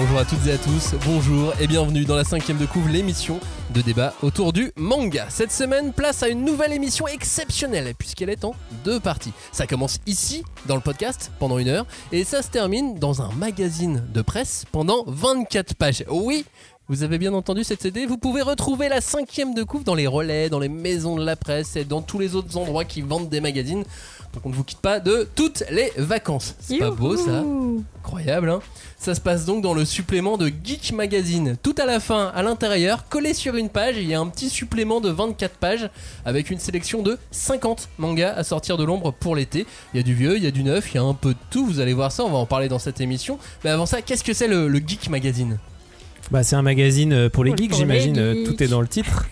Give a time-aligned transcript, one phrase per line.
[0.00, 3.38] Bonjour à toutes et à tous, bonjour et bienvenue dans la cinquième de couvre, l'émission
[3.74, 5.26] de débat autour du manga.
[5.28, 9.34] Cette semaine, place à une nouvelle émission exceptionnelle puisqu'elle est en deux parties.
[9.52, 13.30] Ça commence ici, dans le podcast, pendant une heure, et ça se termine dans un
[13.32, 16.02] magazine de presse pendant 24 pages.
[16.08, 16.46] Oui,
[16.90, 20.08] vous avez bien entendu cette CD Vous pouvez retrouver la cinquième de couvre dans les
[20.08, 23.28] relais, dans les maisons de la presse et dans tous les autres endroits qui vendent
[23.28, 23.84] des magazines.
[24.32, 26.54] Donc on ne vous quitte pas de toutes les vacances.
[26.60, 27.44] C'est pas beau ça
[27.98, 28.60] Incroyable hein
[28.96, 31.56] Ça se passe donc dans le supplément de Geek Magazine.
[31.62, 34.48] Tout à la fin, à l'intérieur, collé sur une page, il y a un petit
[34.48, 35.90] supplément de 24 pages
[36.24, 39.66] avec une sélection de 50 mangas à sortir de l'ombre pour l'été.
[39.92, 41.34] Il y a du vieux, il y a du neuf, il y a un peu
[41.34, 43.38] de tout, vous allez voir ça, on va en parler dans cette émission.
[43.64, 45.58] Mais avant ça, qu'est-ce que c'est le, le Geek Magazine?
[46.30, 48.16] Bah, c'est un magazine euh, pour les geeks, j'imagine.
[48.18, 48.44] euh.
[48.46, 49.26] Tout est dans le titre.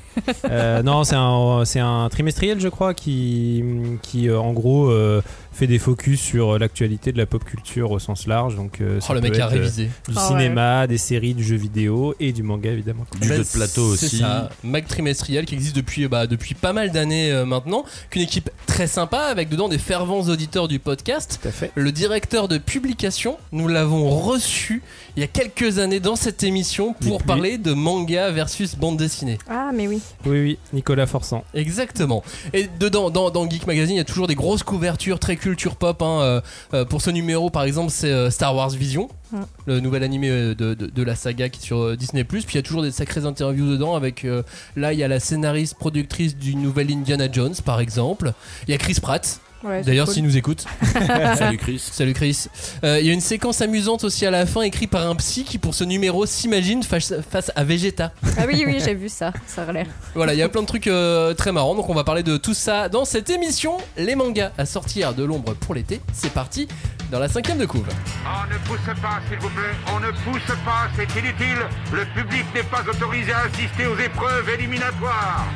[0.51, 3.63] Euh, non, c'est un, c'est un trimestriel, je crois, qui,
[4.03, 5.23] qui euh, en gros euh,
[5.59, 8.55] fait des focus sur euh, l'actualité de la pop culture au sens large.
[8.55, 9.85] Donc, euh, ça Oh le mec peut a être, euh, révisé.
[9.87, 10.29] du Ah ouais.
[10.29, 13.05] cinéma, des séries, du jeu vidéo et du manga évidemment.
[13.21, 14.19] Du jeu de plateau C'est aussi.
[14.19, 18.51] ça, Mag trimestriel qui existe depuis, bah, depuis pas mal d'années euh, maintenant, qu'une équipe
[18.67, 21.41] très sympa avec dedans des fervents auditeurs du podcast.
[21.43, 21.73] Tout à fait.
[21.75, 24.83] Le directeur de publication, nous l'avons reçu
[25.17, 29.39] il y a quelques années dans cette émission pour parler de manga versus bande dessinée.
[29.51, 30.01] Ah, mais oui.
[30.25, 31.43] Oui, oui, Nicolas Forçant.
[31.55, 32.23] Exactement.
[32.53, 35.77] Et dedans, dans, dans Geek Magazine, il y a toujours des grosses couvertures très culture
[35.77, 36.03] pop.
[36.03, 36.21] hein.
[36.21, 36.41] Euh,
[36.75, 39.37] euh, pour ce numéro, par exemple, c'est euh, Star Wars Vision, Mm.
[39.67, 42.25] le nouvel animé de, de- de la saga qui est sur Disney+.
[42.25, 43.95] Puis il y a toujours des sacrées interviews dedans.
[43.95, 44.43] Avec euh,
[44.77, 48.33] là, il y a la scénariste productrice du nouvel Indiana Jones, par exemple.
[48.67, 49.41] Il y a Chris Pratt.
[49.65, 50.15] Ouais, D'ailleurs, cool.
[50.15, 50.65] s'il nous écoute.
[51.37, 51.79] Salut Chris.
[51.93, 52.47] Salut Chris.
[52.85, 55.43] Euh, Il y a une séquence amusante aussi à la fin, écrite par un psy
[55.45, 58.13] qui, pour ce numéro, s'imagine face, face à Vegeta.
[58.39, 59.33] Ah oui, oui, j'ai vu ça.
[59.47, 59.87] Ça a l'air.
[60.15, 62.37] Voilà, il y a plein de trucs euh, très marrants, donc on va parler de
[62.37, 63.79] tout ça dans cette émission.
[63.97, 66.69] Les mangas à sortir de l'ombre pour l'été, c'est parti
[67.11, 67.87] dans la cinquième de couve.
[68.25, 69.75] On ne pousse pas, s'il vous plaît.
[69.93, 71.59] On ne pousse pas, c'est inutile.
[71.93, 75.47] Le public n'est pas autorisé à assister aux épreuves éliminatoires.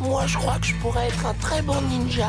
[0.00, 2.28] Moi, je crois que je pourrais être un très bon ninja.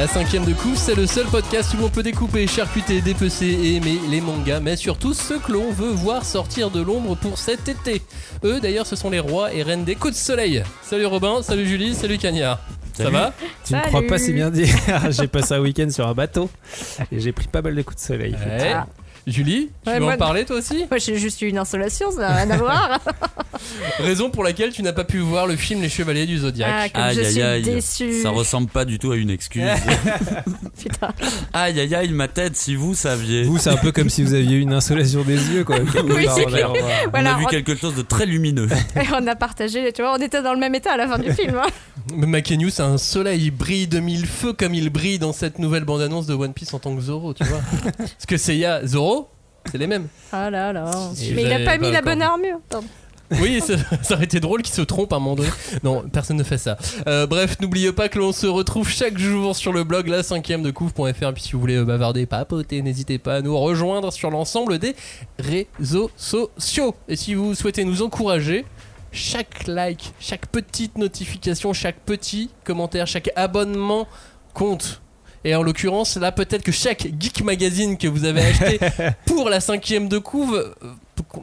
[0.00, 3.76] La cinquième de couve, c'est le seul podcast où on peut découper, charcuter, dépecer et
[3.76, 7.68] aimer les mangas, mais surtout ceux que l'on veut voir sortir de l'ombre pour cet
[7.68, 8.00] été.
[8.42, 10.64] Eux, d'ailleurs, ce sont les rois et reines des coups de soleil.
[10.82, 12.60] Salut Robin, salut Julie, salut Cagnard.
[12.94, 13.12] Ça Salut.
[13.12, 13.34] va
[13.66, 14.74] Tu ne crois pas si bien dire.
[15.10, 16.48] j'ai passé un week-end sur un bateau
[17.12, 18.32] et j'ai pris pas mal de coups de soleil.
[18.32, 18.72] Ouais.
[18.74, 18.86] Ah.
[19.26, 22.10] Julie, tu Ouais, veux moi- en parler toi aussi Moi, j'ai juste eu une insolation,
[22.10, 23.00] ça n'a rien à voir.
[23.98, 26.92] Raison pour laquelle tu n'as pas pu voir le film Les Chevaliers du Ah, Zodiac.
[26.92, 27.62] comme je Aïe suis aïe aïe.
[27.62, 28.22] déçue.
[28.22, 29.62] Ça ressemble pas du tout à une excuse.
[30.80, 31.12] Putain.
[31.52, 33.42] aïe aïe aïe, ma tête, si vous saviez.
[33.44, 35.76] Vous, c'est un peu comme si vous aviez eu une insolation des yeux, quoi.
[36.04, 36.72] Oui, on a- clair.
[36.72, 38.68] on Voilà, a vu on- quelque chose de très lumineux.
[38.96, 41.18] Et on a partagé, tu vois, on était dans le même état à la fin
[41.18, 41.56] du film.
[41.56, 41.68] hein.
[42.16, 45.58] Mais Makenyu, c'est un soleil, il brille de mille feux comme il brille dans cette
[45.58, 47.60] nouvelle bande-annonce de One Piece en tant que Zoro, tu vois.
[47.98, 49.19] Parce que c'est ya Zoro,
[49.70, 50.08] c'est les mêmes.
[50.32, 50.90] Ah là là.
[51.34, 52.60] Mais il a pas pas mis la bonne armure.
[52.68, 52.86] Pardon.
[53.40, 55.50] Oui, ça, ça aurait été drôle qu'il se trompe à un moment donné.
[55.84, 56.76] Non, personne ne fait ça.
[57.06, 60.62] Euh, bref, n'oubliez pas que l'on se retrouve chaque jour sur le blog la cinquième
[60.62, 61.32] de couvre.fr.
[61.32, 64.96] Puis si vous voulez bavarder, papoter, n'hésitez pas à nous rejoindre sur l'ensemble des
[65.38, 66.94] réseaux sociaux.
[67.08, 68.64] Et si vous souhaitez nous encourager,
[69.12, 74.08] chaque like, chaque petite notification, chaque petit commentaire, chaque abonnement
[74.54, 75.00] compte.
[75.44, 78.78] Et en l'occurrence, là, peut-être que chaque Geek Magazine que vous avez acheté
[79.26, 80.88] pour la cinquième de couve, euh,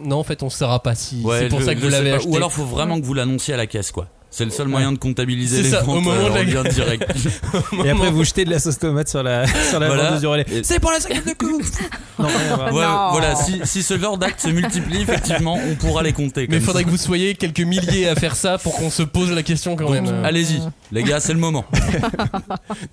[0.04, 1.90] non, en fait, on ne saura pas si Ouais, c'est pour je- ça que vous
[1.90, 2.30] l'avez acheté.
[2.30, 4.08] Ou alors faut vraiment que vous l'annonciez à la caisse, quoi.
[4.30, 7.06] C'est le seul moyen de comptabiliser les ça, ventes au moment euh, de la- direct.
[7.86, 10.18] Et après, vous jetez de la sauce tomate sur la, sur la Voilà.
[10.20, 10.46] du relais.
[10.64, 11.64] C'est pour la cinquième de coupe
[12.20, 12.26] Non.
[12.28, 16.46] Ouais, voilà, si, si ce genre d'actes se multiplie, effectivement, on pourra les compter.
[16.50, 19.32] Mais il faudrait que vous soyez quelques milliers à faire ça pour qu'on se pose
[19.32, 20.08] la question quand même.
[20.08, 20.60] Euh, Allez-y,
[20.92, 21.66] les gars, c'est le moment.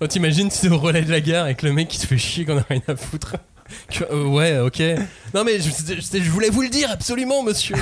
[0.09, 2.45] T'imagines si c'est au relais de la gare avec le mec qui se fait chier
[2.45, 3.35] qu'on a rien à foutre.
[3.91, 4.79] Que- euh, ouais, ok.
[5.33, 7.75] Non mais je, je- je voulais vous le dire absolument, monsieur.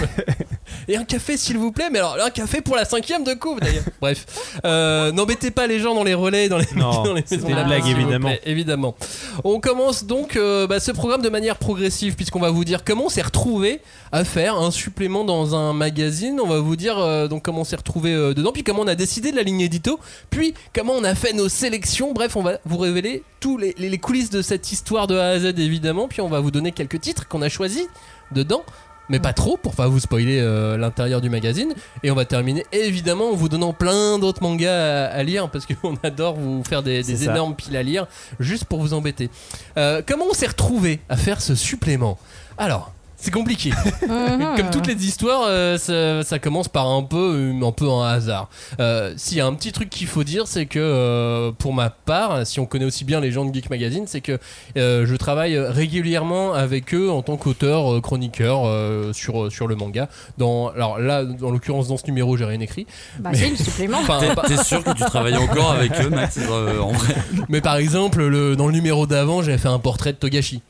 [0.87, 1.89] Et un café, s'il vous plaît.
[1.91, 3.83] Mais alors, un café pour la cinquième de coupe, d'ailleurs.
[4.01, 4.25] Bref,
[4.65, 7.63] Euh, n'embêtez pas les gens dans les relais, dans les, Non, dans les maisons de
[7.65, 8.29] blague, évidemment.
[8.29, 8.95] plaît, évidemment.
[9.43, 13.05] On commence donc euh, bah, ce programme de manière progressive, puisqu'on va vous dire comment
[13.05, 13.81] on s'est retrouvé
[14.11, 16.39] à faire un supplément dans un magazine.
[16.41, 18.95] On va vous dire euh, donc comment on s'est retrouvé dedans, puis comment on a
[18.95, 19.99] décidé de la ligne édito,
[20.29, 22.13] puis comment on a fait nos sélections.
[22.13, 25.27] Bref, on va vous révéler tous les, les- les coulisses de cette histoire de A
[25.29, 27.85] à Z évidemment, puis on va vous donner quelques titres qu'on a choisis
[28.31, 28.63] dedans
[29.09, 31.73] mais pas trop pour pas vous spoiler euh, l'intérieur du magazine.
[32.03, 35.65] Et on va terminer évidemment en vous donnant plein d'autres mangas à, à lire parce
[35.65, 38.07] qu'on adore vous faire des, énormes piles à lire
[38.39, 39.29] juste pour vous embêter.
[39.77, 42.17] Euh, comment on s'est retrouvé à faire ce supplément?
[42.57, 42.92] Alors.
[43.23, 43.71] C'est compliqué.
[44.01, 44.57] Mhm.
[44.57, 48.49] Comme toutes les histoires, euh, ça, ça commence par un peu, un peu un hasard.
[48.81, 51.89] Euh, S'il y a un petit truc qu'il faut dire, c'est que euh, pour ma
[51.89, 54.39] part, si on connaît aussi bien les gens de Geek Magazine, c'est que
[54.75, 59.75] euh, je travaille régulièrement avec eux en tant qu'auteur, euh, chroniqueur euh, sur, sur le
[59.75, 60.09] manga.
[60.37, 62.85] Dans, alors là, en l'occurrence, dans ce numéro, j'ai rien écrit.
[63.19, 63.99] Bah, c'est le supplément.
[64.47, 67.15] T'es sûr que tu travailles encore avec eux, Max euh, En vrai?
[67.47, 70.61] mais par exemple, le, dans le numéro d'avant, j'avais fait un portrait de Togashi.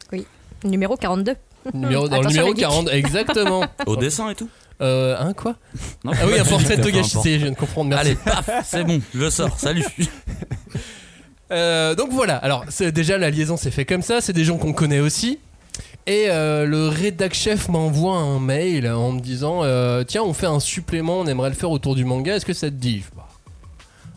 [0.64, 1.36] Numéro 42.
[1.74, 2.70] Numéro, dans le Attention, numéro les geeks.
[2.70, 3.66] 40, exactement.
[3.86, 4.50] Au dessin et tout
[4.82, 5.56] Euh, hein, quoi?
[6.04, 8.08] Non, Ah oui, un portrait de Togashi, c'est- je viens de comprendre, merci.
[8.08, 9.86] Allez, paf, c'est bon, je sors, salut.
[11.52, 14.58] Euh, donc voilà, alors c'est déjà la liaison s'est fait comme ça, c'est des gens
[14.58, 15.38] qu'on connaît aussi.
[16.08, 20.48] Et euh, le rédac chef m'envoie un mail en me disant euh, Tiens, on fait
[20.48, 23.00] un supplément, on aimerait le faire autour du manga, est-ce que ça te dit?
[23.00, 23.28] Je fais, Bah,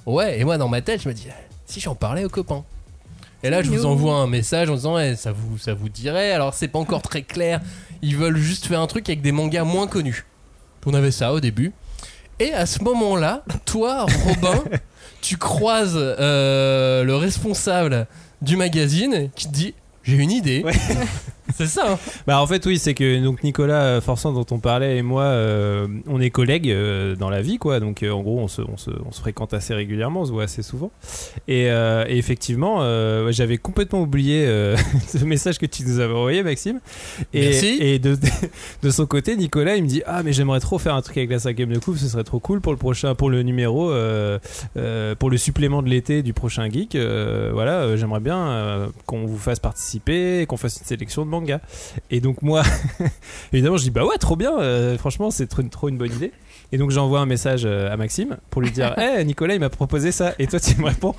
[0.07, 1.27] Ouais, et moi dans ma tête, je me dis
[1.67, 2.65] Si j'en parlais aux copains.
[3.43, 6.33] Et là, je vous envoie un message en disant Eh, ça, vous, ça vous dirait
[6.33, 7.61] Alors, c'est pas encore très clair,
[8.03, 10.25] ils veulent juste faire un truc avec des mangas moins connus.
[10.87, 11.73] On avait ça au début.
[12.39, 14.63] Et à ce moment-là, toi, Robin,
[15.21, 18.07] tu croises euh, le responsable
[18.41, 19.75] du magazine qui te dit
[20.05, 20.63] J'ai une idée.
[20.63, 20.73] Ouais.
[21.55, 21.93] C'est ça.
[21.93, 21.99] hein.
[22.27, 25.23] Bah en fait oui c'est que donc Nicolas euh, Forçant dont on parlait et moi
[25.23, 28.63] euh, on est collègues euh, dans la vie quoi donc euh, en gros on se,
[28.63, 30.91] on, se, on se fréquente assez régulièrement on se voit assez souvent
[31.49, 34.77] et, euh, et effectivement euh, j'avais complètement oublié euh,
[35.07, 36.81] ce message que tu nous avais envoyé Maxime
[37.33, 37.77] et, Merci.
[37.81, 38.17] et de,
[38.83, 41.31] de son côté Nicolas il me dit ah mais j'aimerais trop faire un truc avec
[41.31, 44.39] la cinquième de coupe ce serait trop cool pour le prochain pour le numéro euh,
[44.77, 48.87] euh, pour le supplément de l'été du prochain geek euh, voilà euh, j'aimerais bien euh,
[49.07, 51.31] qu'on vous fasse participer qu'on fasse une sélection de
[52.11, 52.63] et donc moi,
[53.53, 54.59] évidemment, je dis bah ouais, trop bien.
[54.59, 56.33] euh, franchement, c'est trop, trop une bonne idée.
[56.73, 59.71] Et donc j'envoie un message euh, à Maxime pour lui dire, hé Nicolas, il m'a
[59.71, 60.35] proposé ça.
[60.39, 61.15] Et toi, tu me réponds.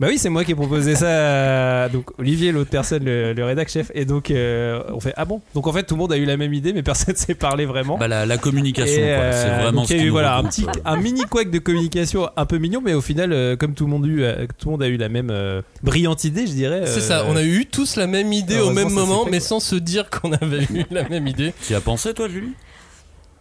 [0.00, 1.84] Bah oui, c'est moi qui ai proposé ça.
[1.84, 3.90] à- Donc Olivier, l'autre personne, le, le rédac chef.
[3.94, 5.42] Et donc euh, on fait ah bon?
[5.54, 7.66] Donc en fait tout le monde a eu la même idée, mais personne s'est parlé
[7.66, 7.98] vraiment.
[7.98, 9.32] Bah, la, la communication, quoi.
[9.32, 11.50] C'est euh, vraiment donc ce il y a eu voilà un petit un mini couac
[11.50, 14.46] de communication un peu mignon mais au final euh, comme tout le monde eu euh,
[14.58, 17.26] tout le monde a eu la même euh, brillante idée je dirais C'est euh, ça,
[17.28, 19.46] on a eu tous la même idée au même moment, fait, mais quoi.
[19.48, 21.52] sans se dire qu'on avait eu la même idée.
[21.66, 22.52] Tu as pensé, toi, Julie?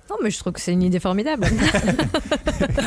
[0.09, 1.47] Non, mais je trouve que c'est une idée formidable.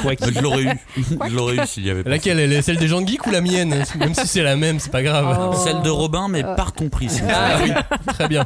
[0.05, 0.71] Bah, Je l'aurais eu.
[0.97, 2.11] Je l'aurais eu s'il y avait pas.
[2.11, 4.57] Laquelle elle est Celle des gens de geek ou la mienne Même si c'est la
[4.57, 5.51] même, c'est pas grave.
[5.53, 5.57] Oh.
[5.65, 6.55] Celle de Robin, mais Euh.
[6.55, 7.09] par ton prix.
[7.29, 7.71] Ah oui,
[8.09, 8.45] très bien.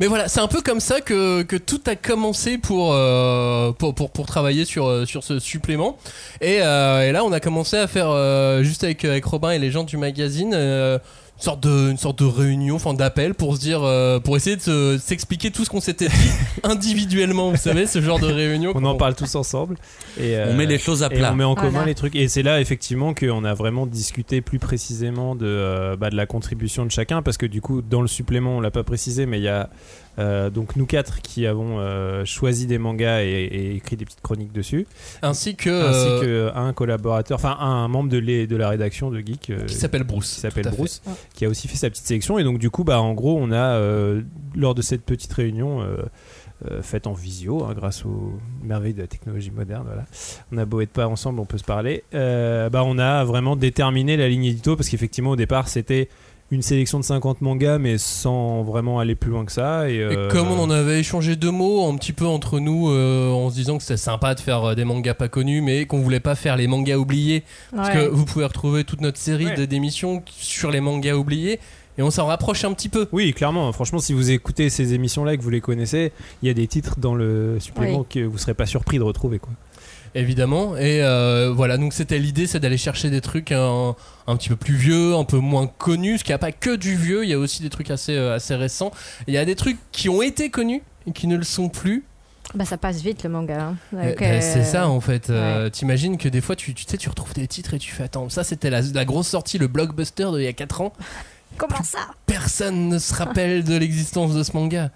[0.00, 3.94] Mais voilà, c'est un peu comme ça que, que tout a commencé pour, euh, pour,
[3.94, 5.98] pour, pour travailler sur, euh, sur ce supplément.
[6.40, 9.58] Et, euh, et là, on a commencé à faire, euh, juste avec, avec Robin et
[9.58, 10.98] les gens du magazine, euh,
[11.42, 14.60] sorte de, une sorte de réunion, enfin d'appel pour se dire, euh, pour essayer de
[14.62, 16.30] se- s'expliquer tout ce qu'on s'était dit
[16.62, 18.72] individuellement, vous savez, ce genre de réunion.
[18.74, 19.76] on en parle tous ensemble
[20.18, 21.32] et On euh, met les choses à Et plat.
[21.32, 22.14] on met en commun les trucs.
[22.16, 26.26] Et c'est là, effectivement, qu'on a vraiment discuté plus précisément de, euh, bah, de la
[26.26, 27.22] contribution de chacun.
[27.22, 29.68] Parce que du coup, dans le supplément, on l'a pas précisé, mais il y a
[30.18, 34.20] euh, donc nous quatre qui avons euh, choisi des mangas et, et écrit des petites
[34.20, 34.86] chroniques dessus.
[35.22, 35.70] Ainsi que.
[35.88, 39.50] ainsi euh, que un collaborateur, enfin un membre de, les- de la rédaction de Geek.
[39.50, 40.34] euh, qui s'appelle Bruce.
[40.34, 40.70] qui s'appelle fait.
[40.76, 41.02] Bruce,
[41.34, 42.38] qui a aussi fait sa petite sélection.
[42.38, 44.22] Et donc, du coup, bah, en gros, on a, euh,
[44.54, 45.96] lors de cette petite réunion euh,
[46.70, 50.04] euh, faite en visio, hein, grâce aux merveilles de la technologie moderne, voilà.
[50.52, 53.56] on a beau être pas ensemble, on peut se parler, euh, bah, on a vraiment
[53.56, 56.08] déterminé la ligne édito, parce qu'effectivement, au départ, c'était
[56.52, 59.88] une sélection de 50 mangas, mais sans vraiment aller plus loin que ça.
[59.90, 62.90] Et, Et euh, comme on en avait échangé deux mots un petit peu entre nous
[62.90, 65.86] euh, en se disant que c'était sympa de faire euh, des mangas pas connus mais
[65.86, 67.42] qu'on voulait pas faire les mangas oubliés
[67.74, 67.94] parce Ouais.
[67.94, 69.56] que vous pouvez retrouver toute notre série Ouais.
[69.56, 71.58] de d'émissions sur les mangas oubliés
[71.98, 73.08] et on s'en rapproche un petit peu.
[73.12, 73.70] Oui, clairement.
[73.72, 76.66] Franchement, si vous écoutez ces émissions-là et que vous les connaissez, il y a des
[76.66, 78.06] titres dans le supplément Oui.
[78.08, 79.38] que vous serez pas surpris de retrouver.
[79.38, 79.52] Quoi.
[80.14, 84.48] Évidemment et euh, voilà donc c'était l'idée c'est d'aller chercher des trucs un, un petit
[84.48, 87.24] peu plus vieux, un peu moins connus, parce qu'il n'y a pas que du vieux,
[87.24, 88.90] il y a aussi des trucs assez, euh, assez récents.
[89.26, 92.04] Il y a des trucs qui ont été connus et qui ne le sont plus.
[92.54, 93.60] Bah, ça passe vite le manga.
[93.68, 93.76] hein.
[93.94, 95.30] Euh, euh, C'est ça en fait.
[95.30, 98.02] Euh, T'imagines que des fois tu, tu sais tu retrouves des titres et tu fais
[98.02, 100.92] attends ça c'était la, la grosse sortie le blockbuster d'il y a 4 ans.
[101.56, 102.00] Comment ça?
[102.26, 104.90] Personne ne se rappelle de l'existence de ce manga.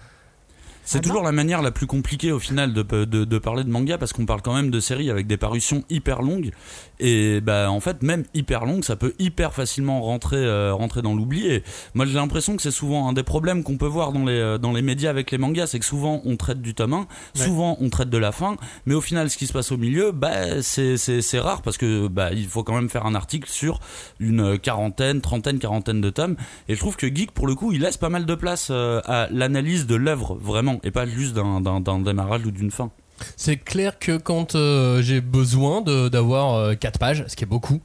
[0.86, 3.68] C'est Ah toujours la manière la plus compliquée au final de, de, de parler de
[3.68, 6.52] manga parce qu'on parle quand même de séries avec des parutions hyper longues.
[7.00, 11.14] Et bah en fait même hyper longues ça peut hyper facilement rentrer euh, rentrer dans
[11.14, 11.48] l'oubli.
[11.48, 11.64] Et
[11.94, 14.58] moi j'ai l'impression que c'est souvent un des problèmes qu'on peut voir dans les euh,
[14.58, 17.76] dans les médias avec les mangas c'est que souvent on traite du tome 1 souvent
[17.80, 18.56] on traite de la fin.
[18.86, 22.32] Mais au final ce qui se passe au milieu bah c'est rare parce que bah
[22.32, 23.80] il faut quand même faire un article sur
[24.20, 26.36] une quarantaine trentaine quarantaine de tomes.
[26.68, 29.00] Et je trouve que Geek pour le coup il laisse pas mal de place euh,
[29.04, 32.90] à l'analyse de l'œuvre vraiment et pas juste d'un- démarrage ou d'une fin.
[33.36, 37.80] C'est clair que quand euh, j'ai besoin de- d'avoir 4 pages, ce qui est beaucoup,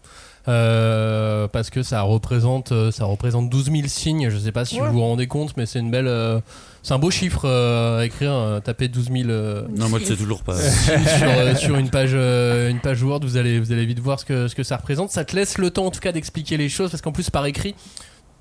[0.48, 4.80] euh, parce que ça représente, euh, ça représente 12 000 signes, je sais pas si
[4.82, 4.88] Ouais.
[4.88, 6.08] vous vous rendez compte, mais c'est une belle.
[6.08, 6.40] euh,
[6.84, 10.06] c'est un beau chiffre euh, à écrire, euh, taper 12 000 euh, Non, moi je
[10.06, 10.56] sais toujours pas.
[10.60, 14.20] sur, euh, sur une page euh, une page Word, vous allez, vous allez vite voir
[14.20, 15.12] ce que, ce que ça représente.
[15.12, 17.46] Ça te laisse le temps en tout cas d'expliquer les choses, parce qu'en plus par
[17.46, 17.76] écrit,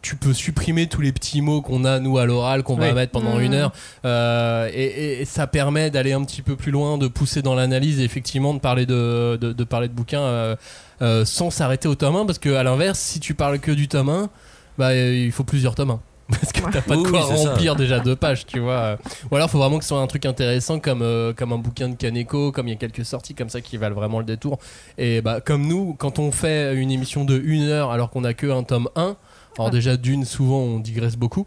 [0.03, 3.13] tu peux supprimer tous les petits mots qu'on a nous à l'oral qu'on va mettre
[3.13, 3.73] pendant une heure.
[4.05, 7.55] Euh, et, et- et ça permet d'aller un petit peu plus loin de pousser dans
[7.55, 10.57] l'analyse et effectivement de parler de, de, de parler de bouquins euh,
[11.03, 13.89] euh, sans s'arrêter au tome 1 parce que à l'inverse si tu parles que du
[13.89, 14.31] tome 1
[14.79, 17.51] bah, euh, il faut plusieurs tomes 1 parce que t'as pas de quoi oui, ça.
[17.51, 18.97] remplir déjà deux pages tu vois.
[19.31, 21.89] Ou alors faut vraiment que ce soit un truc intéressant comme, euh, comme un bouquin
[21.89, 24.59] de Kaneko comme il y a quelques sorties comme ça qui valent vraiment le détour.
[24.97, 28.33] Et bah comme nous quand on fait une émission de une heure alors qu'on a
[28.33, 29.17] que un tome 1
[29.57, 29.71] alors Ah.
[29.71, 31.47] déjà d'une souvent on digresse beaucoup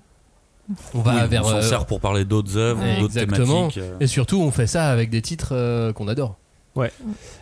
[0.94, 3.00] on va Oui, vers on s'en euh, sert pour parler d'autres œuvres, Ouais.
[3.00, 3.68] d'autres Exactement.
[3.70, 3.78] thématiques.
[3.84, 3.98] euh.
[4.00, 6.38] et surtout on fait ça avec des titres euh, qu'on adore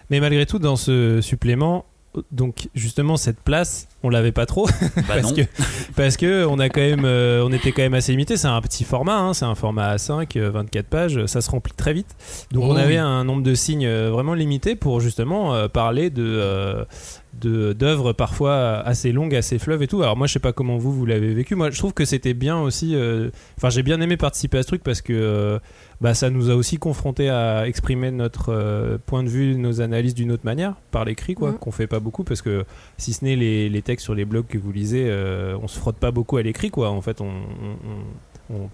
[0.09, 1.85] Mais malgré tout, dans ce supplément,
[2.31, 5.35] donc justement cette place, on l'avait pas trop Bah parce non.
[5.35, 5.41] que
[5.95, 8.37] parce que on a quand même, euh, on était quand même assez limité.
[8.37, 11.73] C'est un petit format, hein, c'est un format A5, euh, 24 pages, ça se remplit
[11.73, 12.15] très vite.
[12.51, 12.97] Donc Oh on avait oui.
[12.97, 16.83] un nombre de signes euh, vraiment limité pour justement euh, parler de euh,
[17.39, 20.01] de- d'œuvres parfois assez longues, assez fleuves et tout.
[20.03, 21.55] Alors moi je sais pas comment vous vous l'avez vécu.
[21.55, 22.95] Moi je trouve que c'était bien aussi.
[22.95, 25.59] euh, Enfin j'ai bien aimé participer à ce truc parce que euh,
[26.01, 30.13] bah, ça nous a aussi confronté à exprimer notre euh, point de vue, nos analyses
[30.15, 31.57] d'une autre manière, par l'écrit, quoi, Mhm.
[31.59, 32.65] qu'on fait pas beaucoup, parce que
[32.97, 35.97] si ce n'est les, les sur les blogs que vous lisez, euh, on se frotte
[35.97, 36.89] pas beaucoup à l'écrit, quoi.
[36.89, 37.31] En fait, on,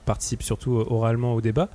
[0.05, 1.69] participe surtout oralement au débat.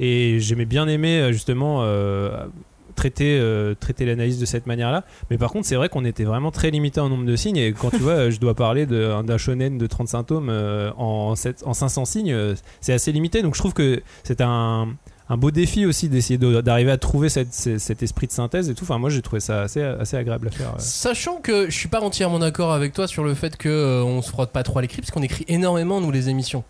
[0.00, 2.46] Et j'aimais bien aimer, euh, justement, euh,
[2.94, 5.04] traiter, euh, traiter l'analyse de cette manière-là.
[5.30, 7.56] Mais par contre, c'est vrai qu'on était vraiment très limité en nombre de signes.
[7.56, 11.34] Et quand tu vois, je dois parler d'un shonen de 35 tomes euh, en,
[11.64, 13.42] en 500 signes, c'est assez limité.
[13.42, 14.88] Donc je trouve que c'est un,
[15.30, 18.74] un beau défi aussi d'essayer de- d'arriver à trouver cette- cet esprit de synthèse et
[18.74, 18.84] tout.
[18.84, 20.68] Enfin, moi, j'ai trouvé ça assez, assez agréable à faire.
[20.68, 20.78] euh.
[20.78, 24.20] Sachant que je suis pas entièrement d'accord avec toi sur le fait que euh, on
[24.20, 26.62] se frotte pas trop à l'écrit parce qu'on écrit énormément nous les émissions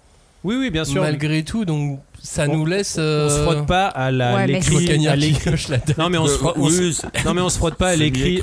[0.44, 1.02] Oui, oui, bien sûr.
[1.02, 4.46] malgré tout donc ça On- nous laisse On euh, se frotte pas à la Ouais,
[4.46, 4.88] l'écrit.
[5.98, 7.88] Non mais on se frotte, on se- Oui, c'est- non mais on se frotte pas
[7.88, 8.40] à l'écrit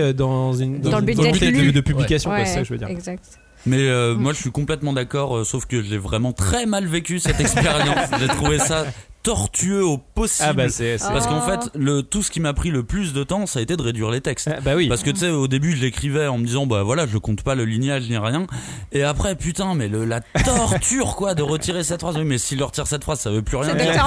[0.00, 2.72] à euh, dans une Dans le but de, publication quoi, Ouais, c'est ça que je
[2.72, 2.88] veux dire.
[2.88, 3.22] Exact.
[3.64, 7.18] Mais euh, moi je suis complètement d'accord, euh, sauf que j'ai vraiment très mal vécu
[7.20, 8.08] cette expérience.
[8.20, 8.86] j'ai trouvé ça
[9.26, 10.48] tortueux au possible.
[10.48, 11.58] Ah bah c'est c'est- Parce qu'en Ah.
[11.60, 13.82] fait, le, tout ce qui m'a pris le plus de temps, ça a été de
[13.82, 14.48] réduire les textes.
[14.52, 14.86] Ah, bah oui.
[14.88, 17.42] Parce que tu sais, au début, je l'écrivais en me disant, bah voilà, je compte
[17.42, 18.46] pas le lignage ni rien.
[18.92, 22.16] Et après, putain, mais le, la torture, quoi, de retirer cette phrase.
[22.16, 24.06] Oui, mais s'il retire cette phrase, ça veut plus rien dire.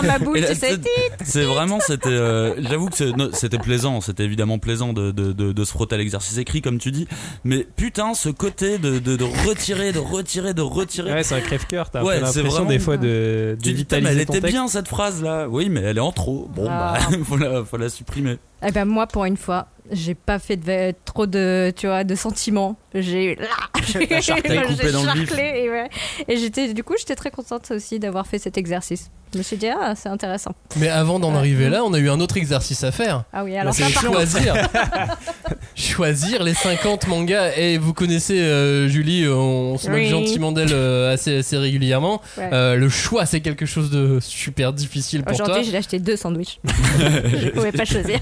[0.55, 0.79] C'est-
[1.25, 5.51] C'est vraiment, c'était, euh, j'avoue que c'est- c'était plaisant, c'était évidemment plaisant de, de, de,
[5.51, 7.07] de se frotter à l'exercice écrit, comme tu dis.
[7.43, 11.11] Mais putain, ce côté de, de, de retirer, de retirer, de retirer.
[11.13, 11.89] Ouais, c'est un crève-cœur.
[11.91, 14.47] T'as un Ouais, l'impression vraiment- des fois de tu dis, mais elle ton était texte.
[14.53, 15.47] bien cette phrase là.
[15.49, 16.47] Oui, mais elle est en trop.
[16.53, 16.97] Bon, Ah.
[17.09, 18.37] bah, faut la, faut la supprimer.
[18.65, 22.15] Eh ben moi, pour une fois, j'ai pas fait de, trop de, tu vois, de
[22.15, 22.75] sentiments.
[22.93, 23.45] J'ai là,
[23.87, 24.57] j'ai charclé,
[24.91, 25.03] dans
[25.37, 25.89] et, ouais.
[26.27, 29.11] et j'étais, du coup, j'étais très contente aussi d'avoir fait cet exercice.
[29.31, 30.53] Je me suis dit ah, c'est intéressant.
[30.77, 33.55] mais avant d'en arriver là on a eu un autre exercice à faire Ah oui,
[33.55, 34.55] alors c'est choisir
[35.75, 40.07] choisir les 50 mangas et vous connaissez euh, Julie on se moque Oui.
[40.09, 42.49] gentiment d'elle euh, assez, assez régulièrement Ouais.
[42.51, 46.15] Euh, le choix c'est quelque chose de super difficile pour toi Aujourd'hui, j'ai acheté deux
[46.15, 46.59] sandwichs.
[46.65, 48.19] je pouvais pas choisir.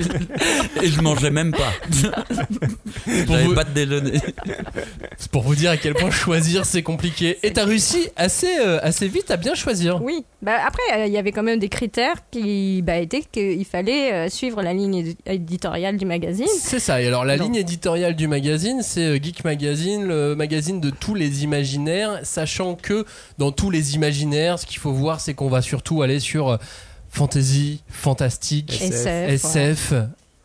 [0.82, 1.72] Et je mangeais même pas.
[1.90, 4.20] Pour J'avais vous- pas de déjeuner.
[5.18, 7.38] C'est pour vous dire à quel point choisir c'est compliqué.
[7.44, 10.02] Et t'as réussi assez, euh, assez vite à bien choisir.
[10.04, 10.26] Oui.
[10.42, 14.14] Bah, après, euh, il y avait quand même des critères qui bah, étaient qu'il fallait
[14.14, 16.48] euh, suivre la ligne édi- éditoriale du magazine.
[16.60, 17.02] C'est ça.
[17.02, 21.44] Et alors la ligne éditoriale du magazine, c'est Geek Magazine, le magazine de tous les
[21.44, 23.06] imaginaires, sachant que
[23.38, 26.58] dans tous les imaginaires, ce qu'il faut voir, c'est qu'on va surtout aller sur
[27.10, 29.30] fantasy, fantastique, SF.
[29.56, 29.94] SF,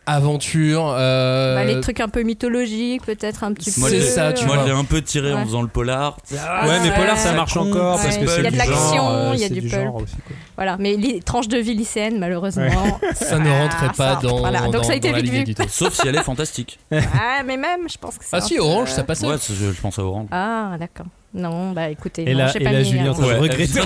[0.06, 0.92] aventure.
[0.96, 3.88] euh, Bah, les trucs un peu mythologiques, peut-être un petit peu.
[3.88, 5.44] c'est ça, tu Moi, l'ai un peu tiré en Ouais.
[5.44, 6.16] faisant le polar.
[6.38, 6.96] Ah, ouais, mais ouais.
[6.96, 8.22] Polar ça marche encore parce Ouais.
[8.24, 9.82] que c'est Il y a de l'action, euh, il y a du du pulp.
[9.84, 10.36] genre aussi, quoi.
[10.56, 12.98] Voilà, mais les tranches de vie lycéenne, malheureusement.
[13.14, 14.60] ça ne rentrait Ah, pas ça- dans, voilà.
[14.62, 15.54] Donc dans- ça a été vite vu.
[15.68, 16.78] Sauf si elle est fantastique.
[16.92, 18.36] ah, mais même, je pense que c'est.
[18.36, 19.26] Ah si, Orange, ça passait.
[19.26, 20.26] Ouais, je, pense à Orange.
[20.32, 21.06] Ah, d'accord.
[21.34, 23.10] Non, bah écoutez, Et non, là, j'ai et pas là mis, Julien, hein.
[23.10, 23.80] en train de Ouais, regretter.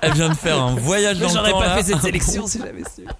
[0.00, 1.60] Elle vient de faire un voyage dans le temps.
[1.60, 1.82] là.
[1.82, 3.02] sélection si j'avais su.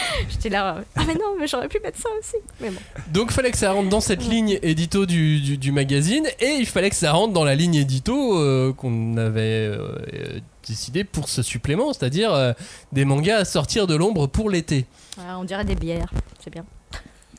[0.30, 0.78] J'étais là.
[0.96, 2.36] Ah, mais non, mais j'aurais pu mettre ça aussi.
[2.60, 2.80] Mais bon.
[3.12, 6.56] Donc il fallait que ça rentre dans cette ligne édito du, du, du magazine et
[6.58, 11.28] il fallait que ça rentre dans la ligne édito euh, qu'on avait euh, décidé pour
[11.28, 12.52] ce supplément, c'est-à-dire euh,
[12.92, 14.86] des mangas à sortir de l'ombre pour l'été.
[15.18, 16.12] Ah, on dirait des bières.
[16.42, 16.64] C'est bien.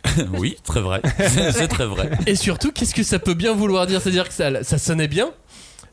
[0.33, 1.01] oui, très vrai.
[1.17, 2.09] C'est c'est très vrai.
[2.27, 4.01] Et surtout, qu'est-ce que ça peut bien vouloir dire?
[4.01, 5.31] C'est-à-dire que ça, ça sonnait bien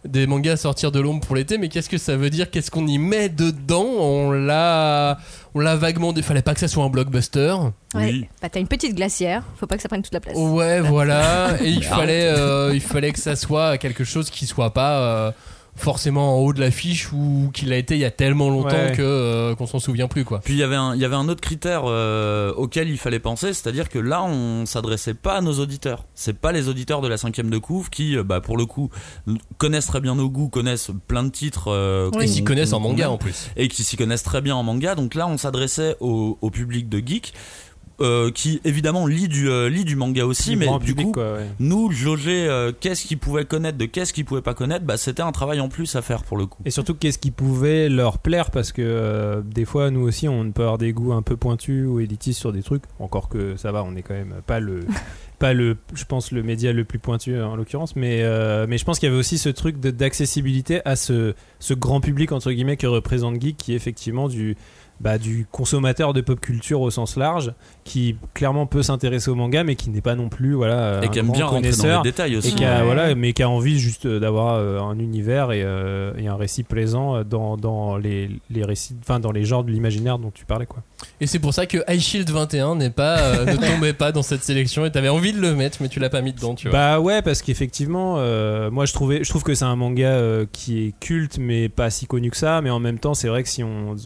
[0.04, 2.50] des mangas à sortir de l'ombre pour l'été, mais qu'est-ce que ça veut dire?
[2.50, 3.85] Qu'est-ce qu'on y met dedans?
[3.85, 5.19] On l'a,
[5.54, 6.12] on l'a vaguement.
[6.16, 7.54] Il fallait pas que ça soit un blockbuster.
[7.95, 8.28] Ouais.
[8.40, 10.37] Bah, t'as une petite glacière, faut pas que ça prenne toute la place.
[10.37, 11.57] Ouais, voilà.
[11.62, 15.33] Et il fallait, euh, il fallait que ça soit quelque chose qui soit pas euh,
[15.77, 18.93] forcément en haut de l'affiche ou qu'il a été il y a tellement longtemps Ouais.
[18.97, 20.41] que euh, qu'on s'en souvient plus quoi.
[20.41, 23.19] Puis il y avait un, il y avait un autre critère euh, auquel il fallait
[23.19, 26.05] penser, c'est-à-dire que là on s'adressait pas à nos auditeurs.
[26.15, 28.91] C'est pas les auditeurs de la cinquième de couve qui, euh, bah, pour le coup,
[29.59, 31.69] connaissent très bien nos goûts, connaissent plein de titres.
[31.69, 33.50] euh, s'y connaissent en manga en plus.
[33.57, 34.95] et qui s'y connaissent très bien en manga.
[34.95, 37.33] Donc là, on s'adressait au, au public de geeks.
[38.00, 41.07] Euh, qui évidemment lit du, euh, lit du manga aussi, Du mais grand du public,
[41.07, 41.47] coup, quoi, ouais.
[41.59, 45.23] nous jauger euh, qu'est-ce qu'ils pouvaient connaître de qu'est-ce qu'ils pouvaient pas connaître, bah, c'était
[45.23, 46.62] un travail en plus à faire pour le coup.
[46.64, 50.50] Et surtout, qu'est-ce qui pouvait leur plaire Parce que euh, des fois, nous aussi, on
[50.52, 52.85] peut avoir des goûts un peu pointus ou élitistes sur des trucs.
[52.99, 54.80] Encore que ça va, on est quand même pas le,
[55.38, 57.97] pas le, je pense, le média le plus pointu en l'occurrence.
[57.97, 61.75] Mais, euh, mais je pense qu'il y avait aussi ce truc d'accessibilité à ce, ce
[61.75, 64.57] grand public entre guillemets que représente Geek, qui est effectivement du
[65.00, 67.54] bah, du consommateur de pop culture au sens large,
[67.85, 71.09] qui clairement peut s'intéresser au manga, mais qui n'est pas non plus voilà Et un
[71.09, 72.49] qui aime grand bien rentrer dans connaisseur les détails aussi.
[72.49, 72.85] et qui a, Ouais.
[72.85, 76.37] voilà, mais qui a envie juste euh, d'avoir euh, un univers et, euh, et un
[76.37, 80.45] récit plaisant dans, dans les, les récits, enfin dans les genres de l'imaginaire dont tu
[80.45, 80.83] parlais quoi.
[81.21, 84.23] Et c'est pour ça que High Shield 21 n'est pas, euh, ne tombait pas dans
[84.23, 86.69] cette sélection et t'avais envie de le mettre, mais tu l'as pas mis dedans, tu
[86.69, 86.79] vois.
[86.79, 90.47] Bah ouais, parce qu'effectivement, euh, moi je trouvais, je trouve que c'est un manga euh,
[90.53, 92.61] qui est culte, mais pas si connu que ça.
[92.61, 93.97] Mais en même temps, c'est vrai que si on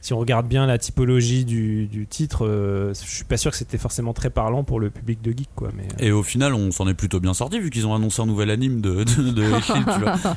[0.00, 3.56] si on regarde bien la typologie du, du titre, euh, je suis pas sûr que
[3.56, 5.70] c'était forcément très parlant pour le public de geek quoi.
[5.76, 8.22] Mais euh, Et au final, on s'en est plutôt bien sorti vu qu'ils ont annoncé
[8.22, 9.84] un nouvel anime de, de, Hill.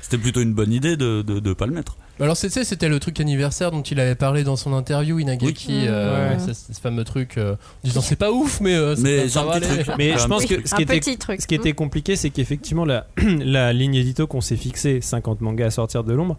[0.02, 1.98] C'était plutôt une bonne idée de, de, de pas le mettre.
[2.20, 5.86] Alors c'était c'était le truc anniversaire dont il avait parlé dans son interview Inagaki, Oui.
[5.88, 6.40] euh, Ouais.
[6.40, 9.60] ce, ce fameux truc euh, disant c'est pas ouf mais, euh, ça- Mais un va
[9.60, 9.96] petit truc.
[9.98, 11.42] Mais je pense Oui, que ce qui était truc.
[11.42, 15.66] Ce qui était compliqué, c'est qu'effectivement, la, la ligne édito qu'on s'est fixée, 50 mangas
[15.68, 16.38] à sortir de l'ombre,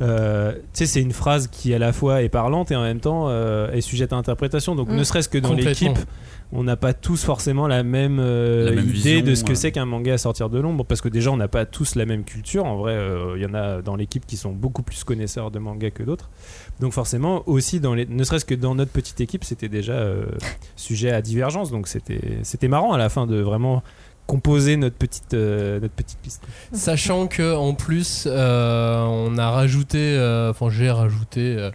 [0.00, 3.00] euh, tu sais, c'est une phrase qui à la fois est parlante et en même
[3.00, 4.74] temps euh, est sujette à interprétation.
[4.74, 4.96] Donc, Mm.
[4.96, 5.98] ne serait-ce que dans l'équipe,
[6.52, 9.50] on n'a pas tous forcément la même, euh, La même idée vision, de ce que
[9.50, 9.54] ouais.
[9.54, 10.84] c'est qu'un manga à sortir de l'ombre.
[10.84, 12.64] Parce que déjà, on n'a pas tous la même culture.
[12.64, 15.58] En vrai, euh, il y en a dans l'équipe qui sont beaucoup plus connaisseurs de
[15.58, 16.30] manga que d'autres.
[16.80, 20.26] Donc, forcément, aussi, dans les, ne serait-ce que dans notre petite équipe, c'était déjà euh,
[20.76, 21.70] sujet à divergence.
[21.70, 23.82] Donc, c'était c'était marrant à la fin de vraiment
[24.28, 26.42] composer notre petite, euh, notre petite liste.
[26.72, 31.70] Sachant que en plus euh, on a rajouté, euh, enfin j'ai rajouté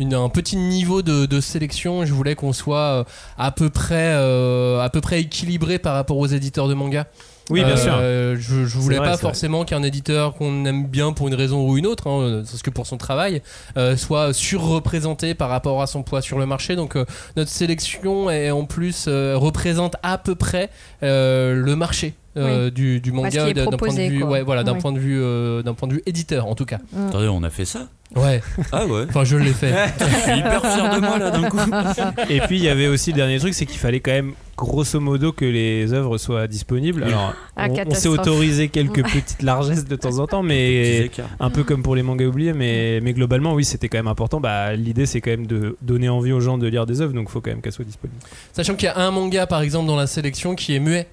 [0.00, 2.06] un petit niveau de, de sélection.
[2.06, 6.66] Je voulais qu'on soit à peu près, à peu près équilibré par rapport aux éditeurs
[6.66, 7.06] de manga.
[7.50, 7.96] Oui, bien sûr.
[7.98, 11.66] Euh, Je, je voulais vrai, pas forcément qu'un éditeur qu'on aime bien pour une raison
[11.66, 13.42] ou une autre, hein, parce que pour son travail,
[13.76, 16.76] euh, soit surreprésenté par rapport à son poids sur le marché.
[16.76, 17.04] Donc euh,
[17.36, 20.70] notre sélection est en plus euh, représente à peu près
[21.02, 22.14] euh, le marché.
[22.38, 24.28] Euh, du, manga d'un point de vue quoi.
[24.30, 24.78] ouais voilà d'un Ouais.
[24.80, 27.50] point de vue euh, d'un point de vue éditeur en tout cas Attendez, on a
[27.50, 27.88] fait ça?
[28.16, 28.40] Ouais
[28.72, 31.58] Ah ouais enfin je l'ai fait Je suis hyper fier de moi là d'un coup.
[32.30, 34.98] Et puis il y avait aussi le dernier truc, c'est qu'il fallait quand même grosso
[34.98, 37.04] modo que les œuvres soient disponibles.
[37.04, 41.50] Alors Ah, on- on, s'est autorisé quelques petites largesses de temps en temps, mais un
[41.50, 44.40] peu comme pour les mangas oubliés, mais, mais globalement oui c'était quand même important.
[44.40, 47.26] Bah, L'idée c'est quand même de donner envie aux gens de lire des œuvres, donc
[47.28, 48.20] il faut quand même qu'elles soient disponibles.
[48.54, 51.08] sachant qu'il y a un manga par exemple dans la sélection qui est muet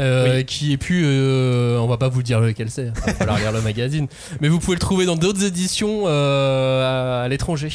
[0.00, 0.44] euh, Oui.
[0.44, 3.52] qui est plus euh, on va pas vous dire lequel c'est il va falloir lire
[3.52, 4.06] le magazine
[4.40, 7.70] mais vous pouvez le trouver dans d'autres éditions euh, à, à l'étranger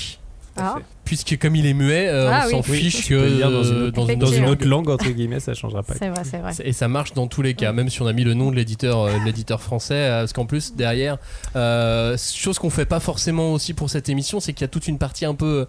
[0.58, 0.76] Ah.
[1.06, 2.80] puisque comme il est muet euh, Ah on s'en oui.
[2.80, 4.48] fiche Tu que dans une autre, dans une dans une Effectivement.
[4.50, 5.94] autre langue entre guillemets, ça changera pas.
[5.98, 6.52] C'est vrai, c'est vrai.
[6.66, 8.56] Et ça marche dans tous les cas, même si on a mis le nom de
[8.58, 11.18] l'éditeur, euh, l'éditeur français, parce qu'en plus derrière,
[11.56, 14.88] euh, chose qu'on fait pas forcément aussi pour cette émission, c'est qu'il y a toute
[14.90, 15.66] une partie un peu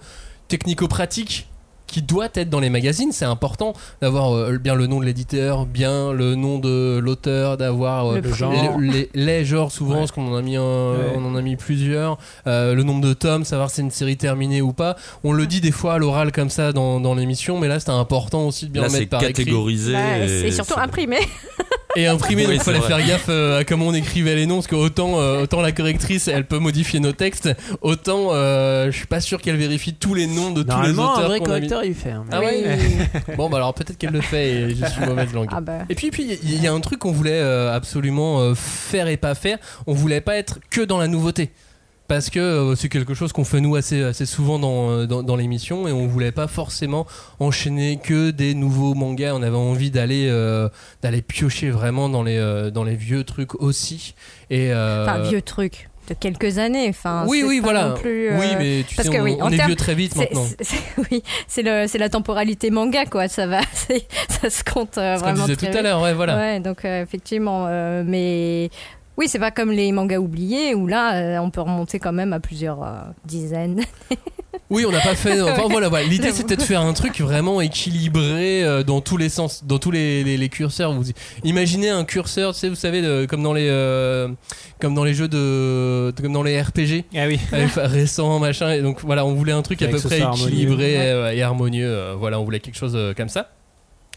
[0.48, 1.48] technico-pratique
[1.90, 3.12] qui doit être dans les magazines.
[3.12, 8.07] C'est important d'avoir euh, bien le nom de l'éditeur, bien le nom de l'auteur, d'avoir
[8.12, 8.53] euh, Le Le genre.
[8.79, 9.98] les, les- les genres souvent, Ouais.
[10.00, 11.12] parce qu'on en a mis un- Ouais.
[11.16, 14.16] on en a mis plusieurs, euh, le nombre de tomes, savoir si c'est une série
[14.16, 14.96] terminée ou pas.
[15.24, 17.90] On le dit des fois à l'oral comme ça dans, dans l'émission, mais là c'était
[17.92, 19.33] important aussi de bien Là, le c'est mettre par écrit.
[19.44, 19.92] catégorisé.
[19.92, 21.16] Bah, et c'est surtout c'est- imprimé.
[21.96, 22.98] Et imprimé, Oui, donc il fallait c'est vrai.
[23.03, 25.72] faire gaffe euh, à comment on écrivait les noms, parce que autant, euh, autant la
[25.72, 27.50] correctrice elle peut modifier nos textes,
[27.83, 31.18] autant euh, je suis pas sûr qu'elle vérifie tous les noms de tous les auteurs.
[31.18, 31.66] un vrai qu'on a mis.
[31.68, 32.11] correcteur il fait.
[32.12, 32.79] hein, mais- Ah ouais
[33.26, 33.35] Oui.
[33.37, 35.48] Bon bah alors peut-être qu'elle le fait et je suis mauvaise langue.
[35.53, 35.79] Ah bah.
[35.88, 39.16] Et puis puis il y a un truc qu'on voulait euh, absolument euh, faire et
[39.16, 39.59] pas faire.
[39.88, 41.50] On voulait pas être que dans la nouveauté.
[42.11, 45.23] Parce que euh, c'est quelque chose qu'on fait nous assez, assez souvent dans, euh, dans,
[45.23, 47.07] dans l'émission et on voulait pas forcément
[47.38, 49.33] enchaîner que des nouveaux mangas.
[49.33, 50.68] On avait envie d'aller euh,
[51.03, 54.16] d'aller piocher vraiment dans les, dans les vieux trucs aussi.
[54.51, 56.88] Et, euh, Enfin, vieux truc de quelques années.
[56.88, 57.90] Enfin, oui, oui, voilà.
[58.01, 60.16] plus, euh, Oui, mais tu parce sais, que on, oui, on est vieux très vite
[60.16, 60.44] maintenant.
[61.11, 63.29] oui, c'est le, c'est la temporalité manga, quoi.
[63.29, 63.61] Ça va,
[64.29, 66.37] ça se compte euh, Ce qu'on vraiment disait très tout à l'heure, ouais, voilà.
[66.37, 67.66] Ouais, donc euh, effectivement,
[68.05, 68.70] mais
[69.20, 72.33] Oui, c'est pas comme les mangas oubliés où là, euh, on peut remonter quand même
[72.33, 73.83] à plusieurs euh, dizaines.
[74.68, 75.40] Oui, on n'a pas fait.
[75.42, 76.06] Enfin voilà, voilà.
[76.06, 79.90] l'idée c'était de faire un truc vraiment équilibré euh, dans tous les sens, dans tous
[79.90, 80.92] les, les- les curseurs.
[80.92, 81.02] Vous
[81.42, 84.28] imaginez un curseur, tu sais, vous savez, de- comme dans les, euh,
[84.80, 87.40] comme dans les jeux de, comme dans les RPG Ah oui.
[87.76, 88.70] récents, machin.
[88.72, 90.46] Et donc voilà, on voulait un truc à peu près harmonieux.
[90.48, 91.88] équilibré euh, et harmonieux.
[91.90, 93.50] euh, voilà, on voulait quelque chose euh, comme ça.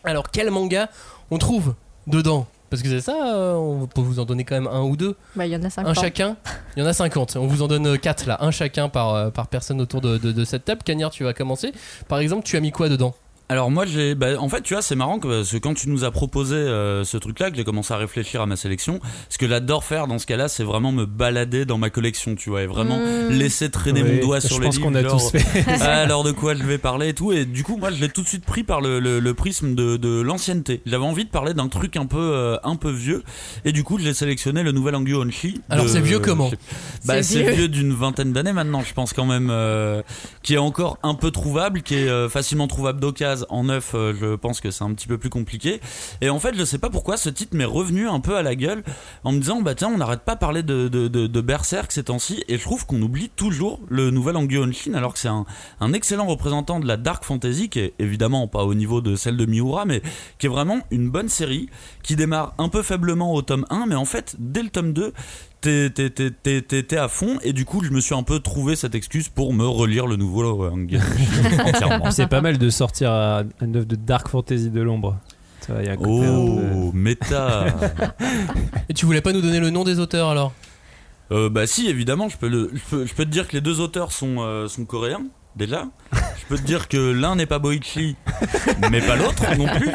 [0.04, 0.88] Alors quel manga
[1.32, 1.74] on trouve
[2.06, 2.46] dedans?
[2.74, 5.16] Parce que c'est ça, euh, on peut vous en donner quand même un ou deux.
[5.36, 5.96] Bah, il y en a 50.
[5.96, 6.38] Un chacun
[6.76, 7.36] Il y en a 50.
[7.36, 8.38] On vous en donne 4 là.
[8.42, 10.82] Un chacun par, euh, par personne autour de, de- de cette table.
[10.84, 11.72] Cagnard, tu vas commencer.
[12.08, 13.14] Par exemple, tu as mis quoi dedans?
[13.50, 15.90] Alors moi j'ai, bah, en fait tu vois c'est marrant que, parce que quand tu
[15.90, 19.38] nous as proposé euh, ce truc-là, que j'ai commencé à réfléchir à ma sélection, ce
[19.38, 22.64] que j'adore faire dans ce cas-là, c'est vraiment me balader dans ma collection, tu vois,
[22.64, 23.30] et vraiment Mmh.
[23.34, 24.88] laisser traîner Oui, mon doigt je sur les pense livres.
[24.88, 25.66] qu'on a genre, tous fait.
[25.82, 28.10] Ah, alors de quoi je vais parler et tout, et du coup moi je l'ai
[28.10, 30.82] tout de suite pris par le, le- le prisme de, de l'ancienneté.
[30.86, 33.24] J'avais envie de parler d'un truc un peu euh, un peu vieux,
[33.66, 35.62] et du coup j'ai sélectionné le nouvel Onshi.
[35.70, 36.50] Alors, c'est vieux comment
[37.06, 37.52] Bah C'est c'est vieux.
[37.52, 40.02] vieux d'une vingtaine d'années maintenant, je pense quand même, euh,
[40.44, 43.33] qui est encore un peu trouvable, qui est euh, facilement trouvable d'occasion.
[43.50, 45.82] En neuf, euh, je pense que c'est un petit peu plus compliqué.
[46.22, 48.56] Et en fait, je sais pas pourquoi ce titre m'est revenu un peu à la
[48.56, 48.84] gueule
[49.24, 52.58] en me disant bah tiens, on n'arrête pas de parler de, Berserk ces temps-ci, et
[52.58, 55.46] je trouve qu'on oublie toujours le nouvel Angyo Onshin, alors que c'est un,
[55.82, 59.36] un excellent représentant de la dark fantasy, qui est évidemment pas au niveau de celle
[59.36, 60.02] de Miura, mais
[60.39, 61.69] qui est vraiment une bonne série,
[62.02, 65.13] qui démarre un peu faiblement au tome 1, mais en fait, dès le tome 2,
[65.63, 69.54] t'es à fond et du coup je me suis un peu trouvé cette excuse pour
[69.54, 70.69] me relire le nouveau.
[72.12, 75.17] C'est pas mal de sortir à une œuvre de dark fantasy de l'ombre.
[75.69, 77.65] Y a un côté un Oh, méta
[78.89, 80.52] Et tu voulais pas nous donner le nom des auteurs alors?
[81.32, 83.62] Euh, Bah si, évidemment, je peux, le, je, peux, je peux te dire que les
[83.62, 85.23] deux auteurs sont, euh, sont coréens,
[85.56, 85.86] déjà.
[86.13, 88.16] Je peux te dire que l'un n'est pas Boichi,
[88.92, 89.92] mais pas l'autre non plus.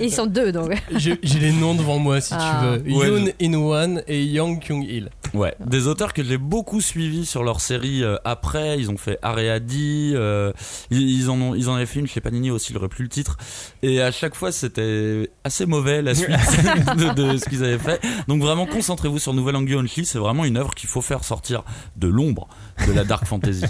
[0.00, 0.72] Ils sont deux donc.
[0.96, 2.62] J'ai j'ai les noms devant moi si Ah.
[2.62, 2.96] tu veux.
[2.96, 5.10] Ouais, Yoon In-wan et Yang Kyung-il.
[5.34, 8.78] Ouais, des auteurs que j'ai beaucoup suivis sur leur série euh, après.
[8.78, 10.52] Ils ont fait Areadi, euh,
[10.90, 13.04] ils, ils en ont, ils en avaient fait une chez Panini aussi, il aurait plus
[13.04, 13.36] le titre.
[13.82, 16.30] Et à chaque fois, c'était assez mauvais la suite
[16.96, 18.00] de, de ce qu'ils avaient fait.
[18.28, 20.04] Donc vraiment, concentrez-vous sur Nouvelle Only.
[20.04, 21.62] C'est vraiment une œuvre qu'il faut faire sortir
[21.96, 22.48] de l'ombre
[22.86, 23.64] de la dark fantasy.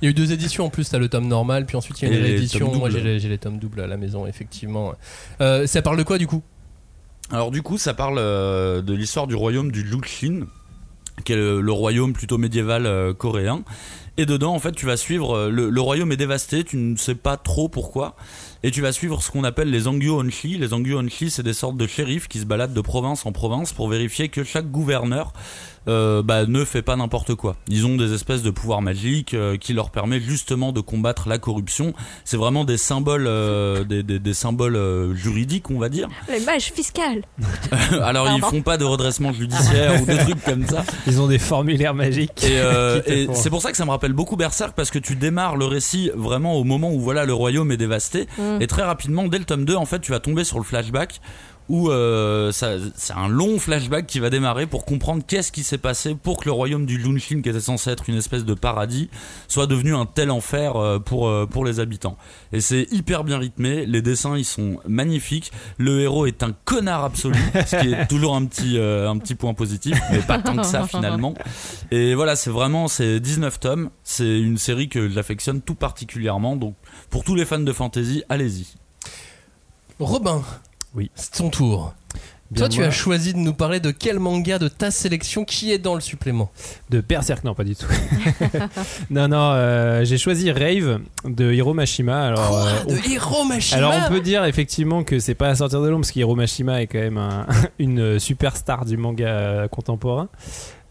[0.00, 2.08] Il y a eu deux éditions en plus, t'as le tome normal, puis ensuite il
[2.08, 2.74] y a une réédition.
[2.74, 3.08] Moi j'ai doubles.
[3.08, 4.92] les, j'ai les tomes doubles à la maison, effectivement.
[5.40, 6.42] Euh, ça parle de quoi du coup?
[7.30, 10.46] Alors du coup, ça parle euh, de l'histoire du royaume du Luxin,
[11.24, 13.62] qui est le, royaume plutôt médiéval euh, coréen.
[14.16, 15.36] Et dedans, en fait, tu vas suivre.
[15.36, 18.16] euh, Le, le royaume est dévasté, tu ne sais pas trop pourquoi.
[18.64, 20.58] Et tu vas suivre ce qu'on appelle les Angyo Onshi.
[20.58, 23.72] Les Angyo Onshi, c'est des sortes de shérifs qui se baladent de province en province
[23.72, 25.32] pour vérifier que chaque gouverneur
[25.88, 27.56] euh, bah, ne fait pas n'importe quoi.
[27.68, 31.38] Ils ont des espèces de pouvoirs magiques euh, qui leur permettent justement de combattre la
[31.38, 31.92] corruption.
[32.24, 36.08] C'est vraiment des symboles, euh, des, des- des symboles euh, juridiques, on va dire.
[36.30, 37.22] Les mages fiscales.
[38.02, 38.56] Alors ils Pardon.
[38.58, 40.84] font pas de redressement judiciaire ou des trucs comme ça.
[41.06, 42.44] Ils ont des formulaires magiques.
[42.44, 43.00] Et, euh,
[43.34, 46.10] c'est pour ça que ça me rappelle beaucoup Berserk parce que tu démarres le récit
[46.14, 48.60] vraiment au moment où voilà le royaume est dévasté Mm.
[48.60, 51.20] et très rapidement dès le tome 2 en fait tu vas tomber sur le flashback
[51.68, 55.78] où euh, ça- c'est un long flashback qui va démarrer pour comprendre qu'est-ce qui s'est
[55.78, 59.10] passé pour que le royaume du Lunshin qui était censé être une espèce de paradis
[59.48, 62.16] soit devenu un tel enfer euh, pour euh, pour les habitants.
[62.52, 67.04] Et c'est hyper bien rythmé, les dessins ils sont magnifiques, le héros est un connard
[67.04, 70.56] absolu, ce qui est toujours un petit euh, un petit point positif, mais pas tant
[70.56, 71.34] que ça finalement.
[71.90, 76.74] Et voilà, c'est vraiment c'est 19 tomes, c'est une série que j'affectionne tout particulièrement donc
[77.10, 78.66] pour tous les fans de fantasy, allez-y.
[80.00, 80.42] Robin.
[80.94, 81.10] Oui.
[81.14, 81.94] C'est ton tour.
[82.50, 85.70] Bien, Toi, tu as choisi de nous parler de quel manga de ta sélection qui
[85.70, 86.50] est dans le supplément
[86.88, 87.84] De Berserk, non, pas du tout.
[89.10, 92.28] non, non, euh, j'ai choisi Rave de Hiro Mashima.
[92.28, 95.54] Alors, Quoi euh, De Hiro Mashima Alors on peut dire effectivement que c'est pas à
[95.56, 97.46] sortir de l'ombre parce qu'Hiro Mashima est quand même un-
[97.78, 100.28] une superstar du manga euh, contemporain.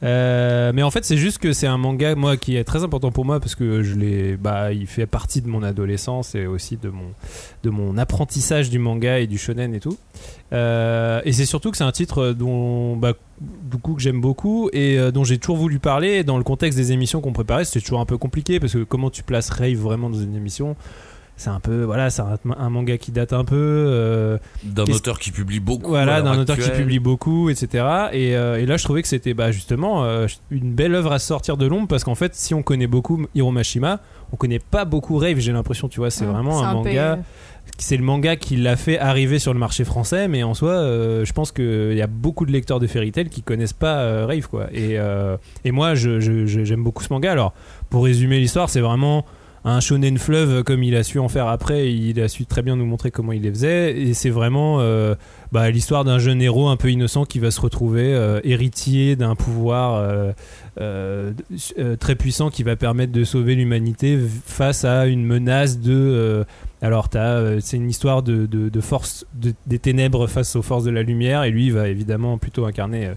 [0.03, 3.11] Euh, mais en fait c'est juste que c'est un manga moi qui est très important
[3.11, 6.77] pour moi parce que je l'ai bah il fait partie de mon adolescence et aussi
[6.77, 7.13] de mon
[7.63, 9.97] de mon apprentissage du manga et du shonen et tout.
[10.53, 15.09] Euh, et c'est surtout que c'est un titre dont bah, que j'aime beaucoup et euh,
[15.09, 16.23] dont j'ai toujours voulu parler.
[16.23, 19.09] Dans le contexte des émissions qu'on préparait c'était toujours un peu compliqué parce que comment
[19.09, 20.75] tu places Rave vraiment dans une émission?
[21.39, 25.19] C'est un peu voilà c'est un, un manga qui date un peu euh, D'un auteur
[25.19, 25.87] qui publie beaucoup.
[25.89, 29.33] voilà d'un auteur qui publie beaucoup etc et, euh, et là je trouvais que c'était
[29.35, 32.63] bah, justement euh, une belle œuvre à sortir de l'ombre parce qu'en fait si on
[32.63, 33.99] connaît beaucoup Hiro Mashima
[34.33, 36.09] on connaît pas beaucoup Rave j'ai l'impression tu vois.
[36.09, 37.19] C'est vraiment un, un peu, manga
[37.77, 41.23] c'est le manga qui l'a fait arriver sur le marché français mais en soi euh,
[41.23, 44.25] je pense qu'il y a beaucoup de lecteurs de Fairy Tail qui connaissent pas euh,
[44.25, 44.67] Rave quoi.
[44.73, 47.31] Et, euh, et moi je- je- je- j'aime beaucoup ce manga.
[47.31, 47.53] Alors
[47.91, 49.23] pour résumer l'histoire c'est vraiment
[49.67, 51.93] un shonen fleuve comme il a su en faire après.
[51.93, 53.97] Il a su très bien nous montrer comment il les faisait.
[53.99, 55.15] Et c'est vraiment euh,
[55.51, 59.35] bah, l'histoire d'un jeune héros un peu innocent qui va se retrouver euh, héritier d'un
[59.35, 60.33] pouvoir
[60.79, 61.33] euh,
[61.99, 66.45] très puissant qui va permettre de sauver l'humanité face à une menace de.
[66.81, 71.01] Alors, euh, c'est une histoire de, force de- des ténèbres face aux forces de la
[71.03, 73.13] lumière, et lui va évidemment plutôt incarner euh,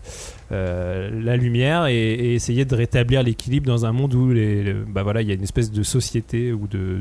[0.52, 5.02] euh, la lumière et, essayer de rétablir l'équilibre dans un monde où les, le- bah
[5.02, 7.00] voilà, il y a une espèce de société ou de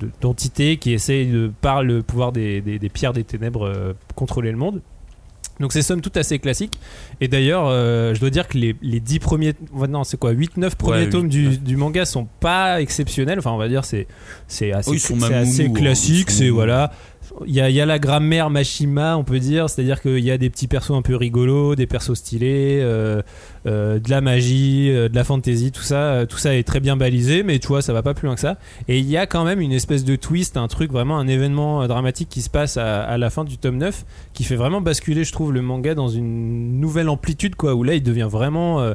[0.00, 4.80] de- d'entité qui essaye par le pouvoir des pierres des ténèbres, euh, contrôler le monde.
[5.58, 6.78] Donc c'est somme toute assez classique.
[7.20, 9.52] Et d'ailleurs, euh, je dois dire que les, les 10 premiers,
[9.88, 11.60] non c'est quoi, 8-9 premiers Ouais, tomes huit, du, neuf.
[11.60, 13.38] du manga sont pas exceptionnels.
[13.38, 14.06] Enfin on va dire c'est
[14.48, 16.30] c'est assez, Oh, assez classique.
[16.30, 16.92] C'est voilà.
[17.46, 20.66] Il y, a, la grammaire Mashima, on peut dire, c'est-à-dire qu'il y a des petits
[20.66, 23.22] persos un peu rigolos, des persos stylés, euh,
[23.66, 26.96] euh, de la magie, euh, de la fantasy, tout ça, tout ça est très bien
[26.96, 28.56] balisé, mais tu vois, ça va pas plus loin que ça.
[28.88, 31.86] Et il y a quand même une espèce de twist, un truc vraiment, un événement
[31.86, 35.32] dramatique qui se passe à, la fin du tome 9, qui fait vraiment basculer, je
[35.32, 38.94] trouve, le manga dans une nouvelle amplitude, quoi, où là, il devient vraiment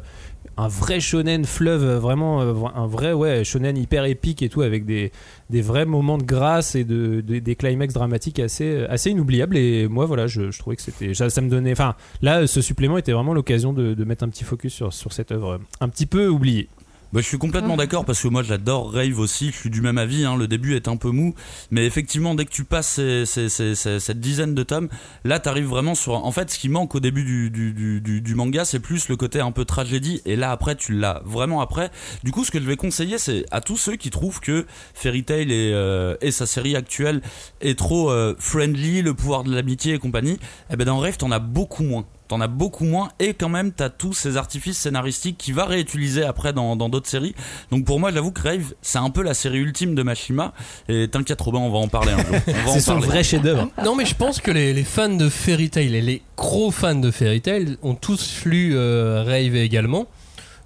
[0.57, 4.85] un vrai shonen fleuve, vraiment euh, un vrai ouais, shonen hyper épique et tout, avec
[4.85, 5.11] des,
[5.49, 9.57] vrais moments de grâce et de, de- des climax dramatiques assez, assez inoubliables.
[9.57, 11.13] Et moi, voilà, je, trouvais que c'était.
[11.13, 11.71] Ça, me donnait.
[11.71, 15.31] Enfin, là, ce supplément était vraiment l'occasion de, mettre un petit focus sur, sur cette
[15.31, 16.69] œuvre un petit peu oubliée.
[17.13, 19.97] Bah, je suis complètement d'accord parce que moi j'adore Rave aussi, je suis du même
[19.97, 21.33] avis, hein, le début est un peu mou,
[21.71, 24.89] mais effectivement dès que tu passes ces- ces- cette dizaine de tomes,
[25.23, 26.13] là t'arrives vraiment sur...
[26.13, 29.07] En fait ce qui manque au début du, du, du, du- du manga c'est plus
[29.07, 31.89] le côté un peu tragédie, et là après tu l'as vraiment après.
[32.25, 35.23] Du coup ce que je vais conseiller c'est à tous ceux qui trouvent que Fairy
[35.23, 37.21] Tail et, euh, et sa série actuelle
[37.61, 40.37] est trop euh, friendly, le pouvoir de l'amitié et compagnie,
[40.69, 42.05] eh ben dans Rave t'en as beaucoup moins.
[42.27, 46.23] T'en as beaucoup moins et quand même t'as tous ces artifices scénaristiques qui va réutiliser
[46.23, 47.35] après dans dans d'autres séries.
[47.71, 50.53] Donc pour moi j'avoue que Rave c'est un peu la série ultime de Mashima
[50.89, 52.35] et t'inquiète Robin on va en parler un jour.
[52.73, 53.07] C'est son parler.
[53.07, 53.69] vrai chef-d'œuvre.
[53.83, 56.95] Non, mais je pense que les, les fans de Fairy Tail et les gros fans
[56.95, 60.07] de Fairy Tail ont tous lu euh, Rave également.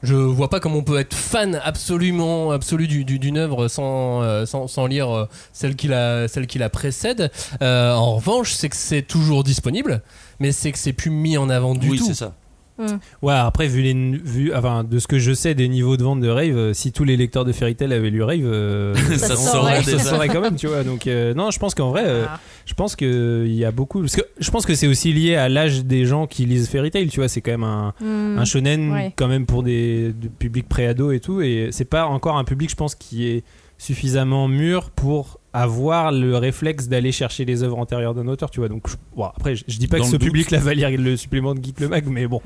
[0.02, 4.24] Je vois pas comment on peut être fan absolument absolu du- du- d'une œuvre sans,
[4.24, 7.30] euh, sans, sans lire euh, celle qui la, celle qui la précède.
[7.62, 10.02] Euh, en revanche, c'est que c'est toujours disponible,
[10.39, 12.06] mais c'est que c'est plus mis en avant du oui tout.
[12.06, 12.36] c'est ça.
[13.21, 16.21] Ouais, après, vu les, vu, enfin, de ce que je sais des niveaux de vente
[16.21, 19.36] de Rave, euh, si tous les lecteurs de Fairy Tail avaient lu Rave, euh, Ça
[19.36, 20.86] saurait ça saurait quand même, tu vois.
[20.86, 22.39] Donc, euh, non, je pense qu'en vrai, euh, Ah.
[22.65, 23.99] je pense qu'il y a beaucoup.
[23.99, 26.89] Parce que je pense que c'est aussi lié à l'âge des gens qui lisent Fairy
[26.89, 27.28] Tail, tu vois.
[27.28, 28.38] C'est quand même un, Hmm.
[28.39, 29.13] un shonen Ouais.
[29.17, 31.41] quand même pour des, des publics pré-ados et tout.
[31.41, 33.43] Et c'est pas encore un public, je pense, qui est
[33.78, 38.69] suffisamment mûr pour avoir le réflexe d'aller chercher les œuvres antérieures d'un auteur, tu vois.
[38.69, 40.21] Donc, je- bon, après, je, je dis pas Dans que ce doute.
[40.27, 42.41] public-là va lire le supplément de Geek le Mag, mais bon.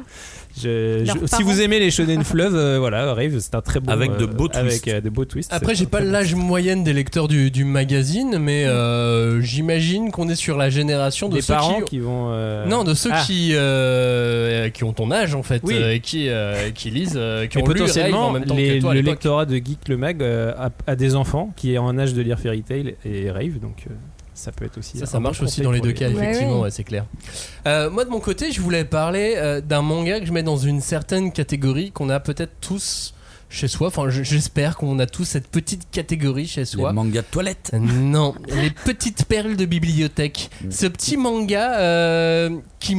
[0.62, 3.80] Je- Leurs je- si vous aimez les shonen fleuve, euh, voilà, Rave, c'est un très
[3.80, 3.92] bon.
[3.92, 4.88] Avec de euh, beaux Avec twists.
[4.88, 5.52] euh, de beaux twists.
[5.54, 10.12] Après, j'ai pas très bon l'âge moyenne des lecteurs du, du magazine, mais euh, j'imagine
[10.12, 12.30] qu'on est sur la génération de Des ceux parents qui, qui, vont.
[12.32, 13.24] euh, Non, de ceux ah.
[13.26, 15.76] qui, euh, qui ont ton âge en fait, Oui.
[15.76, 18.46] euh, et qui, euh, qui lisent, euh, qui Mais ont lu Rave potentiellement, en même
[18.46, 21.16] temps les- que toi à le lectorat de Geek le Mag euh, a, a des
[21.16, 23.94] enfants qui est en âge de lire Fairy Tail et Rave, donc euh,
[24.34, 24.98] ça peut être aussi.
[25.06, 27.06] Ça, marche aussi dans les deux cas, effectivement, ouais, c'est clair.
[27.68, 30.58] Euh, moi, de mon côté, je voulais parler euh, d'un manga que je mets dans
[30.58, 33.14] une certaine catégorie qu'on a peut-être tous
[33.50, 33.88] chez soi.
[33.90, 36.92] Enfin, je- j'espère qu'on a tous cette petite catégorie chez Les soi.
[36.94, 37.72] mangas de toilette.
[37.74, 40.50] Non, les petites perles de bibliothèque.
[40.72, 42.96] Ce petit manga euh, qui,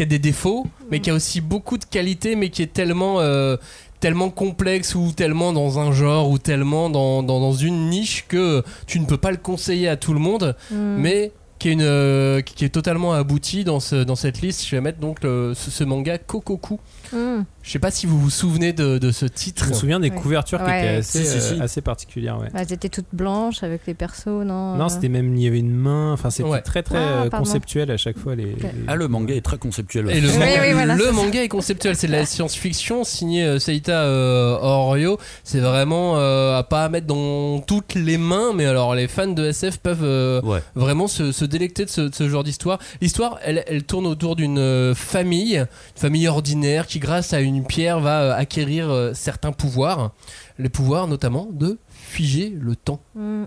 [0.00, 3.56] a des défauts, mais qui a aussi beaucoup de qualités, mais qui est tellement, euh,
[4.00, 8.62] tellement complexe ou tellement dans un genre ou tellement dans, dans, dans une niche que
[8.86, 10.96] tu ne peux pas le conseiller à tout le monde, Hmm.
[10.98, 14.64] mais qui est, une, euh, qui est totalement abouti dans, ce, dans cette liste.
[14.64, 16.78] Je vais mettre donc le- ce, ce manga Kokoku.
[17.12, 17.42] Hmm.
[17.62, 19.64] Je sais pas si vous vous souvenez de, de ce titre.
[19.64, 20.16] Je me souviens des Ouais.
[20.16, 20.78] couvertures qui Ouais.
[20.78, 21.54] étaient assez, Si, si, si.
[21.60, 22.38] euh, assez particulières.
[22.38, 22.48] Ouais.
[22.52, 25.46] Bah, elles étaient toutes blanches avec les persos, non Non, euh, c'était même il y
[25.46, 26.12] avait une main.
[26.12, 26.62] Enfin, c'était Ouais.
[26.62, 28.44] très très Ah, euh, conceptuel à chaque fois les.
[28.46, 28.54] les-
[28.86, 30.08] Ah le manga est très conceptuel.
[30.10, 31.12] Et le, Oui, manga, oui, voilà, le c'est ça.
[31.12, 35.18] manga est conceptuel, c'est de la science-fiction signé euh, Seita euh, Orio.
[35.44, 39.44] C'est vraiment euh, à pas mettre dans toutes les mains, mais alors les fans de
[39.46, 40.62] SF peuvent euh, Ouais.
[40.74, 42.78] vraiment se, se délecter de ce, de ce genre d'histoire.
[43.00, 45.66] L'histoire, elle, elle tourne autour d'une famille, une
[45.96, 50.12] famille ordinaire qui, grâce à une pierre, va euh, acquérir euh, certains pouvoirs.
[50.58, 53.00] Les pouvoirs notamment de figer le temps.
[53.14, 53.44] hmm.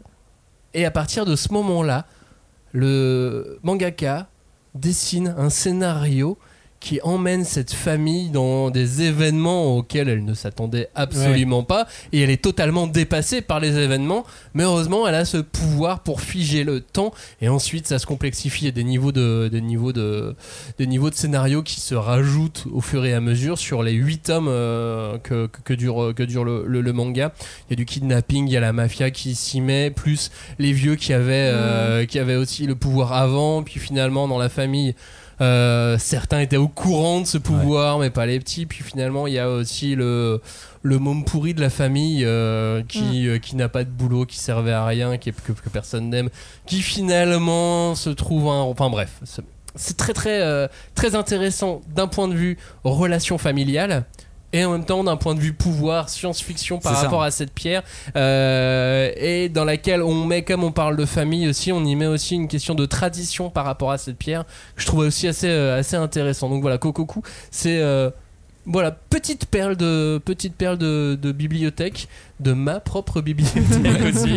[0.73, 2.05] Et à partir de ce moment-là,
[2.71, 4.27] le mangaka
[4.73, 6.37] dessine un scénario
[6.81, 11.87] qui emmène cette famille dans des événements auxquels elle ne s'attendait absolument pas.
[12.11, 14.25] Et elle est totalement dépassée par les événements.
[14.55, 17.13] Mais heureusement elle a ce pouvoir pour figer le temps.
[17.39, 18.63] Et ensuite ça se complexifie.
[18.63, 20.35] Il y a des niveaux de des niveaux de
[20.79, 24.17] des niveaux de scénario qui se rajoutent au fur et à mesure sur les 8
[24.23, 27.31] tomes euh, que, que, que dure que dure le, le- le manga.
[27.69, 30.73] Il y a du kidnapping il y a la mafia qui s'y met plus les
[30.73, 33.61] vieux qui avaient euh, qui avaient aussi le pouvoir avant.
[33.61, 34.95] Puis finalement dans la famille
[35.41, 38.65] euh, certains étaient au courant de ce pouvoir, mais pas les petits.
[38.65, 40.39] Puis finalement, il y a aussi le,
[40.83, 44.37] le môme pourri de la famille euh, qui, euh, qui n'a pas de boulot, qui
[44.37, 46.29] servait à rien, qui, que, que personne n'aime,
[46.67, 48.61] qui finalement se trouve un.
[48.61, 49.43] Enfin bref, c'est-
[49.75, 54.03] c'est très très euh, très intéressant d'un point de vue relation familiale.
[54.53, 57.03] Et en même temps, d'un point de vue pouvoir, science-fiction par ça.
[57.03, 57.83] rapport à cette pierre,
[58.15, 62.07] euh, et dans laquelle on met, comme on parle de famille aussi, on y met
[62.07, 64.43] aussi une question de tradition par rapport à cette pierre,
[64.75, 66.49] que je trouvais aussi assez, euh, assez intéressant.
[66.49, 68.09] Donc voilà, Kokoku, c'est euh,
[68.65, 72.07] voilà petite perle de petite perle de, de bibliothèque,
[72.39, 73.65] de ma propre bibliothèque
[74.13, 74.35] aussi.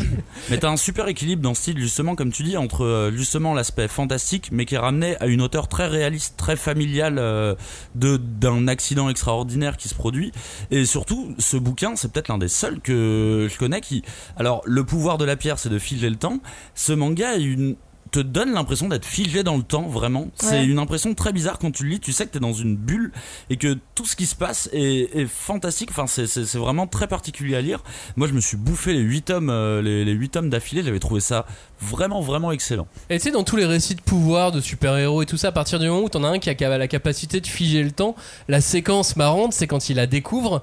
[0.50, 3.54] Mais t'as un super équilibre dans ce style, justement, comme tu dis, entre euh, justement
[3.54, 7.54] l'aspect fantastique, mais qui est ramené à une hauteur très réaliste, très familiale euh,
[7.94, 10.32] de d'un accident extraordinaire qui se produit.
[10.70, 14.02] Et surtout, ce bouquin, c'est peut-être l'un des seuls que je connais qui.
[14.36, 16.40] Alors, le pouvoir de la pierre, c'est de figer le temps.
[16.74, 17.76] Ce manga a une
[18.14, 20.28] te donne l'impression d'être figé dans le temps vraiment.
[20.36, 20.64] C'est Ouais.
[20.64, 23.12] une impression très bizarre quand tu le lis tu sais que t'es dans une bulle
[23.50, 25.90] et que tout ce qui se passe est, est fantastique.
[25.90, 27.82] Enfin c'est- c'est c'est vraiment très particulier à lire.
[28.16, 30.82] Moi je me suis bouffé les 8 tomes euh, les, les 8 tomes d'affilée.
[30.84, 31.46] J'avais trouvé ça
[31.80, 32.86] vraiment vraiment excellent.
[33.10, 35.52] Et tu sais, dans tous les récits de pouvoir, de super-héros et tout ça, à
[35.52, 38.14] partir du moment où t'en as un qui a la capacité de figer le temps,
[38.48, 40.62] la séquence marrante, c'est quand il la découvre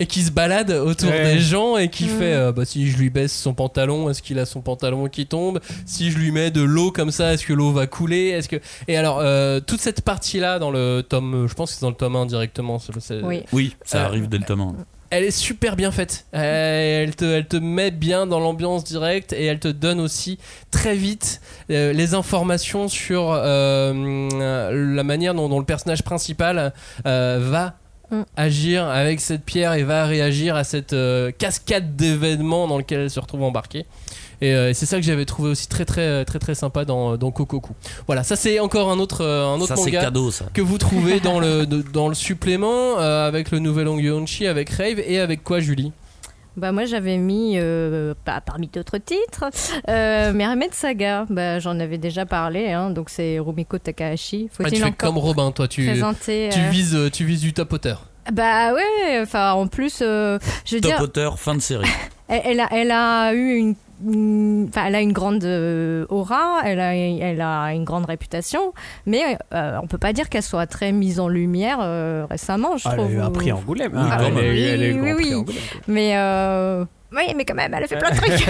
[0.00, 1.34] et qui se balade autour Ouais.
[1.34, 4.38] des gens et qui fait euh, bah, si je lui baisse son pantalon, est-ce qu'il
[4.38, 5.60] a son pantalon qui tombe?
[5.86, 8.28] Si je lui mets de l'eau comme ça, est-ce que l'eau va couler?
[8.28, 8.56] Est-ce que
[8.86, 11.96] Et alors, euh, toute cette partie-là dans le tome, je pense que c'est dans le
[11.96, 12.78] tome 1 directement.
[13.22, 13.42] Oui.
[13.52, 14.74] oui ça Euh, arrive dès le tome 1
[15.10, 16.26] elle est super bien faite.
[16.32, 20.38] Elle te, elle te met bien dans l'ambiance directe et elle te donne aussi
[20.70, 26.74] très vite euh, les informations sur euh, la manière dont, dont le personnage principal
[27.06, 27.74] euh, va
[28.10, 28.22] Mm.
[28.36, 33.10] agir avec cette pierre et va réagir à cette euh, cascade d'événements dans lequel elle
[33.10, 33.84] se retrouve embarquée.
[34.40, 37.30] Et euh, c'est ça que j'avais trouvé aussi très très très très sympa dans, dans
[37.32, 37.72] Kokoku.
[38.06, 40.62] Voilà, ça c'est encore un autre, euh, un autre ça c'est manga cadeau ça que
[40.62, 45.00] vous trouvez dans le, de- dans le supplément euh, avec le nouvel Ongyonchi, avec Rave
[45.00, 45.92] et avec quoi Julie?
[46.58, 49.44] Bah moi j'avais mis, euh, pas parmi d'autres titres,
[49.88, 51.24] euh, Mermaid Saga.
[51.30, 54.50] Bah, J'en avais déjà parlé, hein, donc c'est Rumiko Takahashi.
[54.62, 57.52] Ah, Tu fais comme Robin, toi tu, présenter tu, euh, vises, euh, tu vises du
[57.52, 58.06] top hauteur.
[58.32, 61.88] Bah ouais, enfin en plus, euh, je veux top dire, auteur fin de série
[62.28, 63.74] elle, elle a, elle a eu une-
[64.06, 68.72] enfin elle a une grande euh, aura, elle a, elle a une grande réputation,
[69.06, 72.88] mais euh, on peut pas dire qu'elle soit très mise en lumière euh, récemment, je
[72.88, 73.14] Ah, elle a trouve.
[73.14, 73.96] eu un prix Angoulême.
[73.96, 74.08] Hein.
[74.20, 75.34] elle, elle a eu Oui, prix.
[75.34, 75.58] Angoulême.
[75.88, 78.46] Mais euh, oui, mais quand même, elle a fait plein de trucs.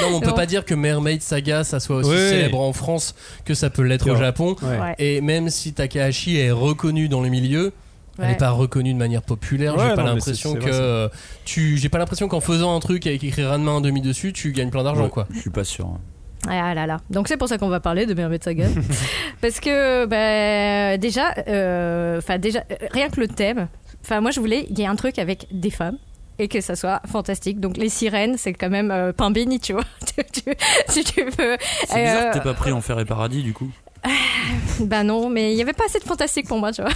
[0.00, 0.34] Non, on peut Non.
[0.34, 3.82] pas dire que Mermaid Saga ça soit aussi Oui, célèbre en France que ça peut
[3.82, 4.16] l'être au.
[4.16, 4.56] Japon.
[4.62, 4.94] Ouais.
[4.98, 7.72] Et même si Takahashi est reconnu dans le milieu,
[8.18, 8.30] elle Ouais.
[8.30, 9.76] n'est pas reconnue de manière populaire.
[9.76, 11.08] Ouais, j'ai pas l'impression que euh,
[11.44, 14.52] tu, j'ai pas l'impression qu'en faisant un truc avec écrit Ranma un demi dessus, tu
[14.52, 15.26] gagnes plein d'argent Ouais, quoi.
[15.32, 16.00] je suis pas sûr hein.
[16.46, 16.98] Ah là là.
[17.08, 18.66] Donc c'est pour ça qu'on va parler de Mermaid Saga.
[19.40, 23.66] Parce que bah, déjà, euh, enfin déjà, euh, rien que le thème.
[24.04, 25.96] Enfin moi je voulais, il y a un truc avec des femmes
[26.38, 27.60] et que ça soit fantastique.
[27.60, 29.84] Donc les sirènes, c'est quand même euh, pain béni, tu vois.
[30.16, 30.54] Tu- tu-
[30.88, 31.56] si tu veux.
[31.88, 33.70] c'est bizarre Euh, que t'aies pas pris Enfer et Paradis du coup
[34.80, 36.90] Bah non, mais il y avait pas assez de fantastique pour moi, tu vois.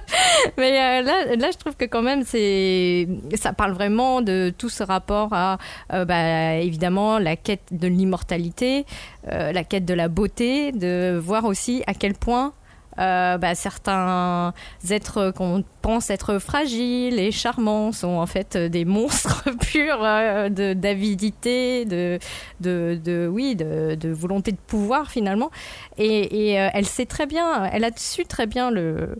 [0.58, 4.68] mais euh, là, là, je trouve que quand même, c'est, ça parle vraiment de tout
[4.68, 5.58] ce rapport à,
[5.92, 8.86] euh, bah, évidemment, la quête de l'immortalité,
[9.30, 12.52] euh, la quête de la beauté, de voir aussi à quel point.
[12.98, 14.52] bah, certains
[14.90, 20.02] êtres qu'on pense être fragiles et charmants sont en fait des monstres purs
[20.50, 22.18] de d'avidité, de,
[22.60, 25.50] de, de oui, de, de volonté de pouvoir finalement.
[25.96, 29.16] Et, elle sait très bien, elle a su très bien le,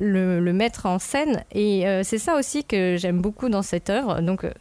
[0.00, 1.44] le, mettre en scène.
[1.52, 4.52] Et euh, c'est ça aussi que j'aime beaucoup dans cette œuvre, donc, euh,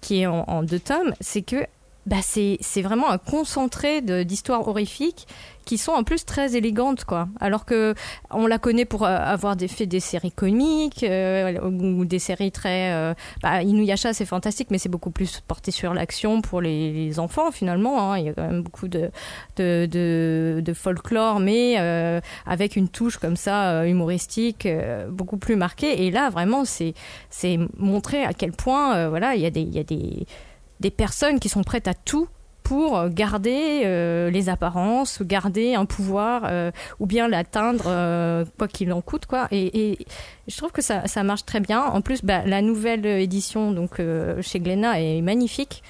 [0.00, 1.66] qui est en, en deux tomes, c'est que
[2.08, 5.26] bah, c'est vraiment un concentré d'histoires horrifiques
[5.66, 7.94] qui sont en plus très élégantes quoi alors que
[8.30, 12.94] on la connaît pour euh, avoir fait des séries comiques euh, ou des séries très
[12.94, 17.50] euh, bah, Inuyasha c'est fantastique mais c'est beaucoup plus porté sur l'action pour les, enfants
[17.50, 18.18] finalement hein.
[18.18, 19.10] il y a quand même beaucoup de,
[20.72, 21.76] folklore mais
[22.46, 24.66] avec une touche comme ça humoristique
[25.10, 26.94] beaucoup plus marquée et là vraiment c'est
[27.76, 30.26] montrer à quel point voilà il y a des
[30.80, 32.28] des personnes qui sont prêtes à tout
[32.68, 36.70] pour garder euh, les apparences, garder un pouvoir euh,
[37.00, 39.48] ou bien l'atteindre euh, quoi qu'il en coûte quoi.
[39.50, 39.96] Et,
[40.46, 41.82] je trouve que ça, ça marche très bien.
[41.82, 45.82] En plus, bah, la nouvelle édition donc euh, chez Glénat est magnifique,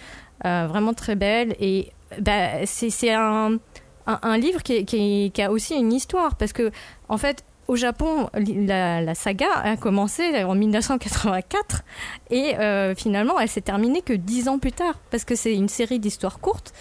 [0.45, 3.59] euh, vraiment très belle et bah, c'est un,
[4.07, 6.71] un, livre qui, qui a aussi une histoire parce que
[7.09, 11.83] en fait au Japon, la, saga a commencé en 1984
[12.31, 15.69] et euh, finalement elle s'est terminée que dix ans plus tard parce que c'est une
[15.69, 16.73] série d'histoires courtes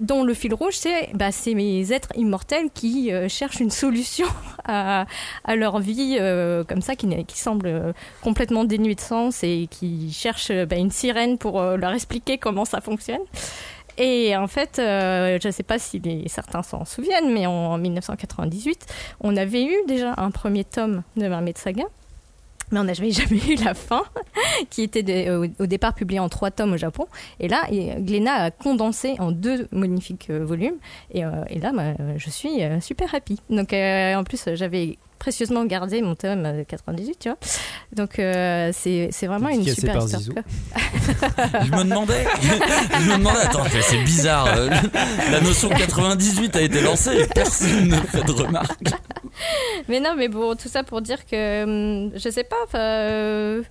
[0.00, 4.26] dont le fil rouge c'est bah, mes êtres immortels qui euh, cherchent une solution
[4.64, 5.06] à,
[5.54, 7.06] leur vie euh, comme ça qui,
[7.38, 12.64] semble complètement dénuée de sens et qui cherchent bah, une sirène pour leur expliquer comment
[12.64, 13.22] ça fonctionne.
[13.98, 18.86] Et en fait, euh, je ne sais pas si certains s'en souviennent, mais en 1998,
[19.20, 21.84] on avait eu déjà un premier tome de Mermaid Saga.
[22.70, 24.02] Mais on n'avait jamais eu la fin,
[24.70, 27.06] qui était au, départ publiée en trois tomes au Japon.
[27.38, 30.76] Et là, et Glénat a condensé en deux magnifiques euh, volumes.
[31.12, 33.38] Et, euh, là, bah, je suis super happy.
[33.50, 37.38] Donc, en plus, j'avais précieusement gardé mon tome euh, 98, tu vois.
[37.96, 40.20] Donc, euh, c'est c'est vraiment une super par histoire.
[40.20, 40.34] Zizou.
[41.64, 44.46] Je me demandais, je me demandais, attends, c'est bizarre.
[44.54, 44.68] euh,
[45.32, 48.90] La notion 98 a été lancée et personne ne fait de remarques.
[49.88, 52.56] Mais non, mais bon, tout ça pour dire que hum, je sais pas.
[52.64, 53.62] enfin, euh,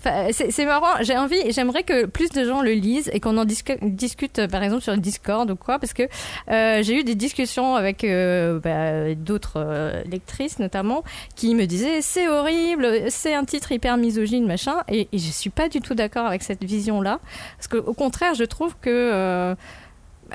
[0.00, 1.02] c'est marrant.
[1.02, 4.48] J'ai envie, j'aimerais que plus de gens le lisent et qu'on en discu- discute, euh,
[4.48, 6.04] par exemple sur Discord ou quoi, parce que
[6.50, 11.02] euh, j'ai eu des discussions avec euh, bah, d'autres euh, lectrices notamment
[11.34, 15.50] qui me disaient c'est horrible, c'est un titre hyper misogyne machin, et, et je suis
[15.50, 17.20] pas du tout d'accord avec cette vision-là,
[17.56, 19.56] parce qu'au contraire, je trouve que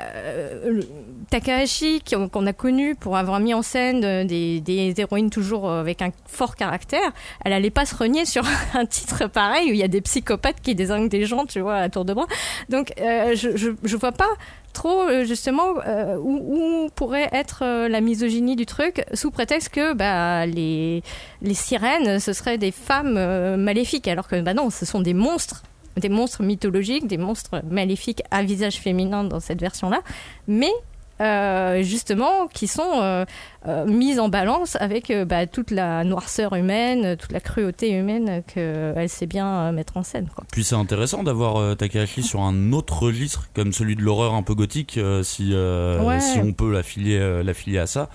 [0.00, 0.82] euh,
[1.30, 6.02] Takahashi, qu'on a connu pour avoir mis en scène euh, des, héroïnes toujours euh, avec
[6.02, 7.12] un fort caractère,
[7.44, 10.60] elle allait pas se renier sur un titre pareil où il y a des psychopathes
[10.62, 12.26] qui désinguent des gens, tu vois, à tour de bras.
[12.68, 14.28] Donc, je, je, je vois pas
[14.72, 15.74] trop justement
[16.18, 21.02] où, pourrait être la misogynie du truc sous prétexte que bah, les,
[21.42, 25.62] les sirènes ce seraient des femmes maléfiques alors que bah non ce sont des monstres
[25.96, 30.00] des monstres mythologiques des monstres maléfiques à visage féminin dans cette version là
[30.48, 30.72] mais
[31.20, 33.24] euh, justement qui sont euh,
[33.68, 38.42] euh, mises en balance avec euh, bah, toute la noirceur humaine toute la cruauté humaine
[38.52, 40.42] qu'elle sait bien euh, mettre en scène quoi.
[40.50, 44.42] Puis c'est intéressant d'avoir euh, Takahashi sur un autre registre comme celui de l'horreur un
[44.42, 46.18] peu gothique, euh, si, euh, Ouais.
[46.18, 48.08] si on peut l'affilier euh, l'affilier à ça.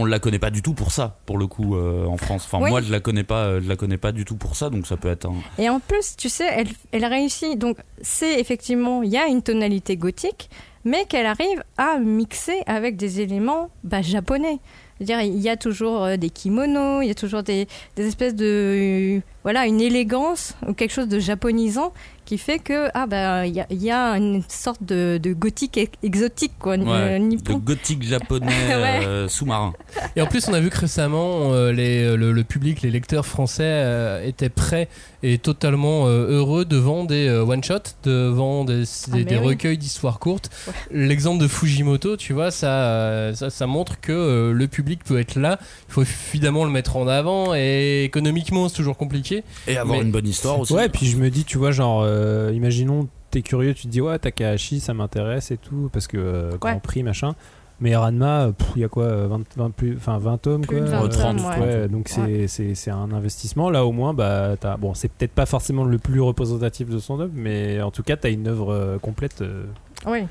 [0.00, 2.44] On la connaît pas du tout pour ça, pour le coup, euh, en France.
[2.46, 2.70] Enfin, Oui.
[2.70, 4.86] moi, je la connais pas, euh, je la connais pas du tout pour ça, donc
[4.86, 5.34] ça peut être un.
[5.58, 7.58] Et en plus, tu sais, elle, elle réussit.
[7.58, 10.50] Donc, c'est effectivement, il y a une tonalité gothique,
[10.84, 14.58] mais qu'elle arrive à mixer avec des éléments bah, japonais.
[15.00, 18.34] C'est-à-dire, il y a toujours euh, des kimonos, il y a toujours des, des espèces
[18.36, 19.20] de.
[19.44, 21.92] Voilà, une élégance ou quelque chose de japonisant
[22.24, 25.32] qui fait que, ah, bah, il y a, il y a une sorte de, de
[25.32, 29.06] gothique ex- exotique, quoi, Ouais, euh, de gothique japonais Ouais.
[29.06, 29.72] euh, sous-marin.
[30.14, 33.24] Et en plus, on a vu que récemment, euh, les, le, le public, les lecteurs
[33.24, 34.90] français euh, étaient prêts
[35.22, 39.46] et totalement euh, heureux devant des euh, one-shots, devant des, des, Ah, des oui.
[39.46, 40.50] recueils d'histoires courtes.
[40.90, 45.36] L'exemple de Fujimoto, tu vois, ça, ça, ça montre que euh, le public peut être
[45.36, 45.58] là.
[45.88, 49.27] Il faut évidemment le mettre en avant et économiquement, c'est toujours compliqué.
[49.66, 50.72] Et avoir Mais- une bonne histoire aussi.
[50.74, 54.00] Ouais, puis je me dis, tu vois, genre, euh, imaginons, t'es curieux, tu te dis,
[54.00, 56.80] ouais, Takahashi, ça m'intéresse et tout, parce que euh, Grand Ouais.
[56.82, 57.34] Prix, machin.
[57.80, 60.84] Mais Ranma, il y a quoi, euh, 20, 20 plus, enfin 20 tomes, Plus quoi.
[60.86, 61.88] de 20 euh, ouais, ouais.
[61.88, 62.44] donc c'est Ouais.
[62.48, 63.70] c'est- c'est un investissement.
[63.70, 67.20] Là, au moins, bah, t'as- bon, c'est peut-être pas forcément le plus représentatif de son
[67.20, 69.66] œuvre, mais en tout cas, t'as une œuvre complète, euh,
[70.08, 70.24] Oui.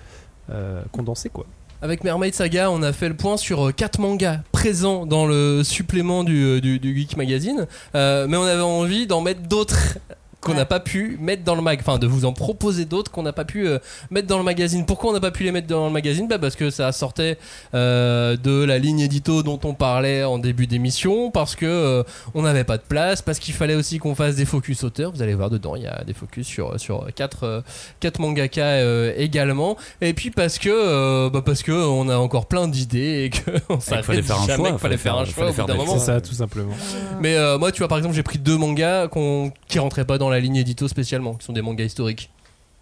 [0.50, 1.46] euh, condensée, quoi.
[1.82, 6.24] Avec Mermaid Saga, on a fait le point sur 4 mangas présents dans le supplément
[6.24, 10.00] du, euh, Geek Magazine, Euh, mais on avait envie d'en mettre d'autres
[10.48, 13.24] qu'on n'a pas pu mettre dans le mag, enfin de vous en proposer d'autres qu'on
[13.24, 13.80] n'a pas pu euh,
[14.12, 14.86] mettre dans le magazine.
[14.86, 16.28] Pourquoi on n'a pas pu les mettre dans le magazine?
[16.28, 17.38] Bah Parce que ça sortait
[17.74, 22.44] euh, de la ligne édito dont on parlait en début d'émission, parce que euh, on
[22.44, 25.12] n'avait pas de place, parce qu'il fallait aussi qu'on fasse des focus auteurs.
[25.12, 27.62] Vous allez voir dedans, il y a des focus sur sur quatre euh,
[28.00, 32.46] quatre mangaka euh, également, et puis parce que euh, bah parce que on a encore
[32.46, 35.26] plein d'idées et que on s'arrête fallait faire un jamais, choix, qu'il fallait faire un
[35.26, 35.52] choix.
[35.52, 36.74] C'est ça, tout simplement.
[37.22, 40.18] Mais euh, moi, tu vois, par exemple, j'ai pris deux mangas qu'on- qui rentraient pas
[40.18, 42.30] dans la ligne édito spécialement, qui sont des mangas historiques.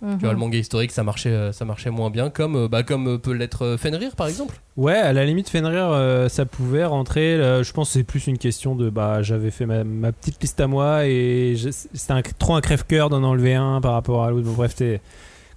[0.02, 0.18] Mhm.
[0.18, 2.84] Tu vois, le manga historique, ça marchait, euh, ça marchait moins bien, comme, euh, bah,
[2.84, 4.60] comme euh, peut l'être Fenrir, par exemple.
[4.76, 7.36] Ouais, à la limite, Fenrir, euh, ça pouvait rentrer.
[7.36, 8.90] euh, je pense que c'est plus une question de.
[8.90, 11.56] Bah, j'avais fait ma, ma petite liste à moi et
[11.94, 14.46] c'était un- trop un crève-cœur d'en enlever un par rapport à l'autre.
[14.46, 15.00] Bon, bref, t'es-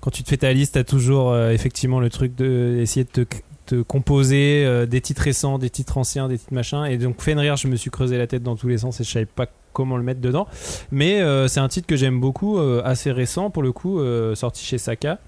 [0.01, 3.37] quand tu te fais ta liste, t'as toujours euh, effectivement le truc d'essayer de, te,
[3.67, 6.85] te composer euh, des titres récents, des titres anciens, des titres machins.
[6.89, 9.11] Et donc, Fenrir, je me suis creusé la tête dans tous les sens et je
[9.11, 10.47] savais pas comment le mettre dedans.
[10.91, 14.35] Mais euh, c'est un titre que j'aime beaucoup, euh, assez récent pour le coup, euh,
[14.35, 15.19] sorti chez Saka.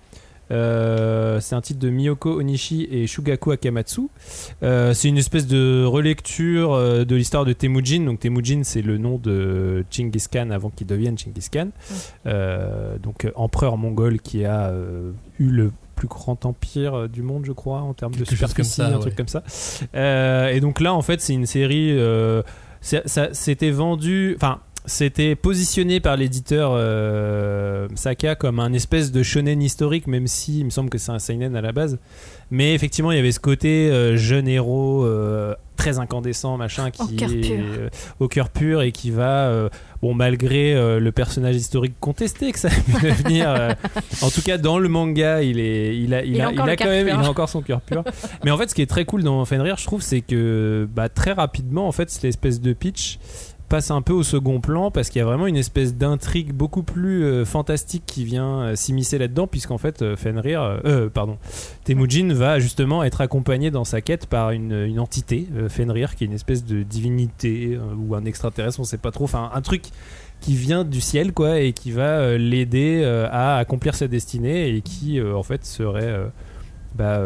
[0.50, 4.08] Euh, c'est un titre de Miyoko Onishi et Shugaku Akamatsu.
[4.62, 8.00] Euh, c'est une espèce de relecture euh, de l'histoire de Temujin.
[8.00, 11.68] Donc Temujin, c'est le nom de Genghis Khan avant qu'il devienne Genghis Khan.
[12.26, 17.44] Euh, donc empereur mongol qui a euh, eu le plus grand empire euh, du monde,
[17.44, 19.00] je crois, en termes de comme superficie, ça, un ouais.
[19.00, 19.44] truc comme ça.
[19.94, 21.96] Euh, et donc là, en fait, c'est une série.
[22.80, 24.34] C'était vendu.
[24.36, 24.60] Enfin.
[24.86, 30.64] C'était positionné par l'éditeur euh, Saka comme un espèce de shonen historique, même si il
[30.64, 31.98] me semble que c'est un seinen à la base.
[32.50, 37.02] Mais effectivement, il y avait ce côté euh, jeune héros euh, très incandescent, machin, qui
[37.02, 37.90] Au cœur est pur.
[38.20, 39.70] au cœur pur et qui va,
[40.02, 43.74] bon, malgré le personnage historique contesté que ça a pu devenir,
[44.20, 46.64] en tout cas dans le manga, il est, il a, il, Il a a, encore
[46.64, 47.18] il le a quand même, pur.
[47.18, 48.04] il a encore son cœur pur.
[48.44, 51.08] Mais en fait, ce qui est très cool dans Fenrir, je trouve, c'est que bah,
[51.08, 53.18] très rapidement, en fait, cette espèce de pitch
[53.70, 56.82] passe un peu au second plan parce qu'il y a vraiment une espèce d'intrigue beaucoup
[56.82, 61.38] plus euh, fantastique qui vient euh, s'immiscer là-dedans puisqu'en fait euh, Fenrir euh, pardon
[61.84, 66.26] Temujin va justement être accompagné dans sa quête par une, une entité Fenrir qui est
[66.26, 69.84] une espèce de divinité ou un extraterrestre on sait pas trop enfin un truc
[70.40, 75.22] qui vient du ciel quoi et qui va l'aider à accomplir sa destinée et qui
[75.22, 76.30] en fait serait
[76.96, 77.20] bah,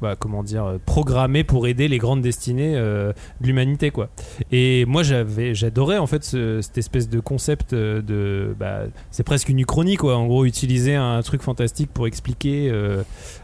[0.00, 4.08] bah, comment dire euh, programmé pour aider les grandes destinées euh, de l'humanité quoi.
[4.52, 9.24] Et moi j'avais j'adorais en fait ce- cette espèce de concept euh, de bah, c'est
[9.24, 10.16] presque une uchronie quoi.
[10.16, 12.72] En gros utiliser un truc fantastique pour expliquer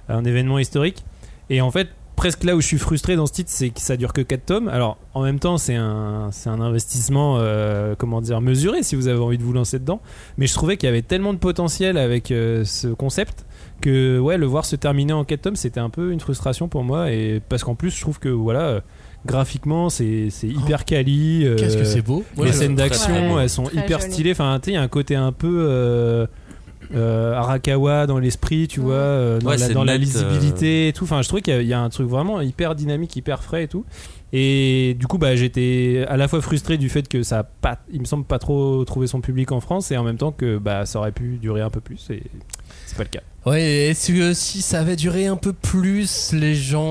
[0.09, 1.05] un événement historique.
[1.51, 3.97] Et en fait presque là où je suis frustré dans ce titre c'est que ça
[3.97, 4.69] dure que 4 tomes.
[4.69, 7.39] Alors en même temps c'est un c'est un investissement
[7.99, 10.01] comment dire mesuré si vous avez envie de vous lancer dedans.
[10.39, 13.45] Mais je trouvais qu'il y avait tellement de potentiel avec ce concept
[13.85, 16.85] que ouais le voir se terminer en 4 tomes c'était un peu une frustration pour
[16.85, 18.81] moi et parce qu'en plus je trouve que voilà
[19.27, 22.25] graphiquement c'est c'est hyper quali euh, Qu'est-ce que c'est beau.
[22.43, 24.13] Les scènes d'action elles sont hyper joli.
[24.13, 24.33] stylées.
[24.33, 26.27] Enfin tu sais il y a un côté un peu euh,
[26.95, 31.05] euh, Arakawa dans l'esprit tu vois euh, dans, Ouais, la, dans lisibilité et tout.
[31.05, 33.43] Enfin je trouvais qu'il y a- il y, a un truc vraiment hyper dynamique hyper
[33.43, 33.85] frais et tout
[34.37, 37.79] et du coup bah j'étais à la fois frustré du fait que ça a pas
[37.93, 40.59] il me semble pas trop trouvé son public en France et en même temps que
[40.59, 42.23] bah ça aurait pu durer un peu plus et
[42.87, 46.33] c'est pas le cas Ouais, et est-ce que si ça avait duré un peu plus,
[46.33, 46.83] les gens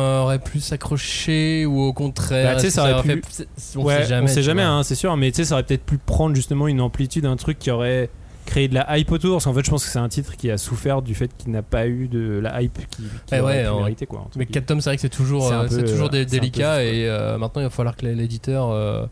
[0.00, 3.22] euh, auraient plus s'accrocher ou au contraire Bah, tu sais, est-ce ça que aurait pu-
[3.30, 4.24] fait- On ouais, sait jamais.
[4.28, 6.66] on sait jamais, hein, c'est sûr, mais tu sais, ça aurait peut-être pu prendre justement
[6.66, 8.10] une amplitude, un truc qui aurait
[8.44, 10.50] créé de la hype autour, parce qu'en fait, je pense que c'est un titre qui
[10.50, 14.06] a souffert du fait qu'il n'a pas eu de la hype qui, qui aurait ouais,
[14.06, 14.26] quoi.
[14.30, 14.54] tout Mais cas.
[14.54, 17.38] 4 tomes, c'est vrai que c'est toujours, C'est euh, toujours euh, peu délicat et euh,
[17.38, 19.06] maintenant il va falloir que l'éditeur euh,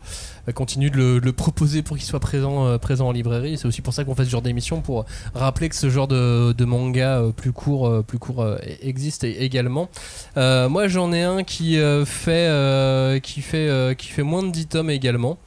[0.53, 3.57] continue de le, de le proposer pour qu'il soit présent, présent en librairie.
[3.57, 6.51] C'est aussi pour ça qu'on fait ce genre d'émission pour rappeler que ce genre de,
[6.53, 8.45] de manga plus court, plus court
[8.81, 9.89] existe également.
[10.35, 15.37] Moi j'en ai un qui fait, qui, fait, qui fait moins de 10 tomes également.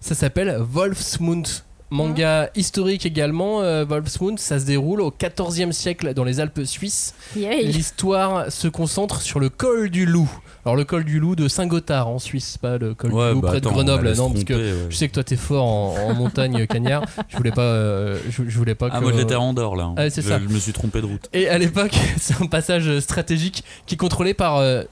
[0.00, 1.46] Ça s'appelle Wolfsmund.
[1.90, 7.14] Manga historique également, euh, Wolfsmund, ça se déroule au 14e siècle dans les Alpes suisses.
[7.36, 7.64] Yay.
[7.64, 10.30] L'histoire se concentre sur le col du Loup.
[10.64, 13.40] Alors le col du Loup de Saint-Gothard en Suisse, pas le col Ouais, du Loup
[13.40, 14.12] bah, près attends, de Grenoble.
[14.16, 14.86] Non, parce que ouais.
[14.88, 17.02] je sais que toi t'es fort en, en montagne cagnard.
[17.28, 18.94] Je voulais pas, euh, je, je voulais pas que.
[18.96, 19.92] Ah, moi j'étais à Andorre là.
[19.96, 20.38] Ah, c'est je, ça.
[20.38, 21.28] je me suis trompé de route.
[21.32, 24.84] Et à l'époque, c'est un passage stratégique qui est contrôlé par euh,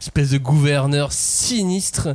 [0.00, 2.08] espèce de gouverneur sinistre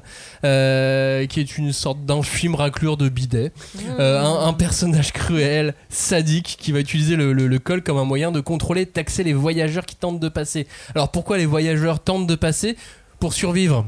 [0.43, 3.51] euh, qui est une sorte d'infime raclure de bidet.
[3.99, 8.03] Euh, un, un personnage cruel, sadique, qui va utiliser le, le- le col comme un
[8.05, 10.67] moyen de contrôler, taxer les voyageurs qui tentent de passer.
[10.93, 12.77] Alors pourquoi les voyageurs tentent de passer?
[13.19, 13.85] Pour survivre.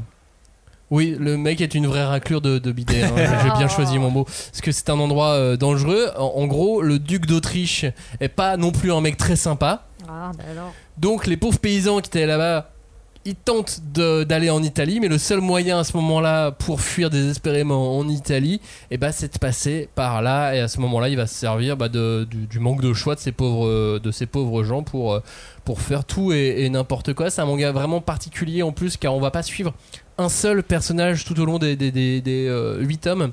[0.90, 3.02] Oui, le mec est une vraie raclure de, de bidet.
[3.04, 3.12] hein.
[3.16, 4.24] J'ai bien choisi mon mot.
[4.24, 6.10] Parce que c'est un endroit euh, dangereux.
[6.18, 7.86] En, en gros, le duc d'Autriche
[8.20, 9.86] est pas non plus un mec très sympa.
[10.06, 10.74] Ah, bah alors.
[10.98, 12.71] Donc les pauvres paysans qui étaient là-bas,
[13.24, 17.08] ils tentent de- d'aller en Italie, mais le seul moyen à ce moment-là pour fuir
[17.10, 18.60] désespérément en Italie,
[18.90, 20.54] eh ben, c'est de passer par là.
[20.54, 23.32] Et à ce moment-là, il va se servir bah, du, manque de choix de ces
[23.32, 25.22] pauvres, gens pour, euh,
[25.64, 27.30] pour faire tout et, n'importe quoi.
[27.30, 29.72] C'est un manga vraiment particulier en plus, car on va pas suivre
[30.18, 33.32] un seul personnage tout au long des, des, des, des, euh, huit tomes.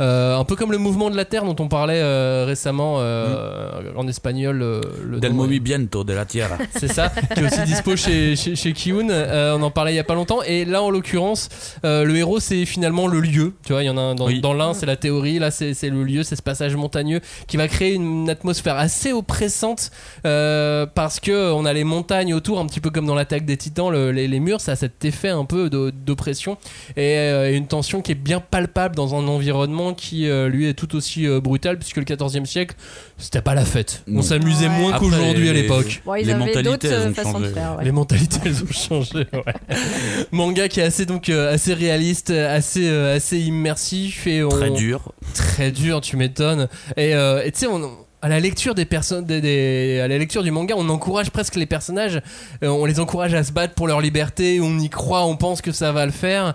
[0.00, 3.92] Euh, un peu comme le mouvement de la Terre dont on parlait euh, récemment euh,
[3.96, 4.58] en espagnol.
[4.58, 6.58] le Del movimiento de la tierra.
[6.76, 9.08] c'est ça, qui est aussi dispo chez, chez, chez Kiun.
[9.10, 10.42] On en parlait il y a pas longtemps.
[10.42, 11.48] Et là, en l'occurrence,
[11.82, 13.54] le héros, c'est finalement le lieu.
[13.64, 14.40] Tu vois, il y en a un dans, Oui.
[14.40, 15.38] dans l'un, c'est la théorie.
[15.38, 19.90] Là, c'est le lieu, c'est ce passage montagneux qui va créer une atmosphère assez oppressante
[20.26, 23.56] euh, parce que on a les montagnes autour, un petit peu comme dans l'attaque des
[23.56, 26.58] titans, le- les, les murs, ça a cet effet un peu d'o- d'oppression
[26.96, 30.74] et euh, une tension qui est bien palpable dans un environnement qui, euh, lui, est
[30.74, 32.74] tout aussi euh, brutal puisque le 14e siècle,
[33.18, 34.02] c'était pas la fête.
[34.12, 34.78] On s'amusait Ouais.
[34.78, 36.02] moins qu'aujourd'hui à l'époque.
[36.04, 37.48] Bon, ils Les mentalités, elles euh, ont changé.
[37.52, 37.76] faire.
[37.78, 37.84] ouais.
[37.84, 39.26] Les mentalités, elles ont changé.
[39.32, 39.54] ouais.
[40.32, 44.70] Manga qui est assez donc euh, assez réaliste, assez euh, assez immersif et on- Très
[44.70, 45.12] dur.
[45.34, 46.00] très dur.
[46.00, 46.68] Tu m'étonnes.
[46.96, 47.90] Et euh, tu sais, on-
[48.22, 51.54] à la lecture des personnes, des, des- à la lecture du manga, on encourage presque
[51.54, 52.20] les personnages,
[52.64, 55.60] euh, on les encourage à se battre pour leur liberté, on y croit, on pense
[55.62, 56.54] que ça va le faire.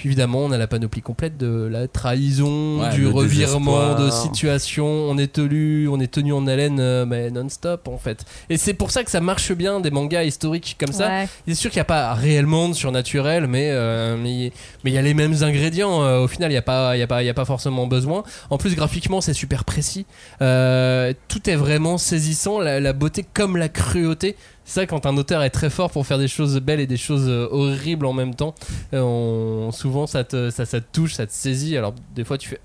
[0.00, 4.86] Puis évidemment, on a la panoplie complète de la trahison, Ouais, du revirement de situation.
[4.86, 8.24] On est tenu, on est tenu en haleine, euh, mais non-stop en fait.
[8.48, 11.06] Et c'est pour ça que ça marche bien des mangas historiques comme ça.
[11.08, 11.28] Ouais.
[11.46, 14.52] C'est sûr qu'il n'y a pas réellement de surnaturel, mais euh, mais
[14.84, 16.02] mais il y a les mêmes ingrédients.
[16.02, 17.44] euh, au final, il n'y a pas il y a pas il y a pas
[17.44, 18.22] forcément besoin.
[18.48, 20.06] En plus, graphiquement, c'est super précis.
[20.40, 24.34] Euh, tout est vraiment saisissant, la, la beauté comme la cruauté.
[24.70, 26.96] C'est ça quand un auteur est très fort pour faire des choses belles et des
[26.96, 28.54] choses euh, horribles en même temps.
[28.94, 31.76] Euh, on- souvent, ça te ça, ça te touche, ça te saisit.
[31.76, 32.60] Alors des fois, tu fais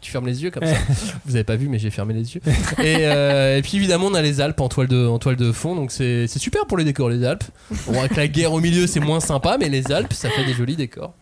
[0.00, 0.76] tu fermes les yeux comme ça.
[1.26, 2.40] Vous avez pas vu, mais j'ai fermé les yeux.
[2.78, 5.50] Et, euh, et puis évidemment, on a les Alpes en toile de, en toile de
[5.50, 7.42] fond, donc c'est super pour les décors, les Alpes.
[7.88, 10.52] Bon, avec la guerre au milieu, c'est moins sympa, mais les Alpes, ça fait des
[10.52, 11.12] jolis décors.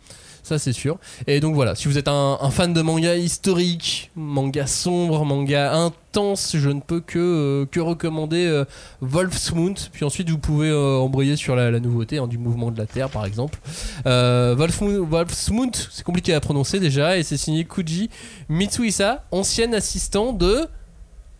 [0.47, 0.97] Ça, c'est sûr.
[1.27, 6.55] Et donc voilà, si vous êtes un, fan de manga historique, manga sombre, manga intense,
[6.55, 8.63] je ne peux que, euh, que recommander euh,
[9.01, 9.77] Wolfsmund.
[9.91, 13.09] Puis ensuite, vous pouvez euh, embrayer sur la, nouveauté hein, du mouvement de la Terre,
[13.09, 13.59] par exemple.
[14.05, 18.09] Euh, Wolfsmund, Wolfsmund, c'est compliqué à prononcer déjà, et c'est signé Kuji
[18.47, 20.69] Mitsuhisa, ancien assistant de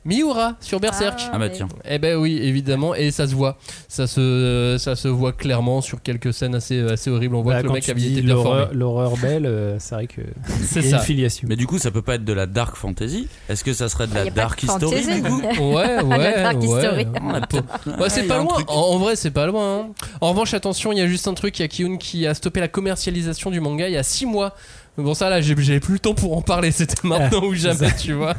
[0.08, 1.20] Miura sur Berserk.
[1.32, 1.68] Ah bah tiens.
[1.86, 3.58] Eh ben oui, évidemment, et ça se voit.
[3.90, 7.36] Ça se, ça se voit clairement sur quelques scènes assez, assez horribles.
[7.36, 8.80] On voit Bah, que le quand mec tu avait dis été bien l'horreur formé.
[8.80, 10.22] l'horreur belle, euh, c'est vrai que
[10.66, 10.98] C'est ça.
[10.98, 11.48] une filiation.
[11.50, 13.28] Mais du coup, ça peut pas être de la dark fantasy?
[13.50, 15.22] Est-ce que ça serait de Il la y a pas dark de history fantasy.
[15.22, 15.42] du coup?
[15.78, 16.42] Ouais, ouais.
[16.44, 16.66] Dark ouais.
[16.66, 17.08] history.
[17.22, 18.54] On a peut-être- Ouais, c'est il y a pas un loin.
[18.54, 18.72] truc.
[18.72, 19.80] En, en vrai, c'est pas loin.
[19.80, 19.88] hein.
[20.22, 21.60] En revanche, attention, il y a juste un truc.
[21.60, 24.26] Il y a Kiyun qui a stoppé la commercialisation du manga il y a 6
[24.26, 24.56] mois.
[24.98, 26.72] Bon, ça là, j'ai- j'avais plus le temps pour en parler.
[26.72, 28.34] C'était maintenant ou jamais, tu vois.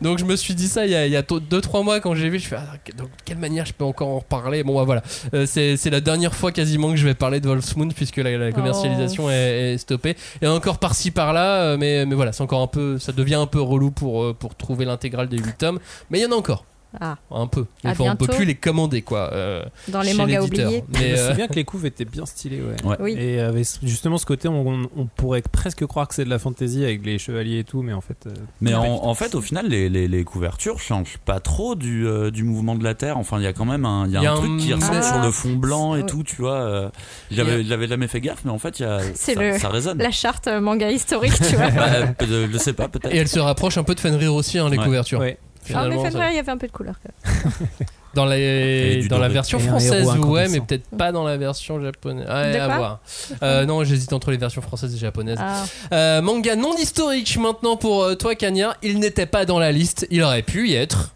[0.00, 2.38] Donc, je me suis dit ça il y a 2-3 mois quand j'ai vu.
[2.38, 4.62] Je fais, ah, de quelle manière je peux encore en reparler?
[4.62, 5.02] Bon, bah, voilà.
[5.34, 8.36] Euh, c'est c'est la dernière fois quasiment que je vais parler de Wolfsmoon puisque la,
[8.36, 10.16] la commercialisation est, est stoppée.
[10.42, 12.98] Et encore par-ci par-là, euh, mais, mais voilà, c'est encore un peu.
[12.98, 15.80] Ça devient un peu relou pour, euh, pour trouver l'intégrale des 8 tomes.
[16.10, 16.64] Mais il y en a encore.
[17.00, 17.66] Ah, Un peu.
[17.94, 19.30] Fois, on peut plus les commander, quoi.
[19.32, 20.84] euh, dans les mangas oubliés.
[20.88, 22.76] Mais, Je euh, me souviens que les couves étaient bien stylées, ouais.
[22.88, 22.96] Ouais.
[23.00, 23.12] Oui.
[23.18, 23.40] Et
[23.82, 27.18] justement ce côté, on, on pourrait presque croire que c'est de la fantasy avec les
[27.18, 28.26] chevaliers et tout, mais en fait.
[28.26, 28.30] euh,
[28.60, 32.30] Mais pas en, fait, au final, les, les, les couvertures changent pas trop du, euh,
[32.30, 33.18] du mouvement de la Terre.
[33.18, 34.38] Enfin, il y a quand même un, il y a Il y a un un-
[34.38, 35.02] truc qui ressemble Ah.
[35.02, 36.54] sur le fond blanc et tout, tu vois.
[36.54, 36.88] euh,
[37.30, 39.34] Il y a- J'avais j'avais jamais fait gaffe, mais en fait, il y a, C'est
[39.34, 39.98] ça, le- ça résonne.
[39.98, 41.70] La charte euh, manga historique, tu vois.
[41.76, 41.86] Bah,
[42.22, 43.12] euh, je sais pas, peut-être.
[43.14, 44.84] Et elle se rapproche un peu de Fenrir aussi, hein, les Ouais.
[44.84, 45.20] couvertures.
[45.20, 45.38] Ouais.
[45.74, 46.94] Ah, mais Fenrir, il y avait un peu de couleur.
[47.02, 47.68] quand même.
[48.16, 48.36] dans la,
[49.08, 52.26] dans la version française, ouais, mais peut-être pas dans la version japonaise.
[52.26, 53.00] Ouais, De à voir.
[53.42, 55.38] Euh, non, j'hésite entre les versions françaises et japonaises.
[55.40, 55.64] Ah.
[55.92, 58.76] Euh, manga non historique maintenant pour euh, toi, Kanya.
[58.82, 61.12] Il n'était pas dans la liste, il aurait pu y être.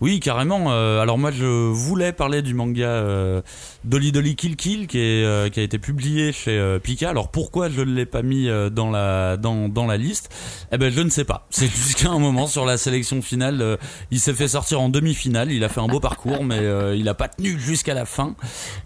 [0.00, 0.70] Oui, carrément.
[0.72, 3.42] euh, alors moi, je voulais parler du manga euh,
[3.84, 7.10] Dolly Dolly Kill Kill qui, est, euh, qui a été publié chez Pika.
[7.10, 10.30] Alors pourquoi je ne l'ai pas mis dans la dans, dans la liste?
[10.72, 11.46] Eh ben, je ne sais pas.
[11.50, 13.78] C'est jusqu'à un moment sur la sélection finale,
[14.10, 15.50] il s'est fait sortir en demi-finale.
[15.52, 16.60] Il a fait un beau parcours, mais
[16.96, 18.34] il a pas tenu jusqu'à la fin.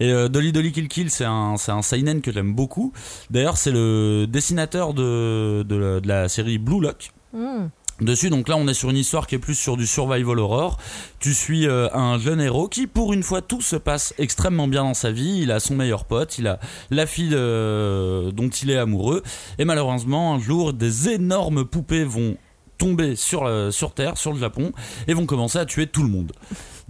[0.01, 2.93] Et Dolly Dolly Kill Kill, c'est un c'est un seinen que j'aime beaucoup.
[3.31, 7.69] D'ailleurs, c'est le dessinateur de de la série Blue Lock Hmm.
[8.01, 8.30] Dessus.
[8.30, 10.78] Donc là, on est sur une histoire qui est plus sur du survival horror.
[11.20, 14.84] Tu suis euh, un jeune héros qui, pour une fois, tout se passe extrêmement bien
[14.84, 15.40] dans sa vie.
[15.43, 16.59] Il a son meilleur pote, il a
[16.90, 19.22] la fille euh, dont il est amoureux.
[19.59, 22.36] Et malheureusement, un jour, des énormes poupées vont
[22.78, 24.72] tomber sur, euh, sur Terre, sur le Japon,
[25.07, 26.32] et vont commencer à tuer tout le monde.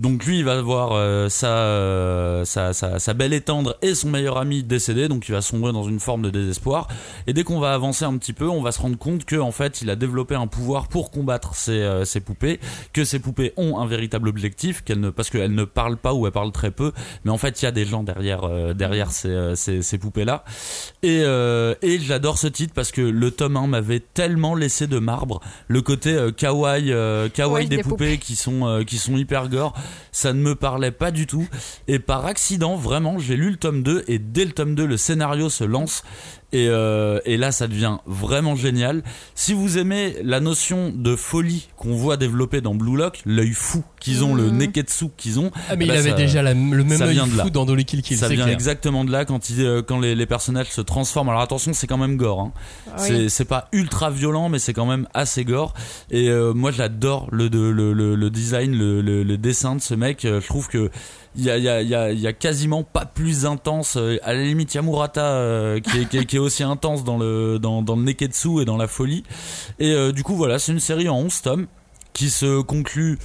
[0.02, 3.94] Donc lui, il va voir euh, sa, euh, sa, sa, sa belle et tendre et
[3.94, 6.88] son meilleur ami décédé, donc il va sombrer dans une forme de désespoir.
[7.28, 9.52] Et dès qu'on va avancer un petit peu, on va se rendre compte que en
[9.52, 12.58] fait, il a développé un pouvoir pour combattre ces, euh, ces poupées,
[12.92, 16.26] que ces poupées ont un véritable objectif, qu'elles ne, parce qu'elles ne parlent pas ou
[16.26, 16.90] elles parlent très peu,
[17.24, 19.98] mais en fait, il y a des gens derrière, euh, derrière ces, euh, ces, ces
[19.98, 20.42] poupées-là.
[21.04, 24.98] Et, euh, et j'adore ce titre parce que le tome 1 m'avait tellement laissé de
[24.98, 25.40] marbre.
[25.68, 29.48] Le côté euh, kawaii, euh, kawaii des, des poupées, qui sont euh, qui sont hyper
[29.48, 29.74] gore,
[30.12, 31.48] ça ne me parlait pas du tout.
[31.88, 34.96] Et par accident, vraiment, j'ai lu le tome 2 et dès le tome 2, le
[34.96, 36.02] scénario se lance.
[36.52, 39.02] Et, euh, et là, ça devient vraiment génial.
[39.34, 43.82] Si vous aimez la notion de folie qu'on voit développer dans Blue Lock, l'œil fou
[44.00, 44.56] qu'ils ont, le Mhm.
[44.58, 47.50] neketsu qu'ils ont, Ah, mais Là, il avait ça- déjà la- le même œil fou
[47.50, 48.54] dans Dolly Kill Kill, ça vient clair.
[48.54, 51.30] exactement de là quand, il, euh, quand les, les personnages se transforment.
[51.30, 52.40] Alors attention, c'est quand même gore.
[52.40, 52.52] hein.
[52.98, 53.30] Oui.
[53.30, 55.74] C'est- pas ultra violent, mais c'est quand même assez gore.
[56.10, 59.94] Et euh, moi, j'adore le, le, le, le design, le, le, le dessin de ce
[59.94, 60.24] mec.
[60.24, 60.90] Euh, Je trouve que
[61.36, 63.96] il y a, y, a, y, a, y a quasiment pas plus intense.
[63.96, 66.40] Euh, À la limite, il y a Murata euh, qui, est, qui, est, qui est
[66.40, 69.24] aussi intense dans le, dans, dans le neketsu et dans la folie.
[69.78, 71.66] Et euh, du coup, voilà, c'est une série en 11 tomes.
[72.12, 73.18] Qui se conclut.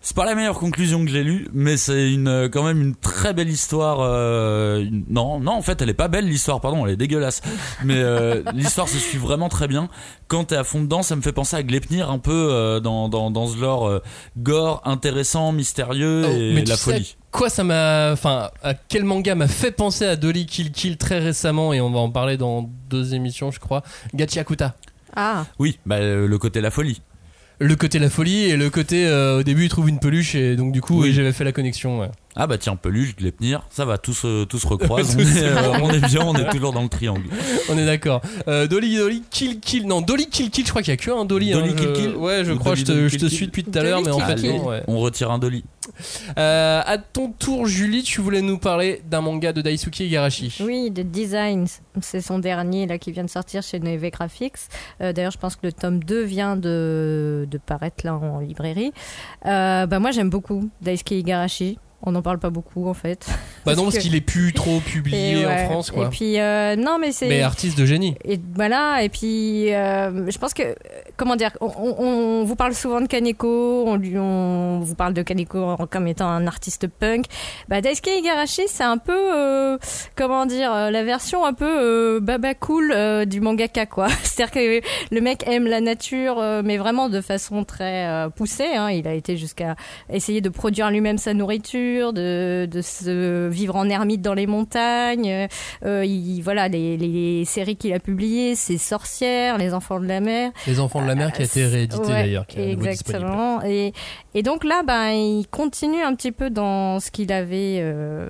[0.00, 2.94] C'est pas la meilleure conclusion que j'ai lue, mais c'est une euh, quand même une
[2.94, 4.00] très belle histoire.
[4.00, 7.40] euh, une- non, non, en fait, elle est pas belle l'histoire, pardon, elle est dégueulasse.
[7.84, 9.88] Mais euh, l'histoire se suit vraiment très bien.
[10.28, 13.08] Quand t'es à fond dedans, ça me fait penser à Gleipnir un peu euh, dans,
[13.08, 14.02] dans dans ce lore euh,
[14.36, 17.16] gore, intéressant, mystérieux Oh, et mais tu la sais folie.
[17.30, 18.12] Quoi, ça m'a.
[18.12, 21.90] Enfin, à quel manga m'a fait penser à Dolly Kill Kill très récemment et on
[21.90, 23.82] va en parler dans deux émissions, je crois.
[24.14, 24.74] Gachiakuta.
[25.16, 27.00] Ah, Oui, bah le côté la folie.
[27.60, 30.56] Le côté la folie et le côté euh, au début il trouve une peluche et
[30.56, 31.12] donc du coup Oui.
[31.12, 32.00] j'avais fait la connexion.
[32.00, 32.10] ouais.
[32.36, 35.14] Ah bah tiens, peluche, Gleipnir, ça va, tous euh, tous recroise.
[35.16, 35.36] on, Tous.
[35.36, 37.22] est, euh, on est bien, on est toujours dans le triangle.
[37.70, 38.22] On est d'accord.
[38.48, 39.86] Euh, Dolly Dolly Kill Kill.
[39.86, 41.52] Non, Dolly Kill Kill, je crois qu'il y a que un Dolly.
[41.52, 43.20] Dolly hein, Kill je- Kill Ouais, je Ou crois, Dolly je te, Dolly je Kill
[43.20, 44.56] te Kill suis depuis tout à l'heure, mais Dolly en Kill fait, Kill.
[44.56, 44.82] non, ouais.
[44.88, 45.64] On retire un Dolly.
[46.38, 50.56] Euh, à ton tour, Julie, tu voulais nous parler d'un manga de Daisuke Igarashi.
[50.60, 51.80] oui, de Designs.
[52.00, 54.54] C'est son dernier là qui vient de sortir chez Neve Graphics.
[55.00, 58.92] Euh, D'ailleurs, je pense que le tome 2 vient de, paraître là en librairie.
[59.46, 61.78] Euh, bah, moi, j'aime beaucoup Daisuke Igarashi.
[62.06, 63.26] On n'en parle pas beaucoup en fait.
[63.64, 65.56] Bah non, Parce qu'il est plus trop publié en.
[65.64, 66.06] France, quoi.
[66.06, 67.28] Et puis, euh, non, mais c'est.
[67.28, 68.14] Mais artiste de génie.
[68.24, 70.62] Et voilà, et puis euh, je pense que,
[71.16, 75.76] comment dire, on, on- on vous parle souvent de Kaneko, on, vous parle de Kaneko
[75.90, 77.24] comme étant un artiste punk.
[77.68, 79.78] Bah, Daisuke Igarashi, c'est un peu, euh,
[80.16, 82.94] comment dire, la version un peu baba cool
[83.26, 84.08] du mangaka, quoi.
[84.22, 88.74] C'est-à-dire que le mec aime la nature, mais vraiment de façon très poussée.
[88.76, 88.90] hein.
[88.90, 89.76] Il a été jusqu'à
[90.12, 95.48] essayer de produire lui-même sa nourriture, de, de se vivre en ermite dans les montagnes.
[95.84, 100.20] Euh, il, voilà, les, les séries qu'il a publiées, c'est Sorcières, Les Enfants de la
[100.20, 100.50] Mer.
[100.66, 102.46] Les Enfants de la mer qui a été réédité Ouais, d'ailleurs.
[102.56, 103.62] Exactement.
[103.64, 103.92] Et,
[104.34, 108.28] et donc là, ben, il continue un petit peu dans ce qu'il avait euh,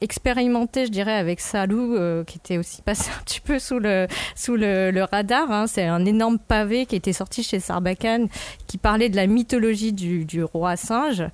[0.00, 4.06] expérimenté, je dirais, avec Salou, euh, qui était aussi passé un petit peu sous le,
[4.34, 5.50] sous le, radar.
[5.50, 5.66] hein.
[5.66, 8.28] C'est un énorme pavé qui était sorti chez Sarbacane,
[8.66, 11.24] qui parlait de la mythologie du, du roi singe.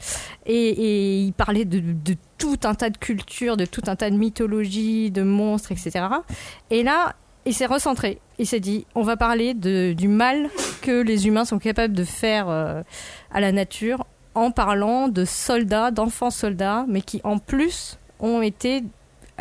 [0.47, 1.82] Et, il parlait de,
[2.38, 6.07] tout un tas de cultures, de tout un tas de mythologies, de monstres, etc.
[6.70, 7.14] Et là,
[7.47, 8.20] il s'est recentré.
[8.38, 10.51] Il s'est dit, on va parler du mal
[10.82, 12.82] que les humains sont capables de faire euh,
[13.32, 18.82] à la nature en parlant de soldats, d'enfants soldats, mais qui en plus ont été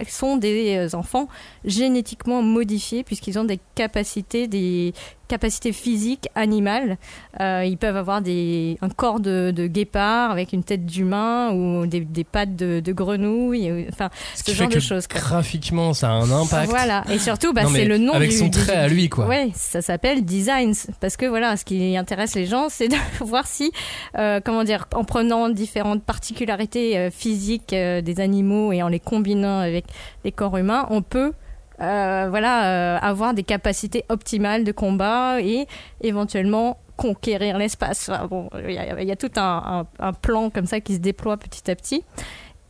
[0.09, 1.27] sont des euh, enfants
[1.63, 4.93] génétiquement modifiés puisqu'ils ont des capacités des
[5.27, 6.97] capacités physiques animales
[7.41, 11.85] Euh, ils peuvent avoir des un corps de, de guépard avec une tête d'humain ou
[11.85, 16.13] des, des pattes de, de grenouille ou- enfin Ce genre de choses graphiquement ça a
[16.13, 16.69] un impact.
[16.69, 19.27] Voilà, et surtout, bah, c'est le nom avec du- son du- trait à lui, quoi.
[19.27, 20.73] Ouais, ça s'appelle Designs.
[21.01, 22.95] Parce que voilà, ce qui intéresse les gens, c'est de
[23.25, 23.71] voir si,
[24.17, 28.99] euh, comment dire, en prenant différentes particularités euh, physiques euh, des animaux et en les
[28.99, 29.85] combinant avec
[30.23, 31.33] les corps humains, on peut.
[31.81, 35.67] Euh, voilà, euh, avoir des capacités optimales de combat et
[36.01, 38.09] éventuellement conquérir l'espace.
[38.29, 39.85] Bon, il y, a- tout un,
[40.21, 42.03] plan comme ça qui se déploie petit à petit.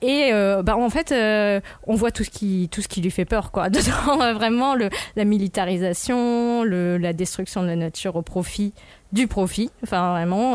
[0.01, 1.13] Et euh, bah, en fait,
[1.87, 3.69] on voit tout ce qui tout ce qui lui fait peur, quoi.
[3.71, 4.75] Dedans, vraiment
[5.15, 8.73] la militarisation, la destruction de la nature au profit
[9.13, 9.69] du profit.
[9.83, 10.53] Enfin, vraiment,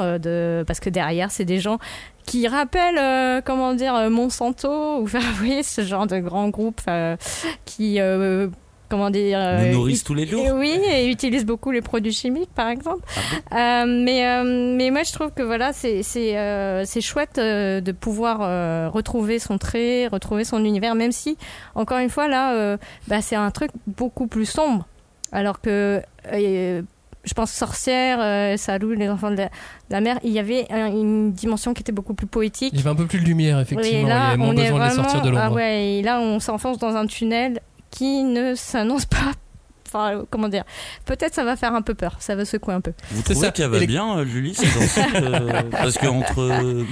[0.67, 1.79] parce que derrière, c'est des gens
[2.31, 6.49] qui rappellent, euh, comment dire, euh, Monsanto ou enfin, vous voyez, ce genre de grands
[6.49, 7.17] groupes euh,
[7.65, 7.99] qui
[8.89, 10.45] comment dire Nous nourrissent tous les jours.
[10.45, 13.05] et oui, et utilisent beaucoup les produits chimiques, par exemple.
[13.53, 16.37] Euh, mais, euh, mais moi, je trouve que voilà, c'est c'est
[16.85, 21.37] c'est chouette de pouvoir retrouver son trait, retrouver son univers, même si,
[21.75, 22.77] encore une fois, là,
[23.09, 24.87] bah, c'est un truc beaucoup plus sombre.
[25.33, 26.03] Alors que,
[27.25, 29.51] je pense, Sorcière, euh, Salou, Les Enfants de la, de
[29.91, 32.71] la Mer, il y avait un- une dimension qui était beaucoup plus poétique.
[32.73, 33.99] Il y avait un peu plus de lumière effectivement.
[33.99, 35.43] Et il y là, avait moins on est besoin de les vraiment, sortir de l'ombre.
[35.45, 37.61] ah ouais, et là, on s'enfonce dans un tunnel
[37.91, 39.33] qui ne s'annonce pas.
[39.93, 40.65] Enfin, comment dire
[41.05, 42.93] Peut-être ça va faire un peu peur, ça va secouer un peu.
[43.11, 43.53] Vous C'est trouvez ça.
[43.53, 46.85] qu'elle va les- bien, euh, Julie temps-ci, euh, Parce que entre euh,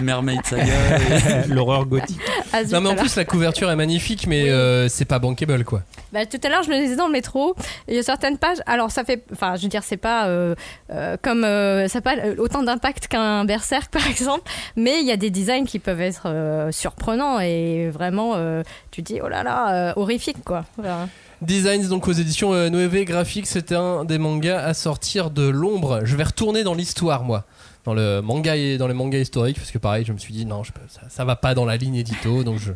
[0.00, 1.48] Mermaid Saga et...
[1.48, 2.18] L'horreur gothique.
[2.52, 3.02] Ah, zut, Non mais en alors.
[3.04, 4.50] plus la couverture est magnifique mais Oui.
[4.50, 5.82] euh, c'est pas bankable quoi.
[6.12, 7.54] Bah, tout à l'heure, je le disais dans le métro.
[7.88, 8.56] Il y a certaines pages.
[8.64, 9.22] Alors, ça fait.
[9.32, 10.54] Enfin, je veux dire, c'est pas euh,
[10.90, 11.44] euh, comme.
[11.44, 14.50] euh, ça n'a pas autant d'impact qu'un Berserk, par exemple.
[14.76, 18.32] Mais il y a des designs qui peuvent être euh, surprenants et vraiment.
[18.36, 20.64] euh, tu te dis, oh là là, euh, horrifique, quoi.
[20.78, 21.08] Voilà.
[21.42, 26.00] Designs donc aux éditions euh, Noévé Graphics, c'est un des mangas à sortir de l'ombre.
[26.04, 27.44] Je vais retourner dans l'histoire moi,
[27.84, 30.44] dans le manga et dans les mangas historiques parce que pareil, je me suis dit
[30.46, 32.72] non, je peux- ça, ça va pas dans la ligne édito donc je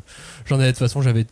[0.47, 1.27] j'en ai de toute façon, j'avais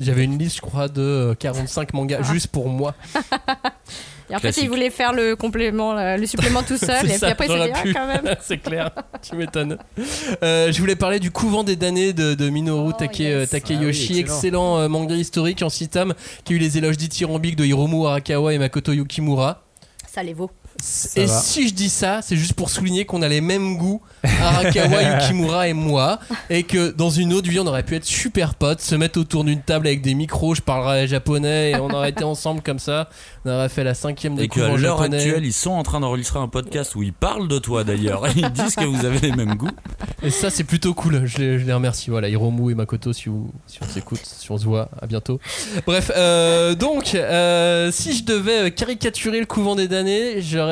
[0.00, 2.32] j'avais une liste je crois de euh, 45 mangas Ah.
[2.32, 2.94] juste pour moi.
[4.30, 4.64] Et en fait, Classique.
[4.64, 6.96] il voulait faire le complément, le, le supplément tout seul.
[7.00, 8.36] C'est et puis ça, après, il s'est dit, ah, quand même.
[8.42, 8.90] c'est clair,
[9.28, 9.78] tu m'étonnes.
[10.42, 13.34] Euh, je voulais parler du couvent des damnés de, de Minoru Oh, Take- yes.
[13.34, 14.78] euh, Takeyoshi, Ah oui, excellent, excellent.
[14.78, 16.14] euh, manga historique en six tomes
[16.44, 19.62] qui a eu les éloges dithyrambiques de Hiromu Arakawa et Makoto Yukimura.
[20.12, 20.50] Ça les vaut.
[21.14, 21.40] Et va.
[21.40, 25.68] si je dis ça, c'est juste pour souligner qu'on a les mêmes goûts, Arakawa, Yukimura
[25.68, 26.18] et moi,
[26.50, 29.44] et que dans une autre vie, on aurait pu être super potes, se mettre autour
[29.44, 33.08] d'une table avec des micros, je parlerais japonais, et on aurait été ensemble comme ça.
[33.44, 36.40] On aurait fait la cinquième des Et qu'à l'heure actuelle, ils sont en train d'enregistrer
[36.40, 38.26] un podcast où ils parlent de toi d'ailleurs.
[38.36, 39.68] Ils disent que vous avez les mêmes goûts.
[40.22, 41.26] Et ça, c'est plutôt cool.
[41.26, 42.10] Je les, je les remercie.
[42.10, 45.38] Voilà, Hiromu et Makoto, si, vous, si on s'écoute, si on se voit, à bientôt.
[45.86, 50.71] Bref, euh, donc, euh, si je devais caricaturer le couvent des damnés, j'aurais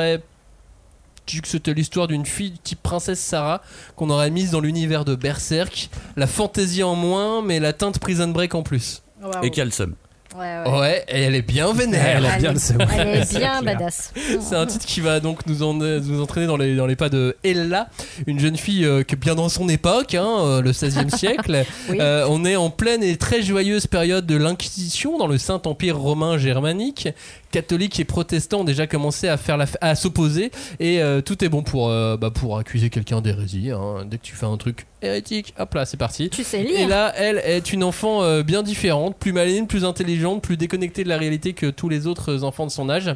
[1.26, 3.62] dit que c'était l'histoire d'une fille type princesse Sarah
[3.96, 5.88] qu'on aurait mise dans l'univers de Berserk.
[6.16, 9.02] La fantaisie en moins, mais la teinte Prison Break en plus.
[9.42, 9.94] Et quel somme.
[10.38, 10.78] Ouais, ouais.
[10.78, 12.18] Ouais, et elle est bien vénère.
[12.18, 12.78] Elle a bien le seum.
[12.96, 14.12] Elle est bien badass.
[14.40, 17.08] C'est un titre qui va donc nous, en- nous entraîner dans les, dans les pas
[17.08, 17.88] de Ella,
[18.28, 21.64] une jeune fille euh, qui est bien dans son époque, hein, euh, le 16e siècle.
[21.88, 21.98] Oui.
[22.00, 26.38] Euh, on est en pleine et très joyeuse période de l'Inquisition dans le Saint-Empire romain
[26.38, 27.08] germanique.
[27.50, 31.44] Catholiques et protestants ont déjà commencé à, faire la f- à s'opposer et euh, tout
[31.44, 33.70] est bon pour, euh, bah, pour accuser quelqu'un d'hérésie.
[33.70, 34.04] hein.
[34.06, 36.30] Dès que tu fais un truc hérétique, hop là, c'est parti.
[36.30, 36.88] Tu sais Et lire.
[36.88, 41.08] là, elle est une enfant euh, bien différente, plus maligne, plus intelligente, plus déconnectée de
[41.08, 43.14] la réalité que tous les autres enfants de son âge.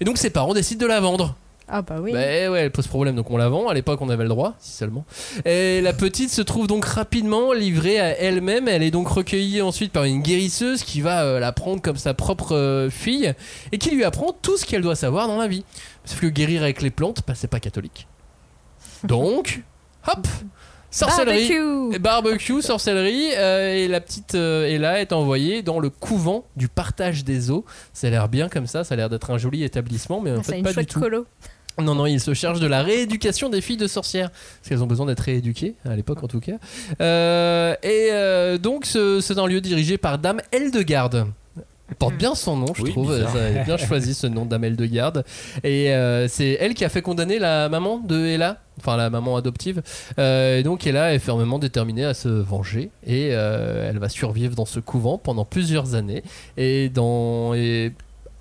[0.00, 1.36] Et donc ses parents décident de la vendre.
[1.74, 2.12] Ah bah oui.
[2.12, 3.68] Bah ouais, elle pose problème, donc on la vend.
[3.68, 5.06] À l'époque, on avait le droit, si seulement.
[5.46, 8.68] Et la petite se trouve donc rapidement livrée à elle-même.
[8.68, 12.12] Elle est donc recueillie ensuite par une guérisseuse qui va euh, la prendre comme sa
[12.12, 13.32] propre euh, fille
[13.72, 15.64] et qui lui apprend tout ce qu'elle doit savoir dans la vie.
[16.04, 18.06] Sauf que guérir avec les plantes, bah, c'est pas catholique.
[19.04, 19.62] Donc,
[20.08, 20.26] hop,
[20.90, 21.48] sorcellerie.
[21.48, 21.98] Barbecue.
[21.98, 27.24] Barbecue, sorcellerie, euh, et la petite euh, Ella est envoyée dans le couvent du partage
[27.24, 27.64] des eaux.
[27.92, 30.40] Ça a l'air bien comme ça, ça a l'air d'être un joli établissement, mais en
[30.40, 31.00] Ah, fait une pas du tout.
[31.00, 31.26] colo.
[31.80, 34.30] Non, non, il se charge de la rééducation des filles de sorcières.
[34.30, 36.52] Parce qu'elles ont besoin d'être rééduquées, à l'époque en tout cas.
[37.00, 41.26] Euh, et euh, donc, ce- c'est un lieu dirigé par Dame Eldegarde.
[41.88, 43.12] Elle porte bien son nom, je Oui, trouve.
[43.14, 43.32] bizarre.
[43.32, 45.24] Ça a bien choisi ce nom, Dame Eldegarde.
[45.62, 49.36] Et euh, c'est elle qui a fait condamner la maman de Ella, enfin la maman
[49.36, 49.82] adoptive.
[50.18, 52.90] Euh, et donc, Ella est fermement déterminée à se venger.
[53.06, 56.22] Et euh, elle va survivre dans ce couvent pendant plusieurs années.
[56.56, 57.52] Et dans.
[57.54, 57.92] et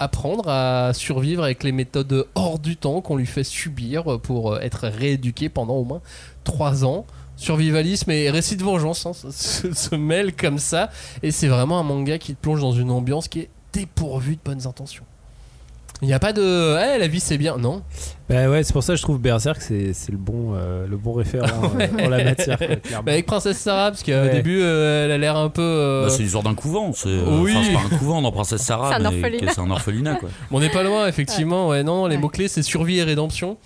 [0.01, 4.59] apprendre à survivre avec les méthodes hors du temps qu'on lui fait subir pour euh,
[4.59, 6.01] être rééduqué pendant au moins
[6.43, 7.05] 3 ans.
[7.37, 10.89] Survivalisme et récit de vengeance hein, se mêlent comme ça
[11.23, 14.41] et c'est vraiment un manga qui te plonge dans une ambiance qui est dépourvue de
[14.43, 15.05] bonnes intentions.
[16.01, 17.83] Il n'y a pas de Eh, la vie c'est bien, non
[18.31, 20.97] Bah ouais, c'est pour ça que je trouve Berserk c'est c'est le bon euh, le
[20.97, 21.47] bon référent
[21.79, 22.57] euh, en la matière.
[22.57, 23.03] quoi, clairement.
[23.03, 24.29] Bah, Avec Princesse Sarah, parce qu'au Ouais.
[24.31, 25.61] début euh, elle a l'air un peu.
[25.61, 26.91] euh, Bah, c'est l'histoire d'un couvent.
[26.93, 27.51] C'est euh, Oui.
[27.55, 29.51] enfin, c'est pas un couvent dans Princesse Sarah, C'est un mais orphelinat.
[29.53, 30.29] c'est un orphelinat quoi.
[30.51, 31.67] On n'est pas loin, effectivement.
[31.69, 32.21] Ouais, non, les Ouais.
[32.21, 33.57] mots-clés c'est survie et rédemption.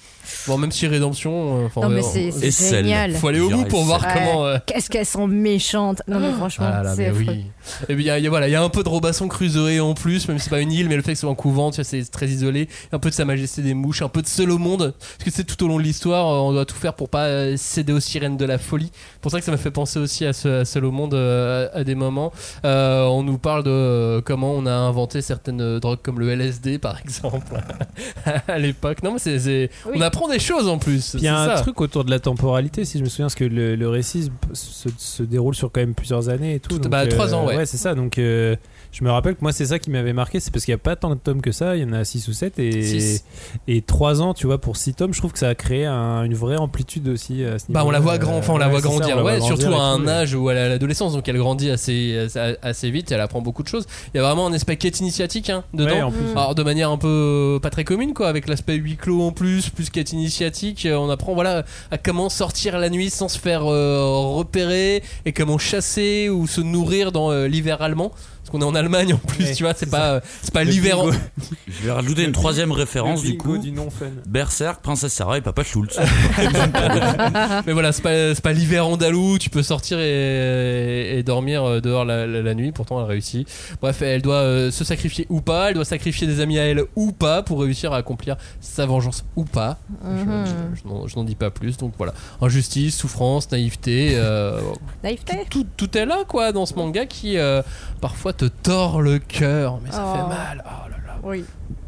[0.48, 1.60] Bon, même si rédemption.
[1.62, 2.86] euh, enfin, Non mais on- c'est Et c'est celle.
[2.86, 3.12] génial.
[3.14, 4.14] Faut aller au bout pour voir celle.
[4.14, 4.46] comment.
[4.46, 6.02] euh, Qu'est-ce qu'elles sont méchantes.
[6.08, 7.24] Non mais franchement, Ah là, c'est mais affreux.
[7.28, 7.46] oui.
[7.90, 8.90] Et puis il y, a- il y a- voilà, il y a un peu de
[8.90, 11.22] Robinson Crusoe en plus, même si c'est pas une île, mais le fait que ce
[11.22, 12.68] soit un couvent, tu vois, c'est très isolé.
[12.92, 14.94] Un peu de Sa Majesté des mouches, un peu de seul au monde.
[15.18, 17.54] Parce que c'est tout au long de l'histoire, on doit tout faire pour pas euh,
[17.58, 18.92] céder aux sirènes de la folie.
[18.94, 21.14] C'est pour ça que ça m'a fait penser aussi à, ce, à seul au monde
[21.14, 22.32] euh, à, à des moments.
[22.66, 27.00] Euh, on nous parle de comment on a inventé certaines drogues comme le LSD par
[27.00, 27.56] exemple
[28.48, 29.04] à l'époque.
[29.04, 29.94] Non, mais c'est, c'est- Oui.
[29.96, 31.14] on apprend des choses en plus.
[31.16, 31.62] Il y a un ça.
[31.62, 34.90] truc autour de la temporalité, si je me souviens, parce que le, le récit se,
[34.98, 36.70] se déroule sur quand même plusieurs années et tout.
[36.70, 37.58] Tout- donc, bah, trois ans, ouais.
[37.58, 37.96] Ouais, c'est ça.
[37.96, 38.56] Donc euh,
[38.98, 40.84] je me rappelle que moi, c'est ça qui m'avait marqué, c'est parce qu'il n'y a
[40.84, 43.26] pas tant de tomes que ça, il y en a 6 ou 7 et, Six.
[43.68, 46.24] et 3 ans, tu vois, pour 6 tomes, je trouve que ça a créé un-
[46.24, 47.74] une vraie amplitude aussi à ce niveau.
[47.74, 50.16] Bah on la voit grand, enfin on la voit grandir, ouais, surtout à un âge
[50.16, 52.28] âge où elle est à l'adolescence, donc elle grandit assez,
[52.62, 53.86] assez, vite, elle apprend beaucoup de choses.
[54.14, 55.92] Il y a vraiment un aspect quête initiatique hein, dedans.
[55.92, 56.32] Ouais, en plus.
[56.32, 59.32] Alors de manière un peu euh, pas très commune quoi, avec l'aspect huis clos en
[59.34, 63.38] plus, plus quête initiatique, euh, on apprend voilà à comment sortir la nuit sans se
[63.38, 64.00] faire euh,
[64.36, 68.12] repérer et comment chasser ou se nourrir dans euh, l'hiver allemand.
[68.46, 70.64] Parce qu'on est en Allemagne en plus, Ouais, tu vois, c'est pas, euh, c'est pas
[70.64, 71.00] Le l'hiver.
[71.00, 71.10] en-.
[71.12, 73.58] Je vais rajouter une troisième référence Le du coup.
[73.58, 74.06] du non fun.
[74.28, 75.98] Berserk, Princesse Sarah et Papa Schultz.
[77.66, 81.82] Mais voilà, c'est pas, c'est pas l'hiver andalou, tu peux sortir et, et dormir euh,
[81.82, 83.48] dehors la, la- la nuit, pourtant elle réussit.
[83.82, 86.84] Bref, elle doit euh, se sacrifier ou pas, elle doit sacrifier des amis à elle
[86.96, 89.78] ou pas pour réussir à accomplir sa vengeance ou pas.
[90.04, 90.46] Je- Mhm.
[90.76, 92.14] Je, je n'en- dis pas plus, donc voilà.
[92.42, 94.60] Injustice, souffrance, naïveté, euh,
[95.04, 95.38] Naïveté.
[95.50, 97.62] tout, tout est là quoi dans ce manga qui euh,
[98.02, 100.14] parfois te tord le cœur, mais ça Oh.
[100.16, 100.64] fait mal.
[100.66, 101.20] Oh là là.
[101.24, 101.44] Oui.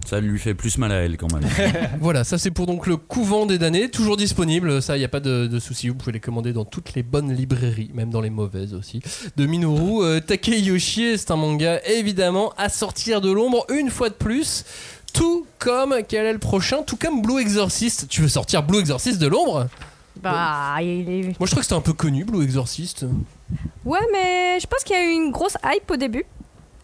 [0.05, 1.43] Ça lui fait plus mal à elle quand même.
[1.99, 5.09] Voilà, ça c'est pour donc le couvent des damnés, toujours disponible, ça il n'y a
[5.09, 8.21] pas de, de souci, vous pouvez les commander dans toutes les bonnes librairies, même dans
[8.21, 9.01] les mauvaises aussi.
[9.35, 14.13] De Minoru euh, Takeyoshi, c'est un manga évidemment à sortir de l'ombre une fois de
[14.13, 14.63] plus.
[15.13, 16.83] Tout comme quel est le prochain?
[16.83, 18.07] Tout comme Blue Exorcist.
[18.07, 19.67] Tu veux sortir Blue Exorcist de l'ombre?
[20.23, 21.23] Bah, il est...
[21.23, 23.05] Moi je trouve que c'était un peu connu Blue Exorcist.
[23.83, 26.23] Ouais, mais je pense qu'il y a eu une grosse hype au début.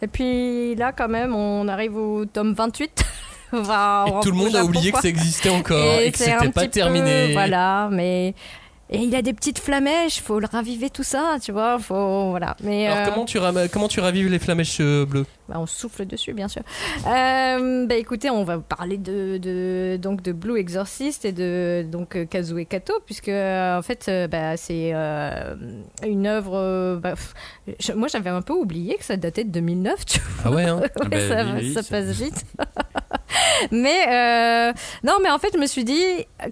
[0.04, 3.06] Et puis là, quand même, on arrive au tome 28.
[3.54, 6.32] Enfin, Et tout le monde a oublié pourquoi que ça existait encore et, que c'était
[6.32, 7.32] pas petit peu- terminé.
[7.32, 8.36] voilà, mais.
[8.90, 12.32] Et il a des petites flamèches, faut le raviver tout ça, tu vois, faut.
[12.32, 12.58] Voilà.
[12.62, 12.88] Mais.
[12.88, 13.40] Alors euh, comment tu,
[13.72, 15.26] comment tu ravives les flamèches euh, bleues?
[15.50, 16.62] Bah, on souffle dessus, bien sûr.
[17.08, 22.16] Euh, bah, écoutez, on va parler de, de, donc de Blue Exorcist et de donc,
[22.16, 25.56] euh, Kazue Kato, puisque euh, en fait, euh, bah, c'est euh,
[26.06, 26.98] une œuvre.
[27.02, 27.34] bah, pff,
[27.80, 30.30] je- moi, j'avais un peu oublié que ça datait de 2009, tu vois.
[30.46, 32.46] Ah ouais, hein Ouais, ben, ça, oui, oui, ça c'est- passe vite.
[33.72, 34.74] mais euh,
[35.04, 36.04] non, mais en fait, je me suis dit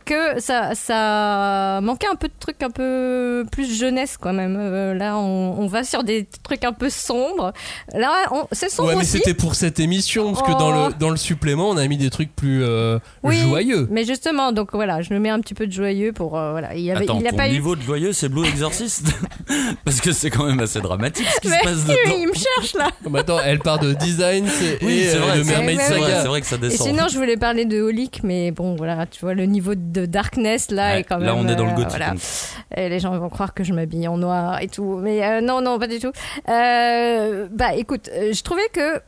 [0.05, 4.57] que ça, ça manquait un peu de trucs un peu plus jeunesse quand même.
[4.59, 7.53] Euh, là, on, on va sur des trucs un peu sombres.
[7.93, 8.11] Là,
[8.51, 9.11] c'est sombre Ouais, mais aussi.
[9.17, 10.87] c'était pour cette émission, parce que dans Oh.
[10.89, 13.87] le, dans le supplément, on a mis des trucs plus euh, Oui, joyeux.
[13.91, 16.75] Mais justement, donc voilà, je me mets un petit peu de joyeux pour euh, voilà.
[16.75, 17.51] Il y avait, Attends, il a ton pas eu.
[17.51, 19.07] niveau de joyeux, c'est Blue Exorcist
[19.85, 22.15] Parce que c'est quand même assez dramatique ce qui Mais se passe dedans.
[22.19, 22.89] il me cherche là.
[23.09, 25.75] Bah, attends, elle part de design c'est- Oui, et c'est euh, vrai, le c'est Mermaid
[25.77, 26.21] vrai, c'est ouais, vrai, Saga.
[26.21, 26.87] c'est vrai que ça Et descend.
[26.87, 30.71] sinon, je voulais parler de Holic, mais bon, voilà, tu vois, le niveau de Darkness
[30.71, 31.25] là Ouais, est quand même.
[31.27, 31.89] là, on est dans le euh, gothique.
[31.89, 32.11] voilà.
[32.11, 32.19] donc.
[32.77, 34.97] Et les gens vont croire que je m'habille en noir et tout.
[35.01, 36.11] Mais euh, non, non, pas du tout.
[36.49, 39.01] Euh, bah écoute, euh, je trouvais que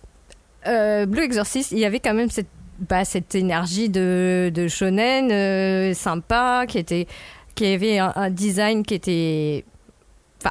[0.68, 2.48] euh, Blue Exorcist, il y avait quand même cette,
[2.80, 7.08] bah, cette énergie de, shonen euh, sympa, qui était,
[7.56, 9.66] qui avait un, design qui était.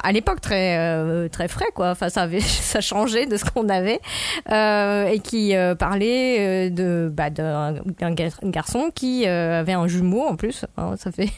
[0.03, 2.27] À l'époque très euh, très frais quoi enfin ça
[2.81, 4.01] changeait de ce qu'on avait
[4.49, 10.65] et qui parlait de bah, d'un d'un gar- garçon qui avait un jumeau en plus
[10.77, 11.29] hein, ça fait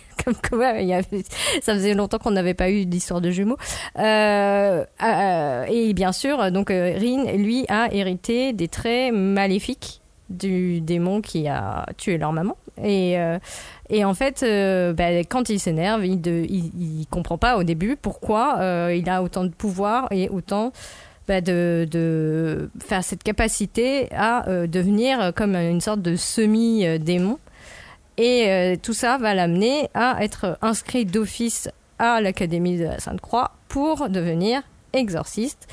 [0.94, 1.24] avait,
[1.62, 3.58] ça faisait longtemps qu'on n'avait pas eu d'histoire de jumeaux
[4.00, 10.82] Euh, euh, et bien sûr donc euh, Rin lui a hérité des traits maléfiques du
[10.82, 13.38] démon qui a tué leur maman et euh,
[14.04, 18.96] en fait, euh, bah, quand il s'énerve, il, il comprend pas au début pourquoi euh,
[18.98, 20.72] il a autant de pouvoir et autant
[21.28, 27.38] bah, de, de faire cette capacité à euh, devenir comme une sorte de semi-démon.
[28.18, 33.52] Et euh, tout ça va l'amener à être inscrit d'office à l'Académie de la Sainte-Croix
[33.68, 34.62] pour devenir
[34.94, 35.68] exorciste.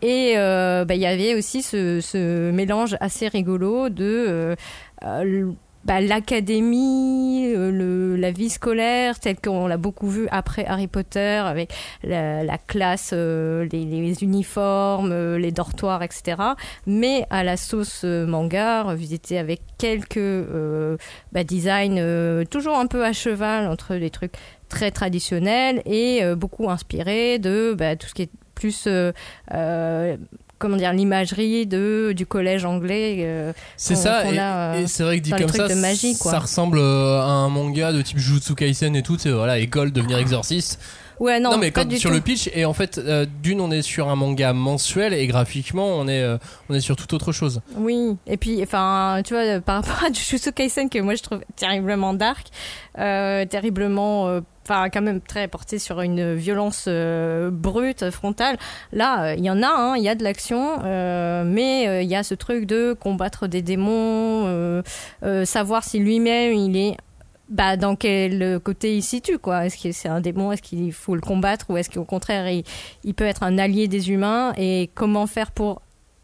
[0.00, 4.56] Et euh, bah, il y avait aussi ce, mélange assez rigolo de
[5.04, 5.52] euh,
[5.84, 11.72] bah, l'académie, euh, la vie scolaire, telle qu'on l'a beaucoup vu après Harry Potter, avec
[12.02, 16.36] la, la classe, euh, les, les uniformes, euh, les dortoirs, etc.
[16.86, 20.46] Mais à la sauce manga, revisité avec quelques
[21.32, 24.34] bah, designs toujours un peu à cheval entre les trucs
[24.68, 28.30] très traditionnels et beaucoup inspirés de bah, tout ce qui est
[28.62, 29.12] plus euh,
[29.52, 30.16] euh,
[30.62, 35.18] comment dire l'imagerie de du collège anglais euh, C'est ça, et, euh, et c'est vrai
[35.18, 38.54] que dit comme ça, de magie, ça ressemble euh, à un manga de type Jujutsu
[38.54, 40.80] Kaisen et tout, c'est voilà, école, devenir exorciste.
[41.20, 42.16] Ouais non, mais du sur tout.
[42.16, 45.86] le pitch, et en fait, euh, d'une, on est sur un manga mensuel, et graphiquement,
[45.86, 46.38] on est, euh,
[46.68, 47.60] on est sur toute autre chose.
[47.76, 51.40] Oui, et puis, enfin, tu vois, par rapport à Jujutsu Kaisen, que moi je trouve
[51.56, 52.46] terriblement dark,
[52.98, 58.56] euh, terriblement, enfin, quand même très porté sur une violence euh, brute, frontale.
[58.92, 62.10] Là, euh, il y en a, hein, il y a de l'action, euh, mais il
[62.10, 64.82] y a ce truc de combattre des démons,
[65.44, 66.96] savoir si lui-même il est.
[67.52, 69.66] Bah, dans quel côté il se situe quoi?
[69.66, 70.50] Est-ce que c'est un démon?
[70.52, 71.66] Est-ce qu'il faut le combattre?
[71.68, 72.64] Ou est-ce qu'au contraire il,
[73.04, 74.52] il peut être un allié des humains?
[74.56, 75.82] Et comment faire pour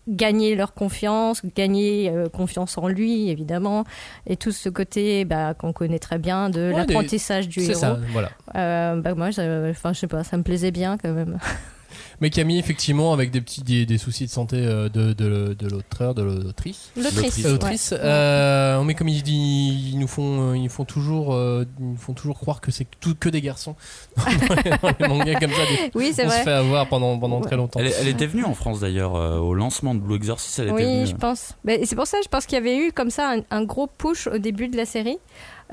[0.08, 3.84] gagner leur confiance, gagner euh, confiance en lui, évidemment,
[4.26, 7.80] et tout ce côté bah, qu'on connaît très bien de Ouais, l'apprentissage du C'est héros.
[7.80, 8.30] ça, voilà.
[8.56, 11.38] Euh, bah, moi, enfin, je sais pas, ça me plaisait bien quand même.
[12.20, 15.68] Mais Camille, effectivement, avec des petits des, des soucis de santé euh, de, de, de
[15.68, 16.90] l'auteur, de l'autrice.
[16.96, 17.44] L'autrice.
[17.44, 17.98] L'autrice, ouais.
[18.02, 21.96] euh, mais comme il dit, ils nous font, euh, ils font toujours, euh, ils nous
[21.96, 23.76] font toujours croire que c'est tout que des garçons
[24.16, 24.24] dans
[24.64, 25.62] les, dans les mangas comme ça.
[25.64, 26.44] des- Oui, c'est on se vrai.
[26.44, 27.78] fait avoir pendant pendant très longtemps.
[27.80, 30.58] Elle, était venue en France d'ailleurs euh, au lancement de Blue Exorcist.
[30.58, 31.06] Elle était Oui, venue.
[31.06, 31.52] je pense.
[31.64, 33.86] Mais c'est pour ça, je pense qu'il y avait eu comme ça un, un gros
[33.86, 35.18] push au début de la série.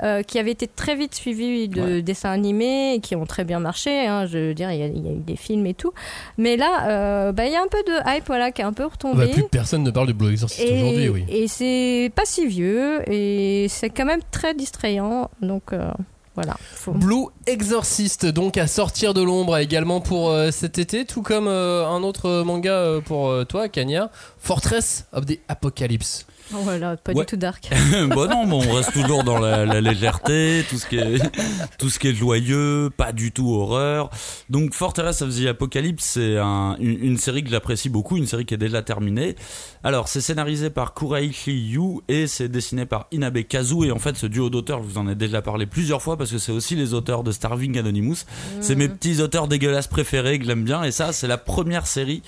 [0.02, 2.02] Euh, qui avait été très vite suivi de Ouais.
[2.02, 4.06] dessins animés et qui ont très bien marché.
[4.06, 5.92] hein, je veux dire, il y, a, il y a eu des films et tout.
[6.38, 8.72] Mais là, euh, bah, il y a un peu de hype voilà, qui est un
[8.72, 9.28] peu Bah, retombé.
[9.28, 11.24] plus personne ne parle du Blue Exorcist aujourd'hui, oui.
[11.28, 15.30] et c'est pas si vieux et c'est quand même très distrayant.
[15.40, 15.90] Donc euh,
[16.34, 16.54] voilà.
[16.60, 16.92] Faut...
[16.92, 21.86] Blue Exorcist, donc à sortir de l'ombre également pour euh, cet été, tout comme euh,
[21.86, 26.26] un autre manga euh, pour toi, Kanya, Fortress of the Apocalypse.
[26.54, 27.20] Oh, Voilà, pas Ouais.
[27.24, 27.68] du tout dark.
[28.10, 31.18] bon non, bon, on reste toujours dans la, la légèreté, tout ce qui est
[31.78, 34.10] tout ce qui est joyeux, pas du tout horreur.
[34.50, 38.44] Donc Fortress of the Apocalypse, c'est un- une, une série que j'apprécie beaucoup, une série
[38.44, 39.36] qui est déjà terminée.
[39.82, 44.16] Alors c'est scénarisé par Kuraishi Yu et c'est dessiné par Inabe Kazu et en fait
[44.16, 46.74] ce duo d'auteurs, je vous en ai déjà parlé plusieurs fois parce que c'est aussi
[46.76, 48.16] les auteurs de Starving Anonymous.
[48.60, 52.22] C'est mes petits auteurs dégueulasses préférés que j'aime bien et ça c'est la première série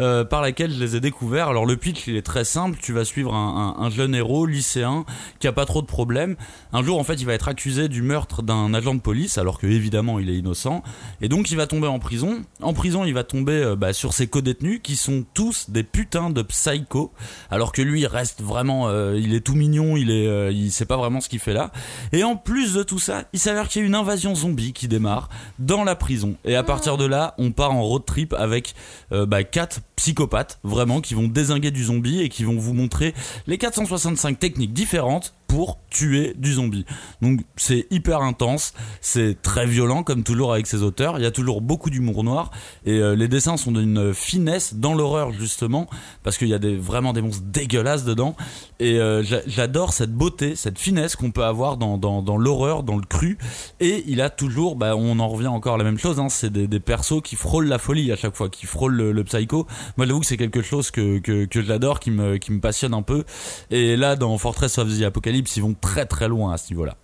[0.00, 1.48] euh, par laquelle je les ai découverts.
[1.48, 4.46] Alors le pitch il est très simple, tu vas suivre un, un- un jeune héros
[4.46, 5.04] lycéen
[5.38, 6.36] qui a pas trop de problèmes.
[6.72, 9.58] Un jour en fait il va être accusé du meurtre d'un agent de police alors
[9.58, 10.82] que évidemment il est innocent
[11.20, 12.42] et donc il va tomber en prison.
[12.62, 16.30] En prison il va tomber euh, bah, sur ses co-détenus qui sont tous des putains
[16.30, 17.12] de psychos
[17.50, 20.96] alors que lui reste vraiment euh, il est tout mignon, il est euh, sait pas
[20.96, 21.70] vraiment ce qu'il fait là.
[22.12, 24.88] Et en plus de tout ça, il s'avère qu'il y a une invasion zombie qui
[24.88, 26.36] démarre dans la prison.
[26.44, 28.74] Et à partir de là, on part en road trip avec
[29.10, 33.14] bah, quatre psychopathes vraiment qui vont désinguer du zombie et qui vont vous montrer
[33.46, 36.84] les 465 techniques différentes pour tuer du zombie.
[37.22, 41.30] Donc c'est hyper intense, c'est très violent comme toujours avec ces auteurs, il y a
[41.30, 42.50] toujours beaucoup d'humour noir.
[42.84, 45.88] Et euh, les dessins sont d'une finesse dans l'horreur justement
[46.22, 48.36] parce qu'il y a vraiment des monstres dégueulasses dedans.
[48.80, 52.96] Et euh, j'a- j'adore cette beauté, cette finesse qu'on peut avoir dans, dans, l'horreur, dans
[52.96, 53.38] le cru.
[53.80, 56.52] Et il a toujours, bah, on en revient encore à la même chose, hein, c'est
[56.52, 59.66] des, persos qui frôlent la folie à chaque fois, qui frôlent le, le psycho.
[59.96, 62.94] Moi j'avoue que c'est quelque chose que, que, que j'adore, qui me, qui me passionne
[62.94, 63.24] un peu.
[63.70, 66.96] Et là dans Fortress of the Apocalypse ils vont très très loin à ce niveau-là.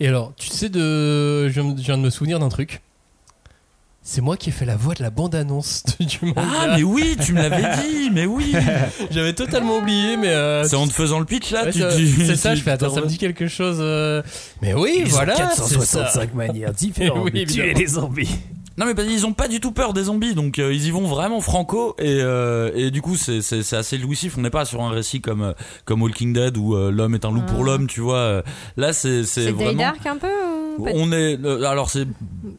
[0.00, 1.48] Et alors, tu sais de.
[1.48, 2.80] Je viens de me souvenir d'un truc.
[4.06, 6.42] C'est moi qui ai fait la voix de la bande-annonce de- du manga.
[6.44, 8.54] Ah mais oui, tu me l'avais dit, mais oui.
[9.10, 10.28] J'avais totalement oublié, mais.
[10.28, 12.72] euh, C'est en te faisant le pitch là, ouais, tu, c'est ça, tu- je fais
[12.72, 13.78] attends, ça me dit quelque chose.
[13.80, 14.22] euh,
[14.60, 15.50] Mais oui, voilà.
[15.54, 16.26] c'est ça.
[16.34, 16.72] manières
[17.16, 17.78] Oui, évidemment.
[17.78, 18.36] les zombies.
[18.76, 20.90] Non mais parce qu'ils ont pas du tout peur des zombies, donc euh, ils y
[20.90, 24.36] vont vraiment franco et, euh, et du coup c'est c'est c'est assez jouissif.
[24.36, 25.52] On n'est pas sur un récit comme euh,
[25.84, 27.64] comme Walking Dead où euh, l'homme est un loup pour Ah.
[27.66, 28.16] l'homme, tu vois.
[28.16, 28.42] Euh,
[28.76, 29.70] Là c'est c'est C'est vraiment.
[29.72, 30.26] Day Dark un peu
[30.78, 32.06] ou On est euh, alors c'est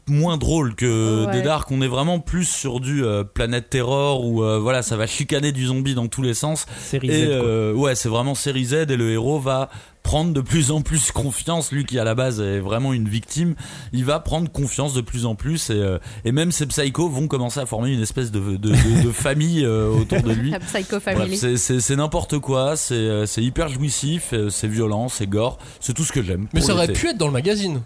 [0.08, 1.32] moins drôle que Ouais.
[1.34, 1.70] des Dark.
[1.72, 5.52] On est vraiment plus sur du euh, planète terror où euh, voilà ça va chicaner
[5.52, 6.66] du zombie dans tous les sens.
[6.80, 9.70] Série Et Z, euh, ouais, c'est vraiment série Z et le héros va
[10.06, 11.72] prendre de plus en plus confiance.
[11.72, 13.56] Lui qui à la base est vraiment une victime,
[13.92, 17.28] il va prendre confiance de plus en plus et, euh, et même ces psychos vont
[17.28, 20.52] commencer à former une espèce de, de, de- de famille euh, autour de lui.
[20.52, 21.38] La Psycho Family.
[21.58, 26.12] c'est- n'importe quoi, c'est euh, c'est hyper jouissif, c'est violent, c'est gore, c'est tout ce
[26.12, 26.48] que j'aime.
[26.54, 27.82] Mais ça aurait pu être dans le magazine.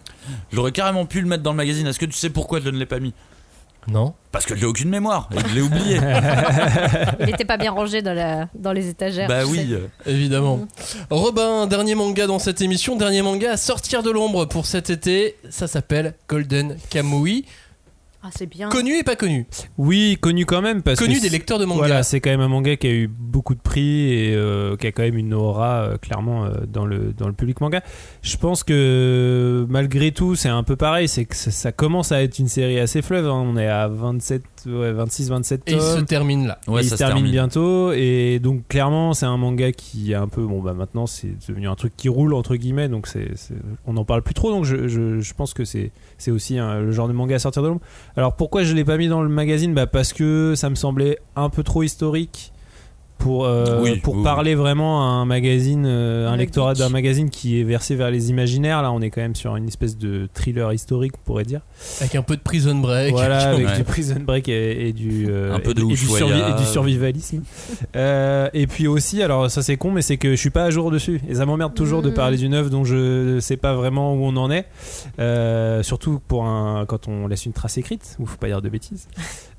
[0.51, 1.87] J'aurais carrément pu le mettre dans le magazine.
[1.87, 3.13] Est-ce que tu sais pourquoi je ne l'ai pas mis?
[3.87, 4.13] Non.
[4.31, 5.99] Parce que j'ai aucune mémoire je l'ai oublié.
[7.19, 9.27] Il n'était pas bien rangé dans, la, dans les étagères.
[9.27, 9.49] bah sais.
[9.49, 9.75] oui.
[10.05, 10.67] Évidemment.
[11.09, 15.37] Robin, dernier manga dans cette émission, dernier manga à sortir de l'ombre pour cet été.
[15.49, 17.45] Ça s'appelle Golden Kamui.
[18.21, 18.67] Ah, c'est bien.
[18.67, 19.45] Connu et pas connu.
[19.77, 21.79] Oui, connu quand même parce Connu que des lecteurs de manga.
[21.79, 24.87] Voilà, c'est quand même un manga qui a eu beaucoup de prix et euh, qui
[24.87, 27.81] a quand même une aura euh, clairement euh, dans le dans le public manga.
[28.21, 32.21] Je pense que malgré tout, c'est un peu pareil, c'est que ça, ça commence à
[32.21, 33.25] être une série assez fleuve.
[33.25, 33.31] hein.
[33.45, 36.05] On est à 27, ouais, 26, 27 Et il se tomes.
[36.05, 36.59] termine là.
[36.67, 37.31] Ouais, Et il ça se se termine, termine.
[37.31, 41.35] bientôt et donc clairement c'est un manga qui est un peu bon bah maintenant c'est
[41.47, 43.27] devenu un truc qui roule entre guillemets donc c'est
[43.85, 46.91] on n'en parle plus trop donc je, je, je pense que c'est c'est aussi le
[46.91, 47.81] genre de manga à sortir de l'ombre
[48.17, 49.73] alors pourquoi je l'ai pas mis dans le magazine?
[49.73, 52.51] Bah parce que ça me semblait un peu trop historique
[53.19, 56.89] pour euh, Oui, pour oui, parler vraiment à un magazine euh, un Le lectorat d'un
[56.89, 59.97] magazine qui est versé vers les imaginaires là on est quand même sur une espèce
[59.97, 61.61] de thriller historique on pourrait dire
[61.99, 63.11] Avec un peu de prison break.
[63.11, 63.77] voilà, avec Ouais.
[63.77, 66.65] du prison break et, et du euh, Un peu et de et du, et du
[66.65, 67.43] survivalisme.
[67.95, 70.69] Euh, et puis aussi, alors ça c'est con, mais c'est que je suis pas à
[70.71, 72.15] jour dessus et ça m'emmerde toujours de Mhm.
[72.15, 74.65] parler d'une œuvre dont je sais pas vraiment où on en est.
[75.19, 78.69] Euh, surtout pour un quand on laisse une trace écrite, où faut pas dire de
[78.69, 79.07] bêtises.